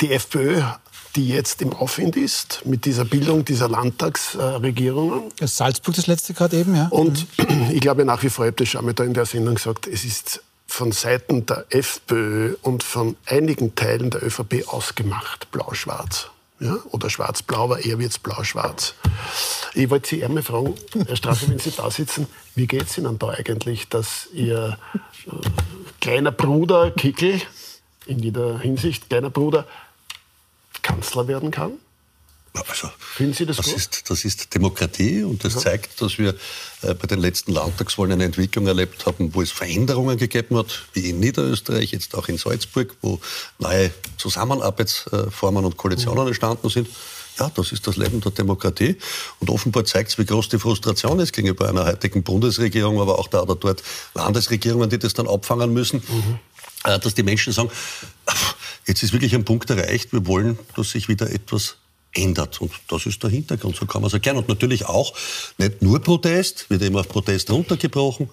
Die 0.02 0.12
FPÖ 0.12 0.62
die 1.16 1.28
jetzt 1.28 1.62
im 1.62 1.74
Aufwind 1.74 2.16
ist 2.16 2.64
mit 2.66 2.86
dieser 2.86 3.06
Bildung 3.06 3.46
dieser 3.46 3.70
Landtagsregierungen. 3.70 5.32
Äh, 5.40 5.46
Salzburg 5.46 5.96
das 5.96 6.08
letzte 6.08 6.34
gerade 6.34 6.58
eben, 6.58 6.76
ja. 6.76 6.88
Und 6.90 7.28
mhm. 7.38 7.70
ich 7.72 7.82
glaube 7.82 8.04
nach 8.04 8.24
wie 8.24 8.30
vor, 8.30 8.46
ich 8.46 8.50
habe 8.50 8.64
das 8.64 8.70
schon 8.70 8.84
mal 8.84 8.94
da 8.94 9.04
in 9.04 9.14
der 9.14 9.28
Sendung 9.28 9.54
gesagt, 9.54 9.86
es 9.86 10.06
ist 10.06 10.42
von 10.66 10.92
Seiten 10.92 11.46
der 11.46 11.66
FPÖ 11.70 12.56
und 12.64 12.82
von 12.82 13.16
einigen 13.28 13.76
Teilen 13.76 14.10
der 14.10 14.24
ÖVP 14.24 14.68
ausgemacht, 14.68 15.52
blau-schwarz 15.52 16.32
ja, 16.64 16.78
oder 16.92 17.10
schwarz-blau, 17.10 17.66
aber 17.66 17.84
eher 17.84 18.00
wird 18.00 18.12
es 18.12 18.20
blau-schwarz. 18.20 18.96
Ich 19.74 19.90
wollte 19.90 20.10
Sie 20.10 20.24
einmal 20.24 20.44
fragen, 20.44 20.76
Herr 21.08 21.16
Strache, 21.16 21.50
wenn 21.50 21.60
Sie 21.60 21.72
da 21.72 21.92
sitzen, 21.92 22.28
wie 22.56 22.68
geht 22.68 22.84
es 22.84 22.98
Ihnen 22.98 23.20
da 23.20 23.30
eigentlich, 23.30 23.90
dass 23.90 24.28
Ihr 24.32 24.78
äh, 25.26 25.32
kleiner 26.00 26.32
Bruder 26.32 26.92
Kickel, 26.92 27.42
in 28.06 28.20
jeder 28.20 28.60
Hinsicht 28.60 29.10
kleiner 29.10 29.30
Bruder, 29.30 29.68
Kanzler 30.82 31.28
werden 31.28 31.52
kann? 31.52 31.74
Also, 32.54 32.90
Finden 33.16 33.34
Sie 33.34 33.46
das, 33.46 33.58
das 33.58 33.66
gut? 33.66 33.76
Ist, 33.76 34.10
das 34.10 34.26
ist 34.26 34.54
Demokratie 34.54 35.24
und 35.24 35.44
das 35.44 35.56
ja. 35.56 35.62
zeigt, 35.62 36.00
dass 36.02 36.20
wir 36.20 36.36
äh, 36.84 36.94
bei 36.94 37.08
den 37.08 37.20
letzten 37.20 37.52
Landtagswahlen 37.52 38.14
eine 38.14 38.26
Entwicklung 38.26 38.68
erlebt 38.68 39.06
haben, 39.08 39.34
wo 39.34 39.42
es 39.42 39.52
Veränderungen 39.52 40.18
gegeben 40.18 40.58
hat, 40.58 40.84
wie 40.94 41.10
in 41.10 41.20
Niederösterreich, 41.20 41.92
jetzt 41.92 42.16
auch 42.16 42.28
in 42.28 42.38
Salzburg, 42.38 42.96
wo 43.02 43.20
neue 43.58 43.92
Zusammenarbeitsformen 44.18 45.66
und 45.66 45.78
Koalitionen 45.78 46.22
mhm. 46.22 46.28
entstanden 46.28 46.70
sind. 46.70 46.90
Ja, 47.40 47.50
das 47.56 47.72
ist 47.72 47.88
das 47.88 47.98
Leben 47.98 48.22
der 48.22 48.32
Demokratie. 48.32 48.98
Und 49.40 49.50
offenbar 49.50 49.86
zeigt 49.86 50.12
es, 50.12 50.18
wie 50.20 50.26
groß 50.26 50.50
die 50.50 50.60
Frustration 50.60 51.20
ist 51.20 51.34
gegenüber 51.34 51.68
einer 51.68 51.86
heutigen 51.86 52.22
Bundesregierung, 52.22 53.02
aber 53.02 53.18
auch 53.18 53.28
da 53.28 53.42
oder 53.42 53.56
dort 53.56 53.82
Landesregierungen, 54.14 54.90
die 54.92 55.00
das 55.00 55.16
dann 55.16 55.28
abfangen 55.28 55.74
müssen. 55.74 56.04
Mhm. 56.08 56.40
Äh, 56.84 57.00
dass 57.00 57.16
die 57.16 57.24
Menschen 57.24 57.52
sagen, 57.52 57.72
jetzt 58.86 59.02
ist 59.02 59.14
wirklich 59.14 59.34
ein 59.34 59.46
Punkt 59.46 59.70
erreicht, 59.72 60.14
wir 60.14 60.28
wollen, 60.28 60.60
dass 60.76 60.92
sich 60.92 61.08
wieder 61.08 61.32
etwas 61.32 61.78
ändert. 62.14 62.62
Und 62.62 62.72
das 62.88 63.06
ist 63.06 63.22
der 63.24 63.30
Hintergrund, 63.30 63.76
so 63.76 63.86
kann 63.86 64.02
man 64.02 64.08
es 64.08 64.14
erklären. 64.14 64.38
Und 64.38 64.48
natürlich 64.48 64.86
auch 64.86 65.14
nicht 65.58 65.82
nur 65.82 66.00
Protest, 66.00 66.70
wird 66.70 66.82
immer 66.82 67.02
auf 67.02 67.10
Protest 67.10 67.50
runtergebrochen, 67.52 68.30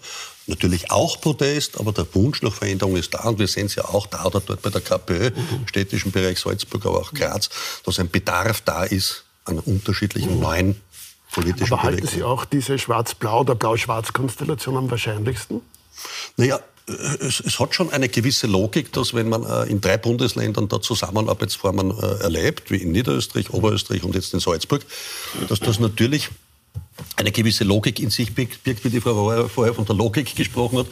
natürlich 0.47 0.91
auch 0.91 1.21
Protest, 1.21 1.79
aber 1.79 1.93
der 1.93 2.07
Wunsch 2.15 2.43
nach 2.43 2.53
Veränderung 2.53 2.97
ist 2.97 3.15
da. 3.15 3.21
Und 3.25 3.39
wir 3.39 3.49
sehen 3.49 3.67
es 3.67 3.75
ja 3.75 3.85
auch 3.87 4.07
da 4.07 4.25
oder 4.25 4.41
dort 4.41 4.63
bei 4.63 4.71
der 4.71 4.81
KPÖ, 4.81 5.27
im 5.29 5.67
städtischen 5.67 6.13
Bereich 6.13 6.39
Salzburg, 6.39 6.85
aber 6.87 7.01
auch 7.01 7.13
Graz, 7.13 7.49
dass 7.85 7.99
ein 7.99 8.11
Bedarf 8.11 8.61
da 8.61 8.85
ist 8.85 9.25
an 9.45 9.59
unterschiedlichen 9.59 10.41
neuen 10.41 10.81
politischen 11.33 11.73
Aber 11.73 11.83
halten 11.85 12.07
Sie 12.07 12.23
auch 12.23 12.45
diese 12.45 12.79
Schwarz-Blau- 12.79 13.41
oder 13.41 13.55
Blau-Schwarz-Konstellation 13.55 14.77
am 14.77 14.91
wahrscheinlichsten? 14.91 15.61
Naja, 16.37 16.61
es, 17.21 17.41
es, 17.41 17.59
hat 17.59 17.75
schon 17.75 17.91
eine 17.91 18.09
gewisse 18.09 18.47
Logik, 18.47 18.93
dass 18.93 19.15
wenn 19.15 19.29
man 19.29 19.45
äh, 19.45 19.71
in 19.71 19.81
drei 19.81 19.97
Bundesländern 19.97 20.69
da 20.69 20.81
Zusammenarbeitsformen 20.81 21.91
äh, 21.91 22.23
erlebt, 22.23 22.71
wie 22.71 22.77
in 22.77 22.93
Niederösterreich, 22.93 23.51
Oberösterreich 23.51 24.05
und 24.05 24.15
jetzt 24.15 24.35
in 24.35 24.41
Salzburg, 24.41 24.85
dass 25.49 25.61
das 25.61 25.79
natürlich 25.79 26.29
eine 27.17 27.33
gewisse 27.33 27.65
Logik 27.65 27.99
in 27.99 28.11
sich 28.11 28.35
birgt, 28.35 28.85
wie 28.85 28.91
die 28.91 29.01
Frau 29.01 29.49
vorher 29.49 29.75
von 29.75 29.87
der 29.87 29.97
Logik 29.97 30.37
gesprochen 30.37 30.79
hat, 30.79 30.87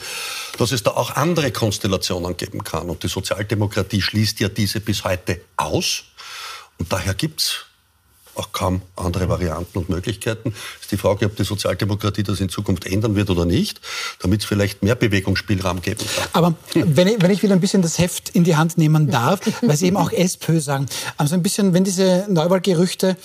dass 0.59 0.73
es 0.73 0.83
da 0.83 0.93
auch 0.93 1.11
andere 1.11 1.53
Konstellationen 1.53 2.37
geben 2.37 2.65
kann. 2.65 2.89
Und 2.89 3.03
die 3.03 3.09
Sozialdemokratie 3.09 4.01
schließt 4.01 4.41
ja 4.41 4.49
diese 4.49 4.81
bis 4.81 5.05
heute 5.05 5.41
aus. 5.57 6.05
Und 6.79 6.93
daher 6.93 7.15
gibt 7.15 7.41
es 7.41 7.67
auch 8.38 8.53
kaum 8.53 8.83
andere 8.96 9.29
Varianten 9.29 9.79
und 9.79 9.88
Möglichkeiten. 9.88 10.55
Es 10.77 10.83
ist 10.83 10.92
die 10.92 10.96
Frage, 10.96 11.27
ob 11.27 11.37
die 11.37 11.44
Sozialdemokratie 11.44 12.22
das 12.22 12.40
in 12.40 12.48
Zukunft 12.48 12.87
ändern 12.87 13.14
wird 13.14 13.31
oder 13.31 13.44
nicht, 13.44 13.81
damit 14.20 14.40
es 14.40 14.46
vielleicht 14.46 14.83
mehr 14.83 14.94
Bewegungsspielraum 14.94 15.83
geben 15.83 16.05
kann. 16.16 16.29
Aber 16.33 16.55
wenn 16.74 17.09
ich, 17.09 17.20
wenn 17.20 17.31
ich 17.31 17.42
wieder 17.42 17.55
ein 17.55 17.61
bisschen 17.61 17.83
das 17.83 17.98
Heft 17.98 18.31
in 18.31 18.44
die 18.44 18.57
Hand 18.57 18.79
nehmen 18.79 19.11
darf, 19.11 19.40
weil 19.62 19.77
Sie 19.77 19.87
eben 19.87 19.96
auch 19.96 20.12
SPÖ 20.12 20.61
sagen, 20.61 20.87
also 21.16 21.35
ein 21.35 21.42
bisschen, 21.42 21.74
wenn 21.74 21.85
diese 21.85 22.27
Neuwahlgerüchte 22.29 23.16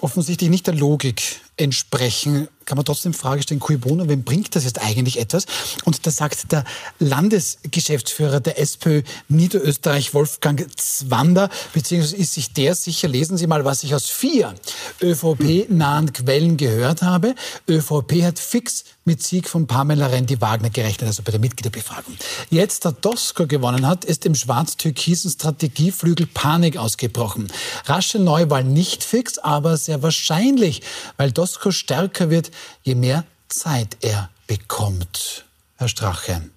offensichtlich 0.00 0.50
nicht 0.50 0.66
der 0.66 0.74
Logik 0.74 1.40
entsprechen, 1.56 2.48
kann 2.66 2.76
man 2.76 2.84
trotzdem 2.84 3.14
Frage 3.14 3.42
stellen, 3.42 3.60
cui 3.60 3.76
bono, 3.76 4.08
wem 4.08 4.24
bringt 4.24 4.54
das 4.54 4.64
jetzt 4.64 4.80
eigentlich 4.80 5.18
etwas? 5.18 5.46
Und 5.84 6.04
da 6.06 6.10
sagt 6.10 6.52
der 6.52 6.64
Landesgeschäftsführer 6.98 8.40
der 8.40 8.58
SPÖ 8.58 9.02
Niederösterreich, 9.28 10.12
Wolfgang 10.14 10.66
Zwander, 10.76 11.48
beziehungsweise 11.72 12.16
ist 12.16 12.34
sich 12.34 12.52
der 12.52 12.74
sicher, 12.74 13.08
lesen 13.08 13.36
Sie 13.36 13.46
mal, 13.46 13.64
was 13.64 13.84
ich 13.84 13.94
aus 13.94 14.06
vier 14.06 14.54
ÖVP-nahen 15.00 16.12
Quellen 16.12 16.56
gehört 16.56 17.02
habe. 17.02 17.34
ÖVP 17.68 18.22
hat 18.24 18.38
fix 18.38 18.84
mit 19.06 19.22
Sieg 19.22 19.48
von 19.48 19.68
Pamela 19.68 20.08
Rendi-Wagner 20.08 20.70
gerechnet, 20.70 21.06
also 21.06 21.22
bei 21.22 21.30
der 21.30 21.38
Mitgliederbefragung. 21.38 22.14
Jetzt, 22.50 22.84
da 22.84 22.90
Dosko 22.90 23.46
gewonnen 23.46 23.86
hat, 23.86 24.04
ist 24.04 24.26
im 24.26 24.34
schwarz-türkisen 24.34 25.30
Strategieflügel 25.30 26.26
Panik 26.26 26.76
ausgebrochen. 26.76 27.46
Rasche 27.84 28.18
Neuwahl 28.18 28.64
nicht 28.64 29.04
fix, 29.04 29.38
aber 29.38 29.76
sehr 29.76 30.02
wahrscheinlich, 30.02 30.82
weil 31.16 31.30
Dosko 31.30 31.70
stärker 31.70 32.30
wird, 32.30 32.50
je 32.82 32.94
mehr 32.94 33.24
Zeit 33.48 33.96
er 34.00 34.30
bekommt. 34.46 35.44
Herr 35.76 35.88
Strache. 35.88 36.50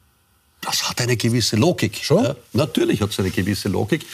Das 0.62 0.90
hat 0.90 1.00
eine 1.00 1.16
gewisse 1.16 1.56
Logik. 1.56 2.00
Schon? 2.02 2.24
Ja, 2.24 2.36
natürlich 2.52 3.02
hat 3.02 3.12
es 3.12 3.20
eine 3.20 3.30
gewisse 3.30 3.70
Logik. 3.70 4.06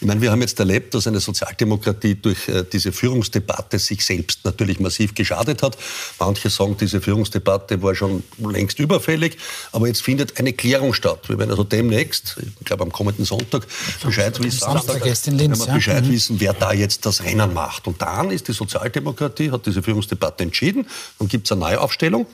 Ich 0.00 0.06
meine, 0.06 0.20
wir 0.20 0.30
haben 0.30 0.42
jetzt 0.42 0.58
erlebt, 0.60 0.92
dass 0.92 1.06
eine 1.06 1.20
Sozialdemokratie 1.20 2.16
durch 2.16 2.48
äh, 2.48 2.64
diese 2.70 2.92
Führungsdebatte 2.92 3.78
sich 3.78 4.04
selbst 4.04 4.44
natürlich 4.44 4.78
massiv 4.78 5.14
geschadet 5.14 5.62
hat. 5.62 5.78
Manche 6.18 6.50
sagen, 6.50 6.76
diese 6.78 7.00
Führungsdebatte 7.00 7.80
war 7.82 7.94
schon 7.94 8.22
längst 8.38 8.78
überfällig, 8.78 9.38
aber 9.72 9.86
jetzt 9.86 10.02
findet 10.02 10.38
eine 10.38 10.52
Klärung 10.52 10.92
statt. 10.92 11.28
Wir 11.28 11.38
werden 11.38 11.50
also 11.50 11.64
demnächst, 11.64 12.36
ich 12.60 12.66
glaube 12.66 12.82
am 12.82 12.92
kommenden 12.92 13.24
Sonntag, 13.24 13.66
Bescheid 14.04 14.38
wissen, 14.42 14.60
Samstag, 14.60 15.02
Samstag 15.02 15.32
in 15.32 15.38
Linz, 15.38 15.64
ja. 15.64 15.74
Bescheid 15.74 16.04
mhm. 16.04 16.12
wissen, 16.12 16.40
wer 16.40 16.52
da 16.52 16.74
jetzt 16.74 17.06
das 17.06 17.24
Rennen 17.24 17.54
macht. 17.54 17.86
Und 17.86 18.02
dann 18.02 18.30
ist 18.30 18.48
die 18.48 18.52
Sozialdemokratie, 18.52 19.50
hat 19.50 19.64
diese 19.64 19.82
Führungsdebatte 19.82 20.42
entschieden, 20.42 20.86
dann 21.18 21.28
gibt 21.28 21.46
es 21.46 21.52
eine 21.52 21.62
Neuaufstellung. 21.62 22.26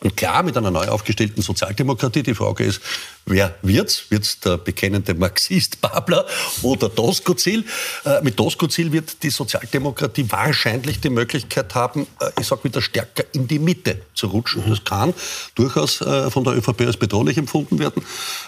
Und 0.00 0.16
klar, 0.16 0.42
mit 0.44 0.56
einer 0.56 0.70
neu 0.70 0.86
aufgestellten 0.86 1.42
Sozialdemokratie, 1.42 2.22
die 2.22 2.34
Frage 2.34 2.64
ist, 2.64 2.80
wer 3.28 3.54
wird's? 3.62 4.10
Wird's 4.10 4.40
der 4.40 4.58
bekennende 4.58 5.14
Marxist 5.14 5.80
Babler 5.80 6.26
oder 6.62 6.88
Doskozil? 6.88 7.64
Äh, 8.04 8.22
mit 8.22 8.38
Doskozil 8.38 8.92
wird 8.92 9.22
die 9.22 9.30
Sozialdemokratie 9.30 10.26
wahrscheinlich 10.30 11.00
die 11.00 11.10
Möglichkeit 11.10 11.74
haben, 11.74 12.06
äh, 12.20 12.30
ich 12.40 12.46
sag 12.46 12.64
wieder 12.64 12.82
stärker 12.82 13.24
in 13.32 13.46
die 13.46 13.58
Mitte 13.58 14.02
zu 14.14 14.28
rutschen. 14.28 14.64
Mhm. 14.64 14.70
Das 14.70 14.84
kann 14.84 15.14
durchaus 15.54 16.00
äh, 16.00 16.30
von 16.30 16.44
der 16.44 16.56
ÖVP 16.56 16.82
als 16.82 16.96
bedrohlich 16.96 17.38
empfunden 17.38 17.78
werden. 17.78 18.04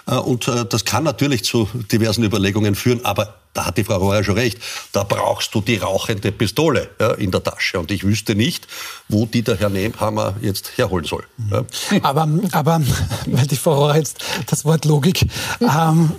Äh, 0.07 0.17
und 0.17 0.49
äh, 0.49 0.65
das 0.65 0.85
kann 0.85 1.05
natürlich 1.05 1.45
zu 1.45 1.69
diversen 1.91 2.25
Überlegungen 2.25 2.75
führen, 2.75 3.05
aber 3.05 3.41
da 3.53 3.67
hat 3.67 3.79
die 3.79 3.85
Frau 3.85 3.97
Rohr 3.97 4.23
schon 4.23 4.37
recht, 4.37 4.59
da 4.93 5.03
brauchst 5.03 5.53
du 5.55 5.61
die 5.61 5.77
rauchende 5.77 6.31
Pistole 6.31 6.89
ja, 7.01 7.13
in 7.13 7.33
der 7.33 7.43
Tasche. 7.43 7.81
Und 7.81 7.91
ich 7.91 8.05
wüsste 8.05 8.37
nicht, 8.37 8.69
wo 9.09 9.27
die 9.27 9.43
der 9.43 9.57
Herr 9.59 9.71
Nehmhammer 9.71 10.37
jetzt 10.41 10.79
herholen 10.79 11.05
soll. 11.05 11.25
Ja. 11.51 11.65
Aber, 12.03 12.29
aber, 12.53 12.81
weil 13.27 13.47
die 13.49 13.57
Frau 13.57 13.75
Rohr 13.75 13.97
jetzt 13.97 14.23
das 14.47 14.65
Wort 14.65 14.70
Logik 14.85 15.27
ähm, 15.61 16.13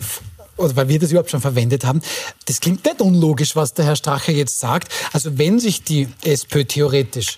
oder 0.57 0.75
weil 0.75 0.87
wir 0.87 0.99
das 0.99 1.11
überhaupt 1.11 1.31
schon 1.31 1.41
verwendet 1.41 1.85
haben. 1.85 2.01
Das 2.45 2.59
klingt 2.59 2.85
nicht 2.85 3.01
unlogisch, 3.01 3.55
was 3.55 3.73
der 3.73 3.85
Herr 3.85 3.95
Strache 3.95 4.31
jetzt 4.31 4.59
sagt. 4.59 4.91
Also 5.13 5.37
wenn 5.37 5.59
sich 5.59 5.83
die 5.83 6.07
SPÖ 6.23 6.65
theoretisch 6.65 7.37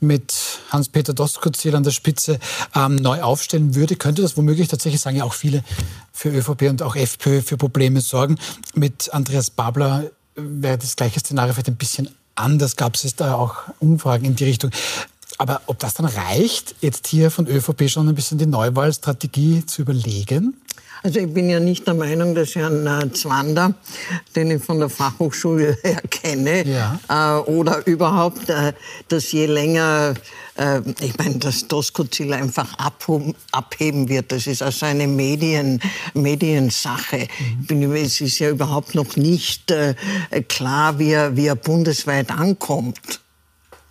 mit 0.00 0.34
Hans-Peter 0.70 1.12
Doskozil 1.12 1.74
an 1.74 1.82
der 1.82 1.90
Spitze 1.90 2.38
ähm, 2.74 2.96
neu 2.96 3.22
aufstellen 3.22 3.74
würde, 3.74 3.96
könnte 3.96 4.22
das 4.22 4.36
womöglich 4.36 4.68
tatsächlich, 4.68 5.00
sagen 5.00 5.16
ja 5.16 5.24
auch 5.24 5.32
viele, 5.32 5.64
für 6.12 6.30
ÖVP 6.30 6.62
und 6.62 6.82
auch 6.82 6.96
FPÖ 6.96 7.42
für 7.42 7.56
Probleme 7.56 8.00
sorgen. 8.00 8.38
Mit 8.74 9.12
Andreas 9.12 9.50
Babler 9.50 10.10
wäre 10.34 10.78
das 10.78 10.96
gleiche 10.96 11.20
Szenario 11.20 11.52
vielleicht 11.52 11.68
ein 11.68 11.76
bisschen 11.76 12.08
anders. 12.34 12.76
Gab 12.76 12.94
es 12.94 13.16
da 13.16 13.34
auch 13.34 13.56
Umfragen 13.80 14.24
in 14.24 14.36
die 14.36 14.44
Richtung. 14.44 14.70
Aber 15.38 15.62
ob 15.66 15.78
das 15.78 15.94
dann 15.94 16.06
reicht, 16.06 16.74
jetzt 16.80 17.06
hier 17.06 17.30
von 17.30 17.46
ÖVP 17.46 17.88
schon 17.88 18.08
ein 18.08 18.14
bisschen 18.14 18.38
die 18.38 18.46
Neuwahlstrategie 18.46 19.66
zu 19.66 19.82
überlegen? 19.82 20.54
Also 21.02 21.20
ich 21.20 21.32
bin 21.32 21.48
ja 21.48 21.60
nicht 21.60 21.86
der 21.86 21.94
Meinung, 21.94 22.34
dass 22.34 22.54
Herrn 22.54 22.86
äh, 22.86 23.12
Zwander, 23.12 23.74
den 24.34 24.50
ich 24.50 24.64
von 24.64 24.78
der 24.78 24.88
Fachhochschule 24.88 25.76
her 25.82 26.00
kenne, 26.10 26.66
ja. 26.66 26.98
äh, 27.08 27.42
oder 27.42 27.86
überhaupt, 27.86 28.48
äh, 28.48 28.72
dass 29.08 29.30
je 29.30 29.46
länger, 29.46 30.14
äh, 30.56 30.80
ich 31.00 31.16
meine, 31.18 31.36
dass 31.36 31.68
Doskozil 31.68 32.32
einfach 32.32 32.76
abheben 32.78 34.08
wird, 34.08 34.32
das 34.32 34.46
ist 34.46 34.62
also 34.62 34.86
eine 34.86 35.06
Medien, 35.06 35.80
Mediensache. 36.14 37.28
Mhm. 37.38 37.66
Bin, 37.66 37.94
es 37.94 38.20
ist 38.20 38.38
ja 38.38 38.50
überhaupt 38.50 38.94
noch 38.94 39.16
nicht 39.16 39.70
äh, 39.70 39.94
klar, 40.48 40.98
wie 40.98 41.10
er, 41.10 41.36
wie 41.36 41.46
er 41.46 41.56
bundesweit 41.56 42.30
ankommt. 42.30 43.20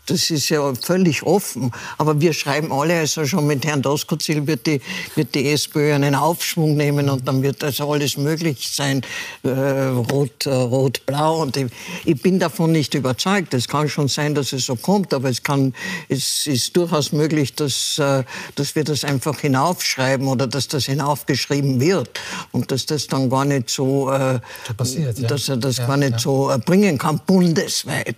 Das 0.05 0.29
ist 0.29 0.49
ja 0.49 0.73
völlig 0.75 1.23
offen. 1.23 1.71
Aber 1.97 2.19
wir 2.21 2.33
schreiben 2.33 2.71
alle, 2.71 2.99
also 2.99 3.25
schon 3.25 3.47
mit 3.47 3.65
Herrn 3.65 3.81
Doskozil 3.81 4.45
wird 4.45 4.67
die, 4.67 4.81
wird 5.15 5.33
die 5.33 5.49
SPÖ 5.49 5.93
einen 5.93 6.15
Aufschwung 6.15 6.75
nehmen 6.75 7.09
und 7.09 7.27
dann 7.27 7.41
wird 7.41 7.63
also 7.63 7.91
alles 7.91 8.17
möglich 8.17 8.69
sein, 8.71 9.01
äh, 9.43 9.49
rot, 9.49 10.45
äh, 10.45 10.53
rot, 10.53 11.05
blau. 11.05 11.41
Und 11.41 11.57
ich, 11.57 11.71
ich, 12.05 12.21
bin 12.21 12.39
davon 12.39 12.71
nicht 12.71 12.93
überzeugt. 12.93 13.53
Es 13.53 13.67
kann 13.67 13.89
schon 13.89 14.07
sein, 14.07 14.35
dass 14.35 14.53
es 14.53 14.65
so 14.65 14.75
kommt, 14.75 15.13
aber 15.13 15.29
es 15.29 15.41
kann, 15.41 15.73
es 16.07 16.45
ist 16.45 16.75
durchaus 16.77 17.11
möglich, 17.11 17.55
dass, 17.55 17.97
äh, 17.97 18.23
dass 18.55 18.75
wir 18.75 18.83
das 18.83 19.03
einfach 19.03 19.39
hinaufschreiben 19.39 20.27
oder 20.27 20.47
dass 20.47 20.67
das 20.67 20.85
hinaufgeschrieben 20.85 21.79
wird 21.79 22.19
und 22.51 22.71
dass 22.71 22.85
das 22.85 23.07
dann 23.07 23.29
gar 23.29 23.45
nicht 23.45 23.69
so, 23.69 24.11
äh, 24.11 24.39
passiert, 24.77 25.17
ja. 25.19 25.27
dass 25.27 25.49
er 25.49 25.57
das 25.57 25.77
ja, 25.77 25.87
gar 25.87 25.97
nicht 25.97 26.11
ja. 26.13 26.19
so 26.19 26.51
äh, 26.51 26.59
bringen 26.59 26.97
kann 26.97 27.19
bundesweit. 27.25 28.15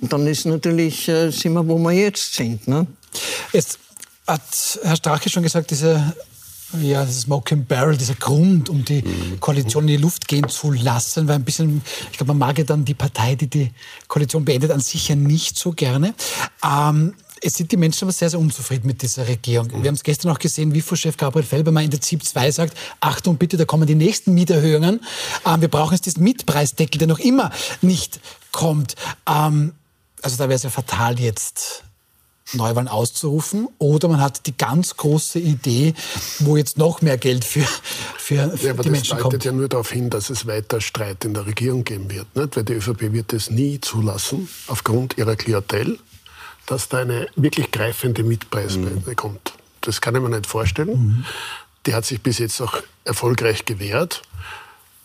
Und 0.00 0.12
dann 0.12 0.26
ist 0.26 0.46
natürlich, 0.46 1.08
äh, 1.08 1.30
sind 1.30 1.52
wir, 1.52 1.66
wo 1.66 1.78
wir 1.78 1.92
jetzt 1.92 2.34
sind. 2.34 2.66
Ne? 2.68 2.86
Jetzt 3.52 3.78
hat 4.26 4.78
Herr 4.82 4.96
Strache 4.96 5.28
schon 5.28 5.42
gesagt, 5.42 5.70
diese 5.70 6.14
ja, 6.82 7.04
das 7.04 7.22
Smoking 7.22 7.64
Barrel, 7.64 7.96
dieser 7.96 8.14
Grund, 8.14 8.68
um 8.68 8.84
die 8.84 9.02
mhm. 9.02 9.40
Koalition 9.40 9.84
in 9.84 9.88
die 9.88 9.96
Luft 9.96 10.28
gehen 10.28 10.48
zu 10.48 10.70
lassen, 10.70 11.26
weil 11.26 11.36
ein 11.36 11.44
bisschen, 11.44 11.82
ich 12.10 12.18
glaube, 12.18 12.34
man 12.34 12.38
mag 12.38 12.58
ja 12.58 12.64
dann 12.64 12.84
die 12.84 12.94
Partei, 12.94 13.36
die 13.36 13.48
die 13.48 13.70
Koalition 14.06 14.44
beendet, 14.44 14.70
an 14.70 14.80
sich 14.80 15.08
ja 15.08 15.16
nicht 15.16 15.56
so 15.56 15.72
gerne. 15.72 16.14
Ähm, 16.62 17.14
es 17.42 17.54
sind 17.54 17.72
die 17.72 17.76
Menschen 17.76 18.04
aber 18.04 18.12
sehr, 18.12 18.30
sehr 18.30 18.38
unzufrieden 18.38 18.86
mit 18.86 19.02
dieser 19.02 19.26
Regierung. 19.28 19.70
Wir 19.70 19.88
haben 19.88 19.94
es 19.94 20.02
gestern 20.02 20.30
auch 20.30 20.38
gesehen, 20.38 20.74
wie 20.74 20.82
chef 20.82 21.16
Gabriel 21.16 21.44
Felbermann 21.44 21.84
in 21.84 21.90
der 21.90 22.00
ZIP 22.00 22.24
2 22.24 22.50
sagt, 22.50 22.76
Achtung 23.00 23.36
bitte, 23.36 23.56
da 23.56 23.64
kommen 23.64 23.86
die 23.86 23.94
nächsten 23.94 24.34
Mieterhöhungen. 24.34 25.00
Ähm, 25.46 25.60
wir 25.60 25.68
brauchen 25.68 25.94
jetzt 25.94 26.06
diesen 26.06 26.22
Mietpreisdeckel, 26.22 26.98
der 26.98 27.08
noch 27.08 27.18
immer 27.18 27.50
nicht 27.80 28.20
kommt. 28.52 28.94
Ähm, 29.26 29.72
also 30.22 30.36
da 30.36 30.44
wäre 30.44 30.54
es 30.56 30.62
ja 30.62 30.70
fatal 30.70 31.18
jetzt 31.20 31.84
Neuwahlen 32.54 32.88
auszurufen 32.88 33.68
oder 33.78 34.08
man 34.08 34.20
hat 34.20 34.46
die 34.46 34.56
ganz 34.56 34.96
große 34.96 35.38
Idee, 35.38 35.94
wo 36.40 36.56
jetzt 36.56 36.78
noch 36.78 37.02
mehr 37.02 37.18
Geld 37.18 37.44
für, 37.44 37.60
für, 38.16 38.56
für 38.56 38.66
ja, 38.66 38.72
aber 38.72 38.82
die 38.82 38.90
Menschen 38.90 39.18
kommt. 39.18 39.34
Das 39.34 39.40
deutet 39.40 39.44
ja 39.44 39.52
nur 39.52 39.68
darauf 39.68 39.90
hin, 39.90 40.08
dass 40.10 40.30
es 40.30 40.46
weiter 40.46 40.80
Streit 40.80 41.24
in 41.24 41.34
der 41.34 41.46
Regierung 41.46 41.84
geben 41.84 42.10
wird. 42.10 42.34
Nicht? 42.34 42.56
Weil 42.56 42.64
die 42.64 42.74
ÖVP 42.74 43.12
wird 43.12 43.32
es 43.32 43.50
nie 43.50 43.80
zulassen, 43.80 44.48
aufgrund 44.66 45.18
ihrer 45.18 45.36
Klientel, 45.36 45.98
dass 46.68 46.88
da 46.88 46.98
eine 46.98 47.28
wirklich 47.34 47.70
greifende 47.70 48.22
Mietpreisbreite 48.22 49.10
mhm. 49.10 49.16
kommt. 49.16 49.54
Das 49.80 50.00
kann 50.00 50.14
ich 50.14 50.20
mir 50.20 50.28
nicht 50.28 50.46
vorstellen. 50.46 50.90
Mhm. 50.90 51.24
Die 51.86 51.94
hat 51.94 52.04
sich 52.04 52.20
bis 52.20 52.38
jetzt 52.38 52.60
auch 52.60 52.82
erfolgreich 53.04 53.64
gewehrt. 53.64 54.22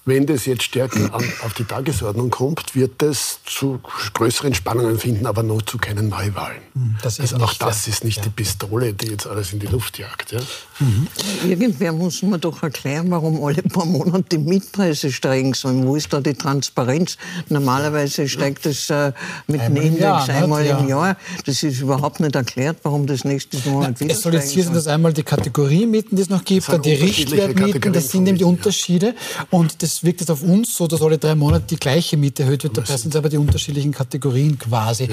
Wenn 0.05 0.25
das 0.25 0.45
jetzt 0.45 0.63
stärker 0.63 1.13
an, 1.13 1.23
auf 1.45 1.53
die 1.53 1.63
Tagesordnung 1.63 2.29
kommt, 2.29 2.75
wird 2.75 3.01
es 3.01 3.39
zu 3.45 3.79
größeren 4.13 4.53
Spannungen 4.53 4.99
finden, 4.99 5.25
aber 5.25 5.43
noch 5.43 5.61
zu 5.61 5.77
keinen 5.77 6.09
Neuwahlen. 6.09 6.57
Hm, 6.73 6.95
das 7.01 7.21
also 7.21 7.37
auch 7.37 7.53
das 7.53 7.87
ist 7.87 8.03
nicht 8.03 8.17
ja. 8.17 8.23
die 8.23 8.29
Pistole, 8.29 8.93
die 8.93 9.07
jetzt 9.07 9.27
alles 9.27 9.53
in 9.53 9.59
die 9.59 9.67
Luft 9.67 9.97
jagt. 9.99 10.33
Ja? 10.33 10.41
Mhm. 10.79 11.07
Irgendwer 11.47 11.93
muss 11.93 12.21
mir 12.21 12.37
doch 12.37 12.61
erklären, 12.63 13.09
warum 13.11 13.41
alle 13.45 13.61
paar 13.61 13.85
Monate 13.85 14.23
die 14.33 14.37
Mietpreise 14.39 15.09
steigen 15.09 15.53
sollen. 15.53 15.87
Wo 15.87 15.95
ist 15.95 16.11
da 16.11 16.19
die 16.19 16.33
Transparenz? 16.33 17.17
Normalerweise 17.47 18.27
steigt 18.27 18.65
es 18.65 18.89
äh, 18.89 19.13
mit 19.47 19.61
einem 19.61 19.77
Index 19.77 20.01
Jahr, 20.01 20.29
einmal 20.29 20.65
ja. 20.65 20.79
im 20.79 20.89
Jahr. 20.89 21.17
Das 21.45 21.63
ist 21.63 21.79
überhaupt 21.79 22.19
nicht 22.19 22.35
erklärt, 22.35 22.77
warum 22.83 23.07
das 23.07 23.23
nächste 23.23 23.57
Monat 23.69 24.01
wieder 24.01 24.11
Es 24.11 24.21
soll 24.21 24.33
jetzt 24.33 24.51
hier 24.51 24.65
sein, 24.65 24.73
dass 24.73 24.87
einmal 24.87 25.13
die 25.13 25.23
Kategoriemieten, 25.23 26.17
die 26.17 26.23
es 26.23 26.29
noch 26.29 26.43
gibt, 26.43 26.67
dann 26.67 26.81
die 26.81 26.93
Richtwertmieten, 26.93 27.93
das 27.93 28.09
sind 28.09 28.27
eben 28.27 28.37
die 28.37 28.43
Unterschiede. 28.43 29.15
Und 29.49 29.81
das 29.81 29.92
das 29.93 30.03
wirkt 30.03 30.21
jetzt 30.21 30.31
auf 30.31 30.41
uns 30.41 30.75
so, 30.75 30.87
dass 30.87 31.01
alle 31.01 31.19
drei 31.19 31.35
Monate 31.35 31.65
die 31.69 31.75
gleiche 31.75 32.17
Miete 32.17 32.43
erhöht 32.43 32.63
wird. 32.63 32.77
Dabei 32.77 32.97
sind 32.97 33.13
es 33.13 33.15
aber 33.15 33.29
die 33.29 33.37
unterschiedlichen 33.37 33.91
Kategorien 33.91 34.57
quasi. 34.57 35.05
Ja. 35.05 35.09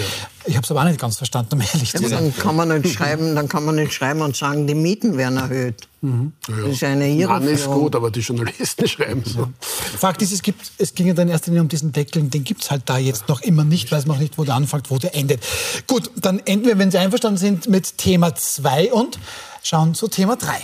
Ich 0.47 0.57
habe 0.57 0.65
es 0.65 0.71
aber 0.71 0.81
auch 0.81 0.85
nicht 0.85 0.99
ganz 0.99 1.17
verstanden, 1.17 1.57
um 1.57 1.61
ehrlich 1.61 1.93
zu 1.93 1.99
sein. 1.99 2.11
Dann 2.11 2.37
kann 2.37 2.57
man 2.57 2.81
nicht 2.81 2.95
schreiben, 2.95 3.35
dann 3.35 3.49
kann 3.49 3.65
man 3.65 3.75
nicht 3.75 3.93
schreiben 3.93 4.23
und 4.23 4.35
sagen, 4.35 4.67
die 4.67 4.75
Mieten 4.75 5.19
werden 5.19 5.37
erhöht. 5.37 5.87
Mhm. 6.01 6.33
Ja. 6.49 6.57
Das 6.63 6.71
ist 6.71 6.85
eine 6.85 7.09
Irreführung. 7.09 7.45
Mann 7.45 7.55
ist 7.55 7.67
gut, 7.67 7.95
aber 7.95 8.11
die 8.11 8.21
Journalisten 8.21 8.89
schreiben 8.89 9.23
so. 9.25 9.41
Ja. 9.41 9.51
Fakt 9.61 10.23
ist, 10.23 10.33
es, 10.33 10.41
gibt, 10.41 10.73
es 10.79 10.95
ging 10.95 11.09
ja 11.09 11.13
dann 11.13 11.29
erst 11.29 11.47
um 11.49 11.69
diesen 11.69 11.93
Deckel, 11.93 12.23
den 12.23 12.43
gibt 12.43 12.63
es 12.63 12.71
halt 12.71 12.85
da 12.87 12.97
jetzt 12.97 13.29
noch 13.29 13.43
immer 13.43 13.65
nicht, 13.65 13.93
weiß 13.93 14.07
man 14.07 14.17
auch 14.17 14.21
nicht, 14.21 14.39
wo 14.39 14.45
der 14.45 14.55
anfängt, 14.55 14.91
wo 14.91 14.97
der 14.97 15.15
endet. 15.15 15.43
Gut, 15.87 16.11
dann 16.17 16.39
enden 16.39 16.67
wir, 16.67 16.79
wenn 16.79 16.91
Sie 16.91 16.99
einverstanden 16.99 17.39
sind, 17.39 17.69
mit 17.69 17.99
Thema 17.99 18.35
2 18.35 18.93
und 18.95 19.19
schauen 19.63 19.95
zu 19.95 20.09
Thema 20.09 20.37
3. 20.37 20.59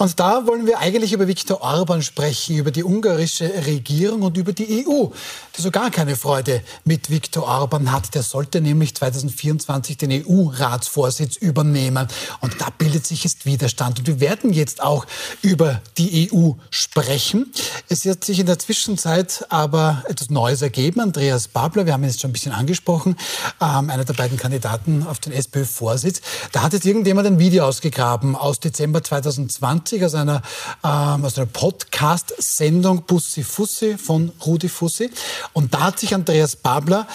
Und 0.00 0.18
da 0.18 0.46
wollen 0.46 0.66
wir 0.66 0.78
eigentlich 0.78 1.12
über 1.12 1.28
Viktor 1.28 1.60
Orban 1.60 2.00
sprechen, 2.00 2.56
über 2.56 2.70
die 2.70 2.84
ungarische 2.84 3.52
Regierung 3.66 4.22
und 4.22 4.38
über 4.38 4.54
die 4.54 4.86
EU, 4.88 5.08
die 5.54 5.60
so 5.60 5.70
gar 5.70 5.90
keine 5.90 6.16
Freude 6.16 6.62
mit 6.86 7.10
Viktor 7.10 7.42
Orban 7.42 7.92
hat. 7.92 8.14
Der 8.14 8.22
sollte 8.22 8.62
nämlich 8.62 8.94
2024 8.94 9.98
den 9.98 10.24
EU-Ratsvorsitz 10.24 11.36
übernehmen. 11.36 12.08
Und 12.40 12.58
da 12.62 12.68
bildet 12.78 13.06
sich 13.06 13.24
jetzt 13.24 13.44
Widerstand. 13.44 13.98
Und 13.98 14.06
wir 14.06 14.20
werden 14.20 14.54
jetzt 14.54 14.82
auch 14.82 15.04
über 15.42 15.82
die 15.98 16.30
EU 16.32 16.52
sprechen. 16.70 17.52
Es 17.90 18.06
hat 18.06 18.24
sich 18.24 18.38
in 18.38 18.46
der 18.46 18.58
Zwischenzeit 18.58 19.44
aber 19.50 20.02
etwas 20.08 20.30
Neues 20.30 20.62
ergeben. 20.62 21.00
Andreas 21.00 21.46
Babler, 21.46 21.84
wir 21.84 21.92
haben 21.92 22.04
ihn 22.04 22.08
jetzt 22.08 22.22
schon 22.22 22.30
ein 22.30 22.32
bisschen 22.32 22.52
angesprochen, 22.52 23.16
ähm, 23.60 23.90
einer 23.90 24.06
der 24.06 24.14
beiden 24.14 24.38
Kandidaten 24.38 25.06
auf 25.06 25.18
den 25.18 25.34
SPÖ-Vorsitz. 25.34 26.22
Da 26.52 26.62
hat 26.62 26.72
jetzt 26.72 26.86
irgendjemand 26.86 27.26
ein 27.26 27.38
Video 27.38 27.66
ausgegraben 27.66 28.34
aus 28.34 28.60
Dezember 28.60 29.04
2020 29.04 29.89
1990 29.90 30.04
aus 30.04 30.14
einer, 30.14 30.42
ähm, 30.84 31.24
einer 31.24 31.46
Podcast-Sendung 31.46 33.04
Bussi 33.06 33.42
Fussi 33.42 33.98
von 33.98 34.32
Rudi 34.46 34.68
Fussi. 34.68 35.10
Und 35.52 35.74
da 35.74 35.86
hat 35.86 35.98
sich 35.98 36.14
Andreas 36.14 36.56
Babler 36.56 37.06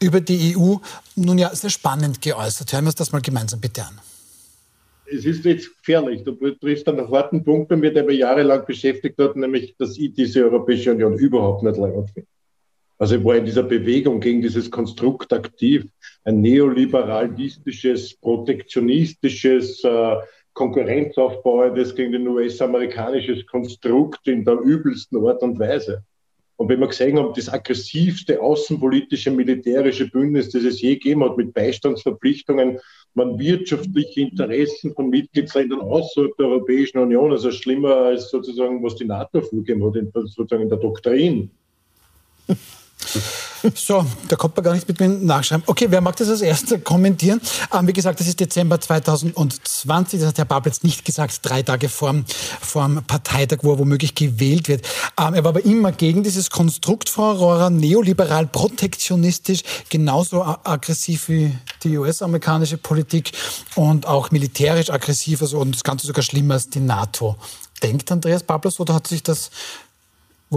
über 0.00 0.20
die 0.20 0.56
EU 0.56 0.76
nun 1.16 1.38
ja 1.38 1.54
sehr 1.54 1.70
spannend 1.70 2.20
geäußert. 2.20 2.72
Hören 2.72 2.84
wir 2.84 2.88
uns 2.88 2.96
das 2.96 3.12
mal 3.12 3.20
gemeinsam 3.20 3.60
bitte 3.60 3.82
an. 3.82 4.00
Es 5.06 5.24
ist 5.24 5.44
jetzt 5.44 5.70
gefährlich. 5.78 6.24
Du 6.24 6.32
triffst 6.32 6.88
einen 6.88 7.08
harten 7.10 7.44
Punkt 7.44 7.68
bei 7.68 7.76
mir, 7.76 7.92
der 7.92 8.04
mich 8.04 8.18
jahrelang 8.18 8.64
beschäftigt 8.66 9.18
hat, 9.18 9.36
nämlich, 9.36 9.76
dass 9.78 9.96
ich 9.98 10.14
diese 10.14 10.44
Europäische 10.44 10.92
Union 10.92 11.14
überhaupt 11.14 11.62
nicht 11.62 11.76
leid 11.76 11.92
finde. 12.12 12.28
Also 12.96 13.16
ich 13.16 13.24
war 13.24 13.36
in 13.36 13.44
dieser 13.44 13.64
Bewegung 13.64 14.20
gegen 14.20 14.40
dieses 14.40 14.70
Konstrukt 14.70 15.32
aktiv, 15.32 15.84
ein 16.24 16.40
neoliberalistisches, 16.40 18.14
protektionistisches, 18.14 19.82
äh, 19.84 20.16
Konkurrenzaufbau 20.54 21.68
das 21.70 21.94
gegen 21.94 22.14
ein 22.14 22.28
US-amerikanisches 22.28 23.46
Konstrukt 23.46 24.26
in 24.26 24.44
der 24.44 24.58
übelsten 24.60 25.24
Art 25.26 25.42
und 25.42 25.58
Weise. 25.58 26.04
Und 26.56 26.68
wenn 26.68 26.78
wir 26.78 26.86
gesehen 26.86 27.18
haben, 27.18 27.34
das 27.34 27.48
aggressivste 27.48 28.40
außenpolitische 28.40 29.32
militärische 29.32 30.08
Bündnis, 30.08 30.50
das 30.50 30.62
es 30.62 30.80
je 30.80 30.94
gegeben 30.94 31.24
hat, 31.24 31.36
mit 31.36 31.52
Beistandsverpflichtungen, 31.52 32.78
man 33.14 33.38
wirtschaftliche 33.38 34.20
Interessen 34.20 34.94
von 34.94 35.10
Mitgliedsländern 35.10 35.80
außerhalb 35.80 36.36
der 36.36 36.46
Europäischen 36.46 36.98
Union, 36.98 37.32
also 37.32 37.50
schlimmer 37.50 37.96
als 37.96 38.30
sozusagen, 38.30 38.82
was 38.84 38.94
die 38.94 39.04
NATO 39.04 39.40
vorgegeben 39.40 39.84
hat, 39.84 40.28
sozusagen 40.28 40.62
in 40.62 40.68
der 40.68 40.78
Doktrin. 40.78 41.50
So, 43.74 44.04
da 44.28 44.36
kommt 44.36 44.56
man 44.56 44.64
gar 44.64 44.74
nicht 44.74 44.86
mit 44.88 45.00
mir 45.00 45.08
nachschreiben. 45.08 45.64
Okay, 45.66 45.86
wer 45.88 46.00
mag 46.00 46.16
das 46.16 46.28
als 46.28 46.42
erster 46.42 46.78
kommentieren? 46.78 47.40
Ähm, 47.72 47.86
wie 47.86 47.92
gesagt, 47.92 48.20
das 48.20 48.26
ist 48.26 48.40
Dezember 48.40 48.80
2020. 48.80 50.20
Das 50.20 50.28
hat 50.28 50.38
Herr 50.38 50.44
Babel 50.44 50.70
jetzt 50.70 50.84
nicht 50.84 51.04
gesagt, 51.04 51.40
drei 51.42 51.62
Tage 51.62 51.88
vorm, 51.88 52.24
vorm 52.60 53.02
Parteitag, 53.06 53.58
wo 53.62 53.72
er 53.72 53.78
womöglich 53.78 54.14
gewählt 54.14 54.68
wird. 54.68 54.86
Ähm, 55.18 55.34
er 55.34 55.44
war 55.44 55.50
aber 55.50 55.64
immer 55.64 55.92
gegen 55.92 56.22
dieses 56.22 56.50
Konstrukt, 56.50 57.08
Frau 57.08 57.30
Aurora, 57.30 57.70
neoliberal, 57.70 58.46
protektionistisch, 58.46 59.62
genauso 59.88 60.44
aggressiv 60.44 61.28
wie 61.28 61.56
die 61.84 61.96
US-amerikanische 61.96 62.76
Politik 62.76 63.32
und 63.76 64.06
auch 64.06 64.30
militärisch 64.30 64.90
aggressiv 64.90 65.40
also, 65.40 65.58
und 65.58 65.74
das 65.74 65.84
Ganze 65.84 66.06
sogar 66.06 66.22
schlimmer 66.22 66.54
als 66.54 66.68
die 66.68 66.80
NATO. 66.80 67.36
Denkt 67.82 68.10
Andreas 68.12 68.42
Babler 68.42 68.70
so, 68.70 68.82
oder 68.82 68.94
hat 68.94 69.06
sich 69.06 69.22
das 69.22 69.50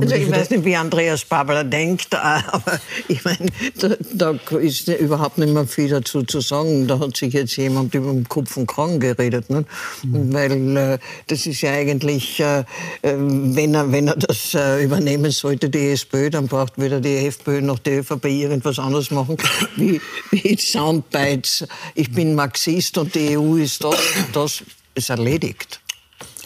Also 0.02 0.16
ich 0.16 0.32
weiß 0.32 0.50
nicht, 0.50 0.66
wie 0.66 0.76
Andreas 0.76 1.26
Babler 1.26 1.64
denkt, 1.64 2.14
äh, 2.14 2.18
aber 2.52 2.80
ich 3.08 3.24
meine, 3.24 3.48
da, 3.80 3.90
da, 4.14 4.58
ist 4.58 4.88
überhaupt 4.88 5.38
nicht 5.38 5.54
mehr 5.54 5.68
viel 5.68 5.90
dazu 5.90 6.24
zu 6.24 6.42
sagen. 6.42 6.88
Da 6.88 7.00
hat 7.00 7.18
sich 7.18 7.34
jetzt 7.34 7.56
jemand 7.58 7.94
über 7.94 8.12
den 8.12 8.28
Kopf 8.28 8.58
und 8.58 8.68
Kragen 8.68 9.00
geredet. 9.00 9.50
Ne? 9.50 9.66
Mhm. 10.04 10.34
Weil 10.34 10.78
äh, 10.78 10.98
das 11.28 11.46
ist 11.46 11.62
ja 11.62 11.72
eigentlich, 11.72 12.40
äh, 12.40 12.64
wenn, 13.02 13.74
er, 13.74 13.92
wenn 13.92 14.08
er 14.08 14.16
das 14.16 14.56
übernehmen 14.82 15.32
sollte, 15.32 15.70
die 15.70 15.92
SPÖ, 15.92 16.30
dann 16.30 16.48
braucht 16.48 16.74
weder 16.78 17.00
die 17.00 17.28
FPÖ 17.28 17.62
noch 17.62 17.80
die 17.80 17.92
ÖVP 17.92 18.26
irgendwas 18.26 18.80
anderes 18.80 19.12
machen, 19.12 19.38
wie, 19.76 20.02
wie 20.32 20.58
Soundbites. 20.58 21.68
Ich 21.96 22.12
bin 22.12 22.36
Marxist 22.36 22.98
und 22.98 23.14
die 23.16 23.38
EU 23.38 23.56
ist 23.58 23.84
das. 23.84 23.98
Das 24.34 24.64
ist 24.96 25.10
erledigt. 25.10 25.80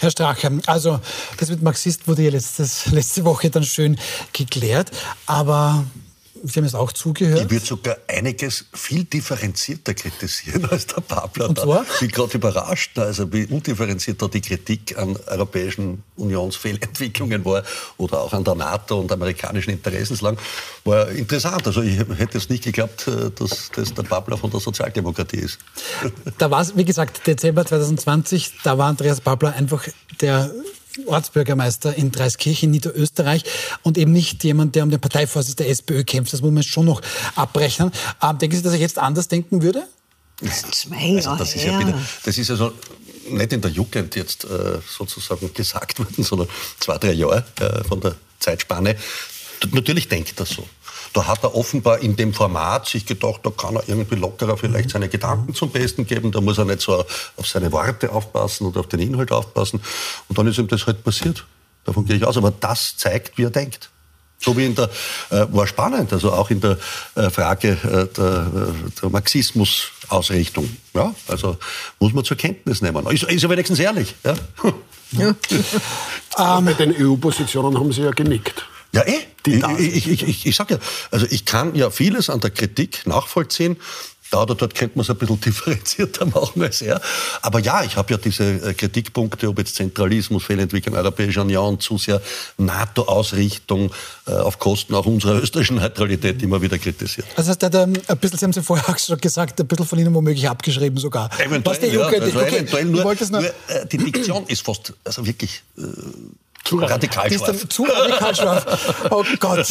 Herr 0.01 0.09
Strache, 0.09 0.51
also 0.65 0.99
das 1.37 1.51
mit 1.51 1.61
Marxist 1.61 2.07
wurde 2.07 2.23
ja 2.23 2.31
letztes, 2.31 2.87
letzte 2.87 3.23
Woche 3.23 3.51
dann 3.51 3.63
schön 3.63 3.99
geklärt, 4.33 4.89
aber 5.27 5.85
Sie 6.43 6.59
haben 6.59 6.65
es 6.65 6.75
auch 6.75 6.91
zugehört. 6.91 7.41
Ich 7.45 7.51
würde 7.51 7.65
sogar 7.65 7.97
einiges 8.07 8.65
viel 8.73 9.03
differenzierter 9.03 9.93
kritisieren 9.93 10.65
als 10.65 10.87
der 10.87 11.01
Babler. 11.01 11.49
Und 11.49 11.59
zwar? 11.59 11.83
Ich 11.93 11.99
bin 11.99 12.11
gerade 12.11 12.37
überrascht, 12.37 12.97
also 12.97 13.31
wie 13.31 13.45
undifferenzierter 13.45 14.27
die 14.29 14.41
Kritik 14.41 14.97
an 14.97 15.17
Europäischen 15.27 16.03
Unionsfehlentwicklungen 16.15 17.45
war 17.45 17.63
oder 17.97 18.21
auch 18.21 18.33
an 18.33 18.43
der 18.43 18.55
NATO 18.55 18.99
und 18.99 19.11
amerikanischen 19.11 19.71
Interessenslagen, 19.71 20.39
war 20.83 21.09
interessant. 21.09 21.65
Also 21.67 21.81
ich 21.81 21.97
hätte 21.97 22.37
es 22.37 22.49
nicht 22.49 22.63
geglaubt, 22.63 23.07
äh, 23.07 23.31
dass 23.31 23.71
das 23.75 23.93
der 23.93 24.03
Babler 24.03 24.37
von 24.37 24.49
der 24.49 24.59
Sozialdemokratie 24.59 25.37
ist. 25.37 25.59
Da 26.37 26.49
war 26.49 26.61
es, 26.61 26.75
wie 26.75 26.85
gesagt, 26.85 27.25
Dezember 27.27 27.65
2020, 27.65 28.53
da 28.63 28.77
war 28.77 28.87
Andreas 28.87 29.21
Babler 29.21 29.53
einfach 29.53 29.87
der 30.19 30.51
Ortsbürgermeister 31.05 31.95
in 31.95 32.11
Dreiskirchen, 32.11 32.71
Niederösterreich 32.71 33.43
und 33.83 33.97
eben 33.97 34.11
nicht 34.11 34.43
jemand, 34.43 34.75
der 34.75 34.83
um 34.83 34.89
den 34.89 34.99
Parteivorsitz 34.99 35.55
der 35.55 35.69
SPÖ 35.69 36.03
kämpft. 36.03 36.33
Das 36.33 36.41
muss 36.41 36.51
man 36.51 36.63
schon 36.63 36.85
noch 36.85 37.01
abrechnen. 37.35 37.91
Ähm, 38.21 38.37
denken 38.37 38.55
Sie, 38.55 38.61
dass 38.61 38.73
er 38.73 38.79
jetzt 38.79 38.99
anders 38.99 39.27
denken 39.27 39.61
würde? 39.61 39.87
Zwei 40.71 41.15
also 41.17 41.35
das, 41.35 41.55
ist 41.55 41.65
ja 41.65 41.79
wieder, 41.79 41.93
das 42.23 42.37
ist 42.37 42.49
also 42.49 42.73
nicht 43.29 43.53
in 43.53 43.61
der 43.61 43.69
Jugend 43.69 44.15
jetzt 44.15 44.43
äh, 44.45 44.79
sozusagen 44.87 45.53
gesagt 45.53 45.99
worden, 45.99 46.23
sondern 46.23 46.47
zwei, 46.79 46.97
drei 46.97 47.13
Jahre 47.13 47.45
äh, 47.59 47.83
von 47.83 48.01
der 48.01 48.15
Zeitspanne. 48.39 48.95
Natürlich 49.71 50.07
denkt 50.07 50.39
er 50.39 50.45
so. 50.47 50.67
Da 51.13 51.27
hat 51.27 51.43
er 51.43 51.55
offenbar 51.55 51.99
in 51.99 52.15
dem 52.15 52.33
Format 52.33 52.87
sich 52.87 53.05
gedacht, 53.05 53.41
da 53.43 53.49
kann 53.49 53.75
er 53.75 53.87
irgendwie 53.87 54.15
lockerer 54.15 54.57
vielleicht 54.57 54.87
mhm. 54.87 54.91
seine 54.91 55.09
Gedanken 55.09 55.53
zum 55.53 55.69
Besten 55.69 56.05
geben. 56.05 56.31
Da 56.31 56.41
muss 56.41 56.57
er 56.57 56.65
nicht 56.65 56.81
so 56.81 57.03
auf 57.37 57.47
seine 57.47 57.71
Worte 57.71 58.11
aufpassen 58.11 58.67
und 58.67 58.77
auf 58.77 58.87
den 58.87 58.99
Inhalt 58.99 59.31
aufpassen. 59.31 59.81
Und 60.29 60.37
dann 60.37 60.47
ist 60.47 60.57
ihm 60.57 60.67
das 60.67 60.87
halt 60.87 61.03
passiert. 61.03 61.45
Davon 61.85 62.05
gehe 62.05 62.15
ich 62.15 62.25
aus. 62.25 62.37
Aber 62.37 62.51
das 62.51 62.97
zeigt, 62.97 63.37
wie 63.37 63.43
er 63.43 63.49
denkt. 63.49 63.89
So 64.43 64.57
wie 64.57 64.65
in 64.65 64.73
der, 64.73 64.89
äh, 65.29 65.45
war 65.51 65.67
spannend, 65.67 66.11
also 66.13 66.33
auch 66.33 66.49
in 66.49 66.59
der 66.61 66.77
äh, 67.13 67.29
Frage 67.29 67.77
äh, 67.83 68.07
der, 68.15 68.47
äh, 68.47 68.91
der 68.99 69.09
Marxismus-Ausrichtung. 69.09 70.77
Ja, 70.95 71.13
also 71.27 71.57
muss 71.99 72.11
man 72.11 72.23
zur 72.23 72.37
Kenntnis 72.37 72.81
nehmen. 72.81 73.05
Ist, 73.07 73.23
ist 73.23 73.43
ja 73.43 73.49
wenigstens 73.49 73.77
ehrlich. 73.77 74.15
Ja. 74.23 74.33
ja. 75.11 75.35
um, 76.57 76.65
Bei 76.65 76.73
den 76.73 76.95
EU-Positionen 76.97 77.77
haben 77.79 77.91
Sie 77.91 78.01
ja 78.01 78.11
genickt. 78.11 78.65
Ja, 78.93 79.03
eh. 79.03 79.19
Ich, 79.45 79.95
ich, 79.95 80.07
ich, 80.07 80.23
ich, 80.23 80.45
ich 80.45 80.55
sage 80.55 80.75
ja, 80.75 80.79
also 81.09 81.25
ich 81.29 81.45
kann 81.45 81.73
ja 81.75 81.89
vieles 81.89 82.29
an 82.29 82.41
der 82.41 82.51
Kritik 82.51 83.07
nachvollziehen. 83.07 83.77
Da 84.31 84.43
oder 84.43 84.55
dort 84.55 84.75
könnte 84.75 84.97
man 84.97 85.03
es 85.03 85.09
ein 85.09 85.17
bisschen 85.17 85.41
differenzierter 85.45 86.25
machen 86.25 86.61
als 86.61 86.81
er. 86.81 87.01
Aber 87.41 87.59
ja, 87.59 87.83
ich 87.83 87.97
habe 87.97 88.13
ja 88.13 88.17
diese 88.17 88.45
äh, 88.45 88.73
Kritikpunkte, 88.73 89.49
ob 89.49 89.59
jetzt 89.59 89.75
Zentralismus, 89.75 90.45
Fehlentwicklung 90.45 90.95
Europäischer 90.95 91.41
Union, 91.41 91.79
zu 91.81 91.97
sehr 91.97 92.21
NATO-Ausrichtung 92.57 93.91
äh, 94.27 94.31
auf 94.31 94.57
Kosten 94.57 94.95
auch 94.95 95.05
unserer 95.05 95.41
österreichischen 95.41 95.77
Neutralität 95.77 96.41
immer 96.41 96.61
wieder 96.61 96.77
kritisiert. 96.77 97.27
Also 97.35 97.53
das 97.53 97.61
heißt, 97.61 97.75
er 97.75 97.81
hat 97.81 98.09
ein 98.09 98.17
bisschen, 98.19 98.39
Sie 98.39 98.45
haben 98.45 98.51
es 98.51 98.55
ja 98.55 98.61
vorher 98.61 98.87
auch 98.87 98.97
schon 98.97 99.17
gesagt, 99.17 99.59
ein 99.59 99.67
bisschen 99.67 99.85
von 99.85 99.99
Ihnen 99.99 100.13
womöglich 100.15 100.47
abgeschrieben 100.47 100.97
sogar. 100.97 101.29
Eventuell, 101.37 101.93
ja, 101.93 102.05
also 102.05 102.39
okay, 102.39 102.55
eventuell 102.55 102.85
nur, 102.85 103.03
nur 103.03 103.43
äh, 103.43 103.85
die 103.91 103.97
Diktion 103.97 104.45
ist 104.47 104.61
fast, 104.61 104.93
also 105.03 105.25
wirklich... 105.25 105.61
Äh, 105.77 105.81
zu 106.63 106.77
radikal 106.77 107.31
scharf. 107.31 107.69
Zu 107.69 107.83
radikal 107.83 108.35
scharf. 108.35 109.09
Oh 109.09 109.23
Gott, 109.39 109.67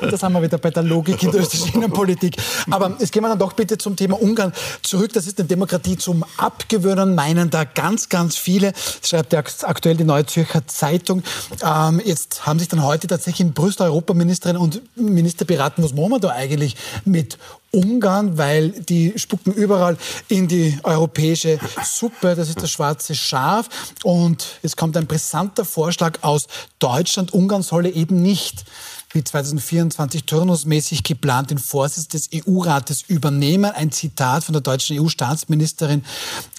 da 0.00 0.16
sind 0.16 0.32
wir 0.32 0.42
wieder 0.42 0.58
bei 0.58 0.70
der 0.70 0.82
Logik 0.82 1.22
in 1.22 1.30
der 1.30 1.40
österreichischen 1.40 1.76
Innenpolitik. 1.76 2.36
Aber 2.70 2.96
jetzt 2.98 3.12
gehen 3.12 3.22
wir 3.22 3.28
dann 3.28 3.38
doch 3.38 3.52
bitte 3.52 3.78
zum 3.78 3.96
Thema 3.96 4.20
Ungarn 4.20 4.52
zurück. 4.82 5.12
Das 5.12 5.26
ist 5.26 5.38
eine 5.38 5.48
Demokratie 5.48 5.96
zum 5.96 6.24
Abgewöhnen, 6.36 7.14
meinen 7.14 7.50
da 7.50 7.64
ganz, 7.64 8.08
ganz 8.08 8.36
viele. 8.36 8.72
Das 8.72 9.10
schreibt 9.10 9.32
ja 9.32 9.42
aktuell 9.62 9.96
die 9.96 10.04
Neue 10.04 10.26
Zürcher 10.26 10.66
Zeitung. 10.66 11.22
Ähm, 11.64 12.00
jetzt 12.04 12.46
haben 12.46 12.58
sich 12.58 12.68
dann 12.68 12.82
heute 12.82 13.06
tatsächlich 13.06 13.46
in 13.46 13.52
Brüssel 13.52 13.84
Europaministerin 13.84 14.56
und 14.56 14.82
Minister 14.96 15.44
beraten, 15.44 15.82
was 15.82 15.94
machen 15.94 16.10
wir 16.10 16.20
da 16.20 16.30
eigentlich 16.30 16.76
mit 17.04 17.38
Ungarn, 17.72 18.36
weil 18.36 18.70
die 18.70 19.14
spucken 19.16 19.52
überall 19.52 19.96
in 20.28 20.46
die 20.46 20.78
europäische 20.82 21.58
Suppe. 21.84 22.34
Das 22.34 22.48
ist 22.48 22.62
das 22.62 22.70
schwarze 22.70 23.14
Schaf. 23.14 23.68
Und 24.04 24.46
es 24.62 24.76
kommt 24.76 24.96
ein 24.96 25.06
brisanter 25.06 25.64
Vorschlag 25.64 26.18
aus 26.22 26.46
Deutschland. 26.78 27.32
Ungarn 27.32 27.62
solle 27.62 27.88
eben 27.88 28.20
nicht 28.20 28.64
wie 29.12 29.22
2024 29.22 30.24
turnusmäßig 30.24 31.02
geplant 31.02 31.50
den 31.50 31.58
Vorsitz 31.58 32.08
des 32.08 32.30
EU-Rates 32.34 33.02
übernehmen. 33.02 33.70
Ein 33.72 33.92
Zitat 33.92 34.44
von 34.44 34.52
der 34.52 34.62
deutschen 34.62 34.98
EU-Staatsministerin 34.98 36.04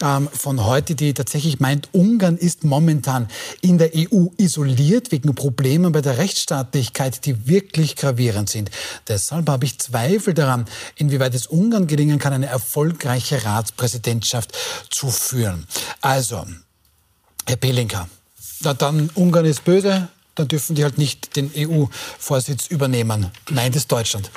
ähm, 0.01 0.29
von 0.31 0.63
heute, 0.63 0.95
die 0.95 1.13
tatsächlich 1.13 1.59
meint, 1.59 1.89
Ungarn 1.93 2.37
ist 2.37 2.63
momentan 2.63 3.27
in 3.61 3.77
der 3.77 3.91
EU 3.95 4.27
isoliert 4.37 5.11
wegen 5.11 5.33
Problemen 5.35 5.91
bei 5.91 6.01
der 6.01 6.17
Rechtsstaatlichkeit, 6.17 7.25
die 7.25 7.47
wirklich 7.47 7.95
gravierend 7.95 8.49
sind. 8.49 8.69
Deshalb 9.07 9.49
habe 9.49 9.65
ich 9.65 9.79
Zweifel 9.79 10.33
daran, 10.33 10.65
inwieweit 10.95 11.33
es 11.33 11.47
Ungarn 11.47 11.87
gelingen 11.87 12.19
kann, 12.19 12.33
eine 12.33 12.47
erfolgreiche 12.47 13.43
Ratspräsidentschaft 13.43 14.55
zu 14.89 15.09
führen. 15.09 15.67
Also, 16.01 16.45
Herr 17.45 17.55
Pelinka, 17.55 18.07
dann 18.61 19.09
Ungarn 19.15 19.45
ist 19.45 19.63
böse, 19.65 20.07
dann 20.35 20.47
dürfen 20.47 20.75
die 20.75 20.83
halt 20.83 20.97
nicht 20.97 21.35
den 21.35 21.51
EU-Vorsitz 21.55 22.67
übernehmen. 22.67 23.31
Meint 23.49 23.75
es 23.75 23.87
Deutschland. 23.87 24.31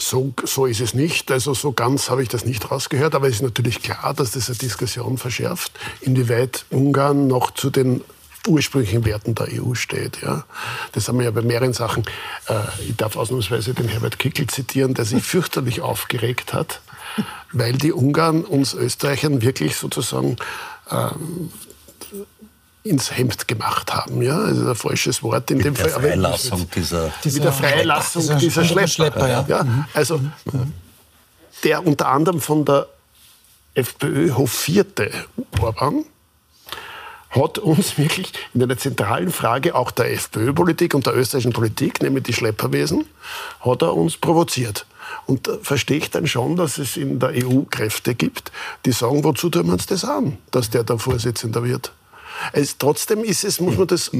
So, 0.00 0.32
so 0.44 0.66
ist 0.66 0.80
es 0.80 0.94
nicht. 0.94 1.30
Also 1.30 1.54
so 1.54 1.72
ganz 1.72 2.08
habe 2.08 2.22
ich 2.22 2.28
das 2.28 2.44
nicht 2.44 2.70
rausgehört. 2.70 3.14
Aber 3.14 3.26
es 3.26 3.36
ist 3.36 3.42
natürlich 3.42 3.82
klar, 3.82 4.14
dass 4.14 4.30
das 4.30 4.48
eine 4.48 4.58
Diskussion 4.58 5.18
verschärft, 5.18 5.72
inwieweit 6.00 6.66
Ungarn 6.70 7.26
noch 7.26 7.50
zu 7.50 7.70
den 7.70 8.02
ursprünglichen 8.46 9.04
Werten 9.04 9.34
der 9.34 9.48
EU 9.52 9.74
steht. 9.74 10.22
Ja. 10.22 10.44
Das 10.92 11.08
haben 11.08 11.18
wir 11.18 11.24
ja 11.24 11.30
bei 11.32 11.42
mehreren 11.42 11.72
Sachen. 11.72 12.04
Äh, 12.46 12.60
ich 12.88 12.96
darf 12.96 13.16
ausnahmsweise 13.16 13.74
den 13.74 13.88
Herbert 13.88 14.18
Kickel 14.18 14.46
zitieren, 14.46 14.94
der 14.94 15.04
sich 15.04 15.22
fürchterlich 15.22 15.80
aufgeregt 15.80 16.52
hat, 16.52 16.80
weil 17.52 17.74
die 17.74 17.92
Ungarn 17.92 18.44
uns 18.44 18.74
Österreichern 18.74 19.42
wirklich 19.42 19.76
sozusagen 19.76 20.36
ähm, 20.90 21.50
ins 22.82 23.16
Hemd 23.16 23.48
gemacht 23.48 23.92
haben. 23.92 24.22
Ja, 24.22 24.38
also 24.38 24.68
ein 24.68 24.74
falsches 24.74 25.22
Wort 25.22 25.50
in 25.50 25.58
mit 25.58 25.66
dem 25.66 25.74
der 25.74 25.88
Fall. 25.88 26.02
Freilassung 26.02 26.60
aber 26.60 26.70
dieser, 26.74 27.12
dieser, 27.24 27.40
der 27.42 27.52
Freilassung 27.52 28.22
dieser, 28.22 28.36
dieser 28.36 28.64
Schlepper. 28.64 28.88
Schlepper 28.88 29.28
ja. 29.28 29.44
ja. 29.48 29.64
Mhm. 29.64 29.84
Also 29.94 30.18
mhm. 30.18 30.72
der 31.64 31.86
unter 31.86 32.08
anderem 32.08 32.40
von 32.40 32.64
der 32.64 32.86
FPÖ 33.74 34.34
hofierte 34.34 35.10
Orban 35.60 36.04
hat 37.30 37.58
uns 37.58 37.98
wirklich 37.98 38.32
in 38.54 38.62
einer 38.62 38.78
zentralen 38.78 39.30
Frage 39.30 39.74
auch 39.74 39.90
der 39.90 40.12
FPÖ-Politik 40.12 40.94
und 40.94 41.06
der 41.06 41.14
österreichischen 41.14 41.52
Politik, 41.52 42.02
nämlich 42.02 42.24
die 42.24 42.32
Schlepperwesen, 42.32 43.04
hat 43.60 43.82
er 43.82 43.94
uns 43.94 44.16
provoziert. 44.16 44.86
Und 45.26 45.46
da 45.46 45.58
verstehe 45.62 45.98
ich 45.98 46.10
dann 46.10 46.26
schon, 46.26 46.56
dass 46.56 46.78
es 46.78 46.96
in 46.96 47.18
der 47.18 47.30
EU 47.34 47.62
Kräfte 47.70 48.14
gibt, 48.14 48.50
die 48.86 48.92
sagen, 48.92 49.24
wozu 49.24 49.50
tun 49.50 49.66
wir 49.66 49.74
uns 49.74 49.86
das 49.86 50.04
an, 50.04 50.38
dass 50.50 50.70
der 50.70 50.84
da 50.84 50.96
Vorsitzender 50.96 51.64
wird. 51.64 51.92
Es, 52.52 52.78
trotzdem 52.78 53.24
ist 53.24 53.44
es, 53.44 53.60
muss 53.60 53.76
man 53.76 53.86
das 53.86 54.10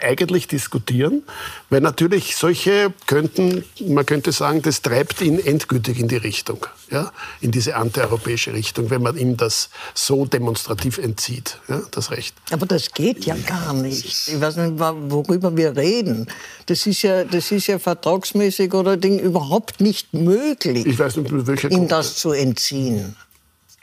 eigentlich 0.00 0.46
diskutieren, 0.46 1.22
weil 1.70 1.80
natürlich 1.80 2.36
solche 2.36 2.92
könnten, 3.06 3.64
man 3.86 4.06
könnte 4.06 4.32
sagen, 4.32 4.62
das 4.62 4.82
treibt 4.82 5.20
ihn 5.20 5.38
endgültig 5.38 5.98
in 5.98 6.08
die 6.08 6.16
Richtung, 6.16 6.66
ja, 6.90 7.12
in 7.40 7.50
diese 7.50 7.76
antieuropäische 7.76 8.52
Richtung, 8.52 8.90
wenn 8.90 9.02
man 9.02 9.16
ihm 9.16 9.36
das 9.36 9.70
so 9.94 10.24
demonstrativ 10.24 10.98
entzieht, 10.98 11.58
ja, 11.68 11.82
das 11.90 12.10
Recht. 12.10 12.36
Aber 12.50 12.66
das 12.66 12.92
geht 12.92 13.24
ja 13.24 13.36
gar 13.46 13.72
nicht. 13.72 14.28
Ich 14.28 14.40
weiß 14.40 14.56
nicht, 14.56 14.78
worüber 14.78 15.56
wir 15.56 15.76
reden. 15.76 16.28
Das 16.66 16.86
ist 16.86 17.02
ja, 17.02 17.24
das 17.24 17.50
ist 17.50 17.66
ja 17.66 17.78
vertragsmäßig 17.78 18.72
oder 18.74 18.96
Ding 18.96 19.18
überhaupt 19.18 19.80
nicht 19.80 20.14
möglich, 20.14 20.86
ich 20.86 20.98
weiß 20.98 21.16
nicht, 21.16 21.64
ihm 21.64 21.88
das 21.88 22.16
zu 22.16 22.32
entziehen 22.32 23.16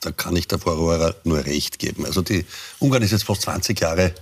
da 0.05 0.11
kann 0.11 0.35
ich 0.35 0.47
der 0.47 0.59
Frau 0.59 0.73
Rohrer 0.73 1.15
nur 1.23 1.45
recht 1.45 1.79
geben. 1.79 2.05
Also 2.05 2.21
die 2.21 2.45
Ungarn 2.79 3.01
ist 3.01 3.11
jetzt 3.11 3.23
fast 3.23 3.41
20 3.41 3.79
Jahre 3.79 4.13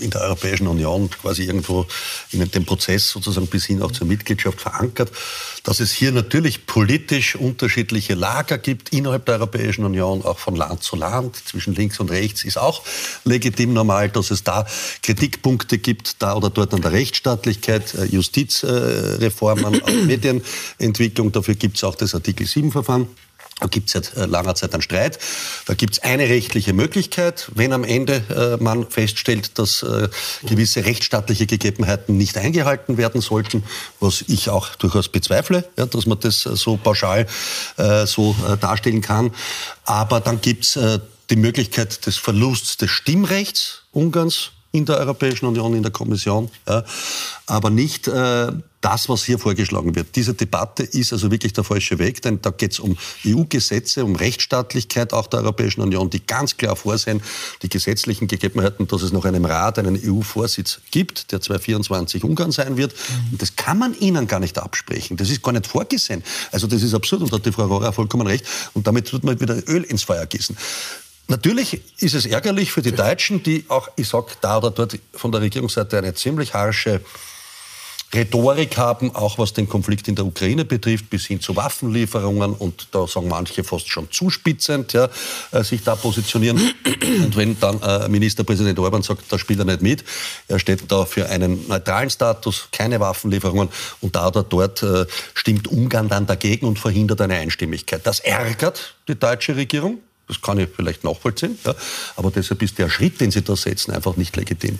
in 0.00 0.10
der 0.10 0.22
Europäischen 0.22 0.66
Union 0.66 1.10
quasi 1.10 1.44
irgendwo 1.44 1.86
in 2.30 2.48
dem 2.50 2.64
Prozess 2.64 3.10
sozusagen 3.10 3.46
bis 3.46 3.66
hin 3.66 3.82
auch 3.82 3.92
zur 3.92 4.06
Mitgliedschaft 4.06 4.60
verankert, 4.60 5.10
dass 5.62 5.80
es 5.80 5.92
hier 5.92 6.12
natürlich 6.12 6.66
politisch 6.66 7.36
unterschiedliche 7.36 8.14
Lager 8.14 8.58
gibt 8.58 8.90
innerhalb 8.90 9.26
der 9.26 9.36
Europäischen 9.36 9.84
Union, 9.84 10.22
auch 10.22 10.38
von 10.38 10.56
Land 10.56 10.82
zu 10.82 10.96
Land, 10.96 11.36
zwischen 11.36 11.74
links 11.74 12.00
und 12.00 12.10
rechts 12.10 12.44
ist 12.44 12.58
auch 12.58 12.82
legitim 13.24 13.72
normal, 13.72 14.08
dass 14.08 14.30
es 14.30 14.44
da 14.44 14.66
Kritikpunkte 15.02 15.78
gibt, 15.78 16.22
da 16.22 16.34
oder 16.34 16.50
dort 16.50 16.74
an 16.74 16.82
der 16.82 16.92
Rechtsstaatlichkeit, 16.92 17.94
äh, 17.94 18.04
Justizreformen, 18.06 19.82
Medienentwicklung. 20.06 21.32
Dafür 21.32 21.54
gibt 21.54 21.76
es 21.76 21.84
auch 21.84 21.94
das 21.94 22.14
Artikel 22.14 22.46
7-Verfahren. 22.46 23.08
Da 23.60 23.68
gibt 23.68 23.86
es 23.88 23.92
seit 23.92 24.16
äh, 24.16 24.26
langer 24.26 24.54
Zeit 24.54 24.72
einen 24.74 24.82
Streit. 24.82 25.18
Da 25.66 25.74
gibt 25.74 25.94
es 25.94 26.02
eine 26.02 26.28
rechtliche 26.28 26.72
Möglichkeit, 26.72 27.50
wenn 27.54 27.72
am 27.72 27.84
Ende 27.84 28.58
äh, 28.58 28.62
man 28.62 28.90
feststellt, 28.90 29.58
dass 29.58 29.82
äh, 29.82 30.08
gewisse 30.42 30.84
rechtsstaatliche 30.84 31.46
Gegebenheiten 31.46 32.16
nicht 32.16 32.36
eingehalten 32.36 32.96
werden 32.96 33.20
sollten, 33.20 33.62
was 34.00 34.24
ich 34.26 34.50
auch 34.50 34.74
durchaus 34.74 35.08
bezweifle, 35.08 35.64
ja, 35.76 35.86
dass 35.86 36.06
man 36.06 36.18
das 36.18 36.46
äh, 36.46 36.56
so 36.56 36.76
pauschal 36.76 37.26
äh, 37.76 38.06
so 38.06 38.34
darstellen 38.60 39.00
kann. 39.00 39.30
Aber 39.84 40.20
dann 40.20 40.40
gibt 40.40 40.64
es 40.64 40.78
die 41.30 41.36
Möglichkeit 41.36 42.06
des 42.06 42.16
Verlusts 42.16 42.76
des 42.76 42.90
Stimmrechts 42.90 43.82
Ungarns 43.92 44.50
in 44.74 44.84
der 44.84 44.98
Europäischen 44.98 45.46
Union, 45.46 45.74
in 45.74 45.82
der 45.84 45.92
Kommission, 45.92 46.50
ja, 46.68 46.84
aber 47.46 47.70
nicht 47.70 48.08
äh, 48.08 48.50
das, 48.80 49.08
was 49.08 49.24
hier 49.24 49.38
vorgeschlagen 49.38 49.94
wird. 49.94 50.16
Diese 50.16 50.34
Debatte 50.34 50.82
ist 50.82 51.12
also 51.12 51.30
wirklich 51.30 51.52
der 51.52 51.62
falsche 51.62 51.98
Weg, 51.98 52.20
denn 52.22 52.42
da 52.42 52.50
geht 52.50 52.72
es 52.72 52.80
um 52.80 52.96
EU-Gesetze, 53.24 54.04
um 54.04 54.16
Rechtsstaatlichkeit 54.16 55.12
auch 55.12 55.28
der 55.28 55.40
Europäischen 55.40 55.80
Union, 55.80 56.10
die 56.10 56.26
ganz 56.26 56.56
klar 56.56 56.74
vorsehen, 56.74 57.22
die 57.62 57.68
gesetzlichen 57.68 58.26
Gegebenheiten, 58.26 58.88
dass 58.88 59.02
es 59.02 59.12
noch 59.12 59.24
einem 59.24 59.44
Rat 59.44 59.78
einen 59.78 59.98
EU-Vorsitz 60.04 60.80
gibt, 60.90 61.30
der 61.30 61.40
2024 61.40 62.24
Ungarn 62.24 62.50
sein 62.50 62.76
wird. 62.76 62.94
Und 63.30 63.40
das 63.40 63.54
kann 63.54 63.78
man 63.78 63.96
ihnen 63.98 64.26
gar 64.26 64.40
nicht 64.40 64.58
absprechen. 64.58 65.16
Das 65.16 65.30
ist 65.30 65.42
gar 65.42 65.52
nicht 65.52 65.68
vorgesehen. 65.68 66.24
Also 66.50 66.66
das 66.66 66.82
ist 66.82 66.94
absurd 66.94 67.22
und 67.22 67.32
da 67.32 67.36
hat 67.36 67.46
die 67.46 67.52
Frau 67.52 67.66
Rohrer 67.66 67.92
vollkommen 67.92 68.26
recht. 68.26 68.44
Und 68.74 68.86
damit 68.88 69.08
tut 69.08 69.22
man 69.22 69.40
wieder 69.40 69.56
Öl 69.68 69.84
ins 69.84 70.02
Feuer 70.02 70.26
gießen. 70.26 70.56
Natürlich 71.28 71.80
ist 72.02 72.14
es 72.14 72.26
ärgerlich 72.26 72.70
für 72.70 72.82
die 72.82 72.92
Deutschen, 72.92 73.42
die 73.42 73.64
auch, 73.68 73.88
ich 73.96 74.08
sag, 74.08 74.40
da 74.42 74.58
oder 74.58 74.70
dort 74.70 74.98
von 75.12 75.32
der 75.32 75.40
Regierungsseite 75.40 75.98
eine 75.98 76.14
ziemlich 76.14 76.52
harsche 76.52 77.00
Rhetorik 78.14 78.76
haben, 78.76 79.14
auch 79.14 79.38
was 79.38 79.52
den 79.52 79.68
Konflikt 79.68 80.06
in 80.06 80.14
der 80.14 80.24
Ukraine 80.24 80.64
betrifft, 80.64 81.10
bis 81.10 81.26
hin 81.26 81.40
zu 81.40 81.56
Waffenlieferungen 81.56 82.52
und 82.52 82.88
da 82.92 83.06
sagen 83.06 83.28
manche 83.28 83.64
fast 83.64 83.88
schon 83.88 84.10
zuspitzend, 84.10 84.92
ja, 84.92 85.08
äh, 85.50 85.64
sich 85.64 85.82
da 85.82 85.96
positionieren. 85.96 86.60
Und 87.24 87.36
wenn 87.36 87.58
dann 87.58 87.82
äh, 87.82 88.08
Ministerpräsident 88.08 88.78
Orban 88.78 89.02
sagt, 89.02 89.24
da 89.30 89.38
spielt 89.38 89.58
er 89.58 89.64
nicht 89.64 89.82
mit, 89.82 90.04
er 90.46 90.58
steht 90.58 90.90
da 90.92 91.04
für 91.04 91.28
einen 91.28 91.66
neutralen 91.66 92.10
Status, 92.10 92.68
keine 92.70 93.00
Waffenlieferungen 93.00 93.68
und 94.00 94.14
da 94.14 94.28
oder 94.28 94.44
dort 94.44 94.82
äh, 94.82 95.06
stimmt 95.34 95.66
Ungarn 95.68 96.08
dann 96.08 96.26
dagegen 96.26 96.66
und 96.66 96.78
verhindert 96.78 97.20
eine 97.20 97.34
Einstimmigkeit. 97.34 98.06
Das 98.06 98.20
ärgert 98.20 98.94
die 99.08 99.18
deutsche 99.18 99.56
Regierung. 99.56 99.98
Das 100.26 100.40
kann 100.40 100.58
ich 100.58 100.68
vielleicht 100.74 101.04
nachvollziehen, 101.04 101.58
ja. 101.64 101.74
aber 102.16 102.30
deshalb 102.30 102.62
ist 102.62 102.78
der 102.78 102.88
Schritt, 102.88 103.20
den 103.20 103.30
Sie 103.30 103.42
da 103.42 103.56
setzen, 103.56 103.92
einfach 103.92 104.16
nicht 104.16 104.34
legitim. 104.36 104.78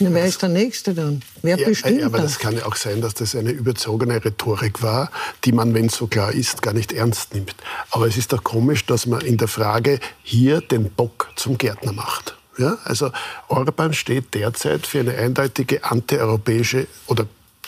Na, 0.00 0.14
wer 0.14 0.26
ist 0.26 0.40
der 0.42 0.48
Nächste 0.48 0.94
dann? 0.94 1.22
Wer 1.42 1.58
ja, 1.58 1.68
bestimmt 1.68 2.00
ja, 2.00 2.06
aber 2.06 2.18
das? 2.18 2.32
das 2.32 2.38
kann 2.38 2.56
ja 2.56 2.64
auch 2.66 2.76
sein, 2.76 3.00
dass 3.00 3.14
das 3.14 3.34
eine 3.34 3.50
überzogene 3.50 4.24
Rhetorik 4.24 4.80
war, 4.80 5.10
die 5.44 5.52
man, 5.52 5.74
wenn 5.74 5.86
es 5.86 5.96
so 5.96 6.06
klar 6.06 6.32
ist, 6.32 6.62
gar 6.62 6.72
nicht 6.72 6.92
ernst 6.92 7.34
nimmt. 7.34 7.56
Aber 7.90 8.06
es 8.06 8.16
ist 8.16 8.32
doch 8.32 8.44
komisch, 8.44 8.86
dass 8.86 9.06
man 9.06 9.20
in 9.22 9.36
der 9.36 9.48
Frage 9.48 9.98
hier 10.22 10.60
den 10.60 10.90
Bock 10.90 11.30
zum 11.34 11.58
Gärtner 11.58 11.92
macht. 11.92 12.36
Ja, 12.58 12.78
also 12.84 13.10
Orban 13.48 13.92
steht 13.92 14.34
derzeit 14.34 14.86
für 14.86 15.00
eine 15.00 15.16
eindeutige 15.16 15.84
antieuropäische 15.84 16.86
oder 17.06 17.26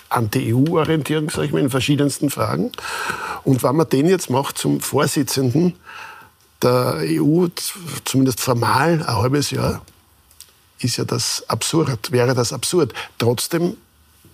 Anti-EU-Orientierung, 0.09 1.31
sage 1.31 1.47
ich 1.47 1.53
mal, 1.53 1.61
in 1.61 1.71
verschiedensten 1.71 2.31
Fragen. 2.31 2.73
Und 3.45 3.63
wenn 3.63 3.77
man 3.77 3.89
den 3.89 4.09
jetzt 4.09 4.31
macht 4.31 4.59
zum 4.59 4.81
Vorsitzenden 4.81 5.75
der 6.63 6.99
EU, 7.03 7.47
zumindest 8.05 8.41
formal 8.41 8.93
ein 8.93 9.07
halbes 9.07 9.51
Jahr, 9.51 9.83
ist 10.79 10.97
ja 10.97 11.05
das 11.05 11.45
absurd, 11.49 12.11
wäre 12.13 12.35
das 12.35 12.53
absurd. 12.53 12.93
Trotzdem 13.19 13.77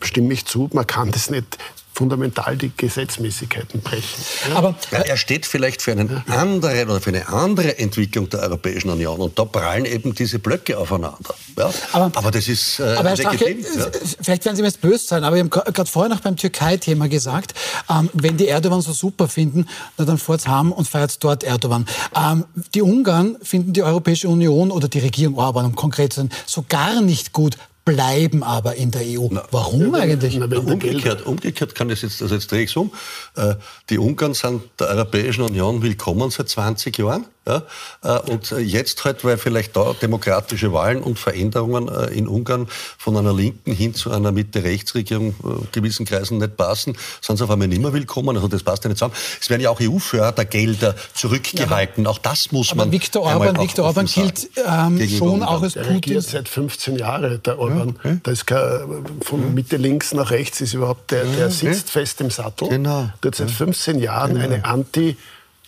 stimme 0.00 0.32
ich 0.32 0.44
zu, 0.44 0.70
man 0.72 0.86
kann 0.86 1.10
das 1.10 1.30
nicht 1.30 1.58
fundamental 1.96 2.58
die 2.58 2.70
Gesetzmäßigkeiten 2.76 3.80
brechen. 3.80 4.22
Aber 4.54 4.74
ja, 4.90 4.98
er 4.98 5.16
steht 5.16 5.46
vielleicht 5.46 5.80
für 5.80 5.92
einen 5.92 6.22
anderen 6.28 6.90
oder 6.90 7.00
für 7.00 7.08
eine 7.08 7.26
andere 7.28 7.78
Entwicklung 7.78 8.28
der 8.28 8.40
Europäischen 8.40 8.90
Union 8.90 9.18
und 9.18 9.38
da 9.38 9.46
prallen 9.46 9.86
eben 9.86 10.14
diese 10.14 10.38
Blöcke 10.38 10.76
aufeinander. 10.76 11.34
Ja? 11.56 11.70
Aber, 11.92 12.12
aber, 12.14 12.30
das 12.30 12.48
ist 12.48 12.80
äh, 12.80 12.82
aber 12.82 13.08
Herr 13.08 13.16
Strache, 13.16 13.50
ja. 13.50 13.86
vielleicht 14.20 14.44
werden 14.44 14.56
Sie 14.56 14.62
mir 14.62 14.68
jetzt 14.68 14.82
böse 14.82 15.06
sein, 15.06 15.24
aber 15.24 15.36
wir 15.36 15.40
haben 15.40 15.50
gerade 15.50 15.90
vorher 15.90 16.14
noch 16.14 16.20
beim 16.20 16.36
Türkei-Thema 16.36 17.08
gesagt, 17.08 17.54
ähm, 17.88 18.10
wenn 18.12 18.36
die 18.36 18.48
Erdogan 18.48 18.82
so 18.82 18.92
super 18.92 19.26
finden, 19.26 19.66
na, 19.96 20.04
dann 20.04 20.18
fahrt's 20.18 20.46
haben 20.46 20.72
und 20.72 20.86
feiert 20.86 21.24
dort 21.24 21.44
Erdogan. 21.44 21.86
Ähm, 22.14 22.44
die 22.74 22.82
Ungarn 22.82 23.38
finden 23.42 23.72
die 23.72 23.82
Europäische 23.82 24.28
Union 24.28 24.70
oder 24.70 24.88
die 24.88 24.98
Regierung 24.98 25.38
Orban, 25.38 25.64
um 25.64 25.74
konkret 25.74 26.12
zu 26.12 26.20
sein, 26.20 26.30
so 26.44 26.62
gar 26.68 27.00
nicht 27.00 27.32
gut 27.32 27.56
bleiben 27.86 28.42
aber 28.42 28.74
in 28.74 28.90
der 28.90 29.02
EU. 29.02 29.28
Na, 29.30 29.44
Warum 29.50 29.94
ja, 29.94 30.02
eigentlich? 30.02 30.36
Na, 30.36 30.44
umgekehrt, 30.44 31.24
umgekehrt 31.24 31.74
kann 31.74 31.88
das 31.88 32.02
jetzt, 32.02 32.20
also 32.20 32.34
jetzt 32.34 32.52
drehe 32.52 32.64
ich 32.64 32.70
es 32.70 32.76
um. 32.76 32.92
Äh, 33.36 33.54
die 33.88 33.96
Ungarn 33.96 34.34
sind 34.34 34.62
der 34.78 34.88
Europäischen 34.88 35.42
Union 35.42 35.80
willkommen 35.80 36.30
seit 36.30 36.50
20 36.50 36.98
Jahren. 36.98 37.24
Ja? 37.46 37.62
Äh, 38.02 38.30
und 38.30 38.50
jetzt 38.50 39.04
halt, 39.04 39.24
weil 39.24 39.38
vielleicht 39.38 39.76
da 39.76 39.94
demokratische 39.94 40.72
Wahlen 40.72 41.02
und 41.02 41.18
Veränderungen 41.18 41.88
äh, 41.88 42.06
in 42.06 42.26
Ungarn 42.26 42.66
von 42.98 43.16
einer 43.16 43.32
linken 43.32 43.72
hin 43.72 43.94
zu 43.94 44.10
einer 44.10 44.32
Mitte-Rechts-Regierung 44.32 45.34
äh, 45.44 45.66
gewissen 45.72 46.06
Kreisen 46.06 46.38
nicht 46.38 46.56
passen, 46.56 46.96
sind 47.20 47.36
sie 47.36 47.44
auf 47.44 47.50
einmal 47.50 47.68
nicht 47.68 47.80
mehr 47.80 47.92
willkommen. 47.92 48.36
Also 48.36 48.48
das 48.48 48.62
passt 48.62 48.84
ja 48.84 48.88
nicht 48.88 48.98
zusammen. 48.98 49.14
Es 49.40 49.48
werden 49.48 49.62
ja 49.62 49.70
auch 49.70 49.80
EU-Fördergelder 49.80 50.96
zurückgehalten. 51.14 52.04
Ja, 52.04 52.10
auch 52.10 52.18
das 52.18 52.52
muss 52.52 52.74
man. 52.74 52.88
Aber 52.88 52.92
Viktor 52.92 53.22
Orban, 53.22 53.60
Viktor 53.60 53.86
Orban 53.86 54.06
gilt 54.06 54.50
ähm, 54.66 55.08
schon 55.08 55.42
auch 55.42 55.62
als 55.62 55.74
Putin. 55.74 56.14
Der 56.14 56.22
seit 56.22 56.48
15 56.48 56.96
Jahren, 56.96 57.40
der 57.42 57.58
Orban. 57.58 57.88
Ja, 57.88 58.10
okay. 58.10 58.20
Da 58.22 58.30
ist 58.30 58.46
kein, 58.46 59.06
von 59.22 59.54
Mitte 59.54 59.76
links 59.76 60.12
nach 60.12 60.30
rechts 60.30 60.60
ist 60.60 60.74
überhaupt, 60.74 61.10
der, 61.10 61.24
der 61.24 61.50
sitzt 61.50 61.90
fest 61.90 62.20
im 62.20 62.30
Sattel. 62.30 62.68
Genau. 62.68 63.10
Der 63.22 63.28
hat 63.28 63.34
seit 63.36 63.50
15 63.50 63.98
Jahren 64.00 64.34
genau. 64.34 64.46
eine 64.46 64.64
Anti- 64.64 65.16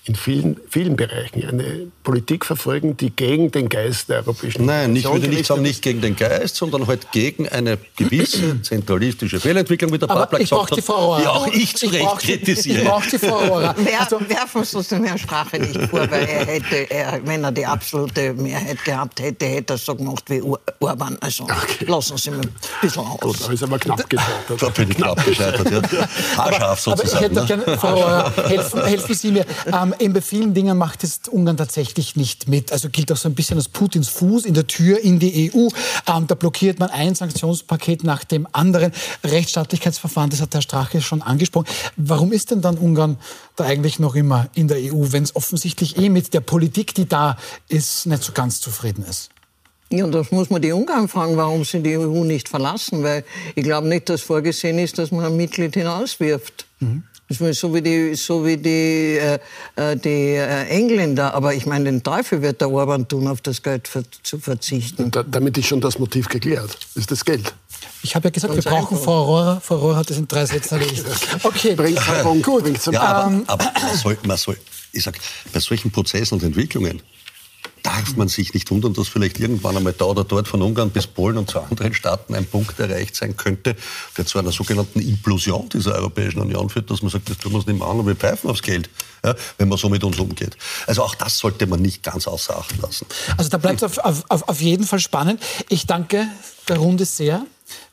in 0.09 0.17
vielen, 0.17 0.57
vielen 0.69 0.97
Bereichen 0.97 1.47
eine 1.47 1.89
Politik 2.03 2.47
verfolgen, 2.47 2.97
die 2.97 3.11
gegen 3.11 3.51
den 3.51 3.69
Geist 3.69 4.09
der 4.09 4.19
Europäischen 4.19 4.63
Union 4.63 4.77
Nein, 4.77 4.97
ich 4.97 5.05
würde 5.05 5.29
nicht 5.29 5.45
sagen, 5.45 5.61
nicht 5.61 5.83
gegen 5.83 6.01
den 6.01 6.17
Geist, 6.17 6.57
sondern 6.57 6.87
halt 6.87 7.13
gegen 7.13 7.47
eine 7.49 7.79
gewisse 7.97 8.63
zentralistische 8.63 9.39
Fehlentwicklung, 9.39 9.93
wie 9.93 9.99
der 9.99 10.07
Papler 10.07 10.39
gesagt 10.39 10.71
hat, 10.71 10.79
die, 10.79 10.89
auch 10.89 11.47
ich 11.53 11.77
zu 11.77 11.89
Recht 11.89 12.19
kritisiere. 12.21 12.79
Ich 12.79 12.85
brauche 12.85 13.11
die 13.11 13.19
Frau 13.19 13.37
Aura. 13.37 13.75
Also, 13.99 14.21
werfen 14.29 14.65
Sie 14.65 14.79
es 14.79 14.89
dem 14.89 15.05
Herrn 15.05 15.19
Strache 15.19 15.59
nicht 15.59 15.81
vor, 15.91 16.01
weil 16.11 16.25
er 16.25 16.47
hätte, 16.47 16.91
er, 16.91 17.21
wenn 17.25 17.43
er 17.43 17.53
die 17.53 17.67
absolute 17.67 18.33
Mehrheit 18.33 18.83
gehabt 18.85 19.21
hätte, 19.21 19.45
hätte 19.45 19.75
er 19.75 19.79
so 19.79 19.95
gemacht 19.95 20.25
wie 20.29 20.41
Urban. 20.41 21.19
Also 21.21 21.45
okay. 21.45 21.85
lassen 21.87 22.17
Sie 22.17 22.31
mich 22.31 22.47
ein 22.47 22.55
bisschen 22.81 23.05
aus. 23.05 23.21
Gut, 23.21 23.37
da 23.47 23.53
ist 23.53 23.63
aber 23.63 23.79
knapp 23.79 24.09
gescheitert. 24.09 24.63
Da 24.63 24.69
bin 24.69 24.91
ich 24.91 24.97
knapp 24.97 25.25
gescheitert, 25.25 25.71
ja. 25.93 26.09
Haarscharf 26.37 26.81
sozusagen. 26.81 27.25
Aber 27.27 27.43
ich 27.43 27.49
hätte 27.49 27.57
ne? 27.57 27.65
gerne, 27.65 27.79
Frau 27.79 27.89
Aura, 27.89 28.33
helfen, 28.49 28.85
helfen 28.85 29.15
Sie 29.15 29.31
mir. 29.33 29.47
Ähm, 29.67 29.95
in 29.99 30.13
bei 30.13 30.21
vielen 30.21 30.55
Dingen 30.55 30.79
macht 30.79 31.03
jetzt 31.03 31.29
Ungarn 31.29 31.57
tatsächlich 31.57 32.17
nicht 32.17 32.49
mit. 32.49 32.73
Also 32.73 32.89
gilt 32.89 33.11
auch 33.13 33.17
so 33.17 33.29
ein 33.29 33.35
bisschen 33.35 33.57
als 33.57 33.69
Putins 33.69 34.09
Fuß 34.09 34.45
in 34.45 34.55
der 34.55 34.67
Tür 34.67 35.01
in 35.01 35.19
die 35.19 35.51
EU. 35.53 35.69
Ähm, 36.07 36.27
da 36.27 36.35
blockiert 36.35 36.79
man 36.79 36.91
ein 36.91 37.15
Sanktionspaket 37.15 38.05
nach 38.05 38.25
dem 38.25 38.47
anderen. 38.53 38.93
Rechtsstaatlichkeitsverfahren, 39.25 40.31
das 40.31 40.41
hat 40.41 40.55
Herr 40.55 40.63
Strache 40.63 41.01
schon 41.01 41.23
angesprochen. 41.23 41.67
Warum 41.97 42.33
ist 42.33 42.51
denn 42.51 42.61
dann 42.61 42.79
Ungarn 42.79 43.19
da 43.57 43.65
eigentlich 43.65 43.99
noch 43.99 44.15
immer 44.15 44.49
in 44.55 44.69
der 44.69 44.79
EU, 44.79 45.07
wenn 45.11 45.23
es 45.23 45.35
offensichtlich 45.35 45.99
eh 45.99 46.09
mit 46.09 46.35
der 46.35 46.41
Politik, 46.41 46.95
die 46.95 47.09
da 47.09 47.37
ist, 47.69 48.07
nicht 48.07 48.23
so 48.23 48.33
ganz 48.33 48.61
zufrieden 48.61 49.05
ist? 49.05 49.31
Ja, 49.91 50.05
und 50.05 50.13
das 50.13 50.31
muss 50.31 50.51
man 50.51 50.61
die 50.61 50.73
Ungarn 50.73 51.09
fragen, 51.09 51.37
warum 51.39 51.65
sie 51.65 51.83
die 51.83 51.97
EU 51.97 52.23
nicht 52.25 52.49
verlassen, 52.49 53.03
weil 53.03 53.25
ich 53.55 53.65
glaube 53.65 53.89
nicht, 53.89 54.09
dass 54.11 54.21
vorgesehen 54.21 54.79
ist, 54.79 54.99
dass 54.99 55.11
man 55.11 55.25
ein 55.25 55.37
Mitglied 55.37 55.75
hinauswirft. 55.75 56.67
Mhm. 56.81 57.05
So 57.31 57.75
wie 57.75 57.83
die, 57.83 58.15
so 58.15 58.45
wie 58.47 58.57
die, 58.57 59.19
äh, 59.19 59.39
äh, 59.77 59.97
die 59.97 60.35
äh, 60.35 60.67
Engländer. 60.69 61.35
Aber 61.35 61.55
ich 61.55 61.67
meine, 61.67 61.85
den 61.85 62.03
Teufel 62.03 62.41
wird 62.41 62.63
der 62.63 62.71
Orban 62.71 63.07
tun, 63.07 63.29
auf 63.29 63.43
das 63.43 63.63
Geld 63.63 63.87
für, 63.87 64.03
zu 64.23 64.39
verzichten. 64.39 65.11
Da, 65.11 65.23
damit 65.23 65.59
ist 65.59 65.67
schon 65.67 65.83
das 65.83 65.99
Motiv 65.99 66.29
geklärt. 66.29 66.79
Das 66.95 66.97
ist 66.97 67.11
das 67.11 67.25
Geld. 67.25 67.53
Ich 68.03 68.15
habe 68.15 68.29
ja 68.29 68.31
gesagt, 68.31 68.55
Ganz 68.55 68.65
wir 68.65 68.71
brauchen 68.71 68.97
Frau 68.99 69.25
Rohrer. 69.25 69.61
Frau 69.61 69.77
Rohrer 69.77 69.97
hat 69.97 70.11
das 70.11 70.17
in 70.17 70.27
drei 70.27 70.47
Sätzen 70.47 70.81
erledigt. 70.81 71.05
Okay, 71.43 71.75
bringt 71.75 72.01
Punkt, 72.23 72.45
gut. 72.45 72.63
Bringt 72.63 72.85
ja, 72.87 73.01
aber, 73.01 73.31
ähm, 73.31 73.45
aber 73.47 73.65
man 73.65 73.97
soll, 73.97 74.19
man 74.25 74.37
soll, 74.37 74.57
ich 74.93 75.03
sag, 75.03 75.19
bei 75.53 75.61
solchen 75.61 75.91
Prozessen 75.91 76.35
und 76.35 76.43
Entwicklungen, 76.43 77.03
darf 77.89 78.17
man 78.17 78.29
sich 78.29 78.53
nicht 78.53 78.71
wundern, 78.71 78.93
dass 78.93 79.09
vielleicht 79.09 79.41
irgendwann 79.41 79.77
einmal 79.77 79.95
da 79.95 80.05
oder 80.05 80.23
dort 80.23 80.47
von 80.47 80.61
Ungarn 80.61 80.91
bis 80.91 81.07
Polen 81.07 81.39
und 81.39 81.49
zu 81.49 81.59
anderen 81.59 81.95
Staaten 81.95 82.35
ein 82.35 82.45
Punkt 82.45 82.79
erreicht 82.79 83.17
sein 83.17 83.35
könnte, 83.37 83.77
der 84.17 84.27
zu 84.27 84.39
einer 84.39 84.53
sogenannten 84.53 85.01
Implosion 85.01 85.71
dieser 85.71 85.95
Europäischen 85.95 86.41
Union 86.41 86.69
führt, 86.69 86.91
dass 86.91 87.01
man 87.01 87.11
sagt, 87.11 87.31
das 87.31 87.39
tun 87.39 87.53
wir 87.53 87.57
uns 87.57 87.67
nicht 87.67 87.79
mehr 87.79 87.89
an 87.89 87.99
und 87.99 88.07
wir 88.07 88.15
pfeifen 88.15 88.51
aufs 88.51 88.61
Geld, 88.61 88.91
ja, 89.25 89.35
wenn 89.57 89.69
man 89.69 89.79
so 89.79 89.89
mit 89.89 90.05
uns 90.05 90.19
umgeht. 90.19 90.59
Also 90.87 91.03
auch 91.03 91.15
das 91.15 91.39
sollte 91.39 91.67
man 91.67 91.81
nicht 91.81 92.03
ganz 92.03 92.29
außer 92.29 92.59
Acht 92.59 92.77
lassen. 92.83 93.07
Also 93.39 93.49
da 93.49 93.57
bleibt 93.57 93.83
es 93.83 93.99
auf, 93.99 94.25
auf, 94.29 94.49
auf 94.49 94.61
jeden 94.61 94.85
Fall 94.85 95.01
spannend. 95.01 95.43
Ich 95.71 95.87
danke 95.87 96.29
der 96.69 96.77
Runde 96.77 97.07
sehr 97.07 97.47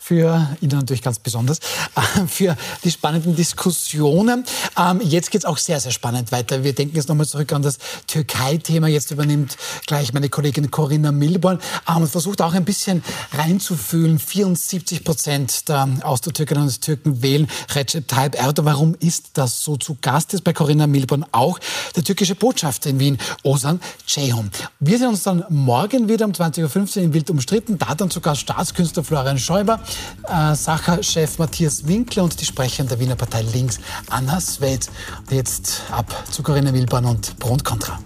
für 0.05 0.55
Ihnen 0.61 0.77
natürlich 0.77 1.01
ganz 1.01 1.17
besonders, 1.17 1.57
äh, 1.95 2.27
für 2.27 2.55
die 2.83 2.91
spannenden 2.91 3.35
Diskussionen. 3.35 4.45
Ähm, 4.77 5.01
jetzt 5.01 5.31
geht 5.31 5.41
es 5.41 5.45
auch 5.45 5.57
sehr, 5.57 5.79
sehr 5.79 5.91
spannend 5.91 6.31
weiter. 6.31 6.63
Wir 6.63 6.75
denken 6.75 6.95
jetzt 6.95 7.09
nochmal 7.09 7.25
zurück 7.25 7.51
an 7.53 7.63
das 7.63 7.79
Türkei-Thema. 8.05 8.87
Jetzt 8.87 9.09
übernimmt 9.09 9.57
gleich 9.87 10.13
meine 10.13 10.29
Kollegin 10.29 10.69
Corinna 10.69 11.11
Milborn 11.11 11.59
ähm, 11.89 12.03
und 12.03 12.07
versucht 12.07 12.43
auch 12.43 12.53
ein 12.53 12.65
bisschen 12.65 13.03
reinzufühlen. 13.33 14.19
74 14.19 15.03
Prozent 15.03 15.69
der 15.69 15.89
Austro-Türkinnen 16.03 16.61
und 16.61 16.81
Türken 16.81 17.23
wählen 17.23 17.47
Recep 17.73 18.07
Tayyip 18.07 18.35
Erdogan. 18.35 18.65
Warum 18.65 18.95
ist 18.99 19.31
das 19.33 19.63
so? 19.63 19.75
Zu 19.75 19.97
Gast 20.01 20.35
ist 20.35 20.43
bei 20.43 20.53
Corinna 20.53 20.85
Milborn 20.85 21.25
auch 21.31 21.57
der 21.95 22.03
türkische 22.03 22.35
Botschafter 22.35 22.91
in 22.91 22.99
Wien, 22.99 23.17
Osan 23.41 23.79
Ceyhun. 24.05 24.51
Wir 24.79 24.99
sehen 24.99 25.07
uns 25.07 25.23
dann 25.23 25.45
morgen 25.49 26.07
wieder 26.07 26.25
um 26.25 26.31
20.15 26.31 26.97
Uhr 26.97 27.03
in 27.05 27.13
Wild 27.15 27.31
umstritten. 27.31 27.79
Da 27.79 27.95
dann 27.95 28.11
sogar 28.11 28.35
Staatskünstler 28.35 29.03
Florian 29.03 29.39
Schäuber 29.39 29.79
äh, 30.27 30.55
Sacher-Chef 30.55 31.37
Matthias 31.37 31.87
Winkler 31.87 32.23
und 32.23 32.39
die 32.39 32.45
Sprecherin 32.45 32.87
der 32.87 32.99
Wiener 32.99 33.15
Partei 33.15 33.41
Links, 33.41 33.79
Anna 34.09 34.39
Sved. 34.39 34.89
Und 35.19 35.31
jetzt 35.31 35.81
ab 35.91 36.23
zu 36.31 36.43
Corinna 36.43 36.73
Wilborn 36.73 37.05
und 37.05 37.37
Pro 37.39 37.53
und. 37.53 37.99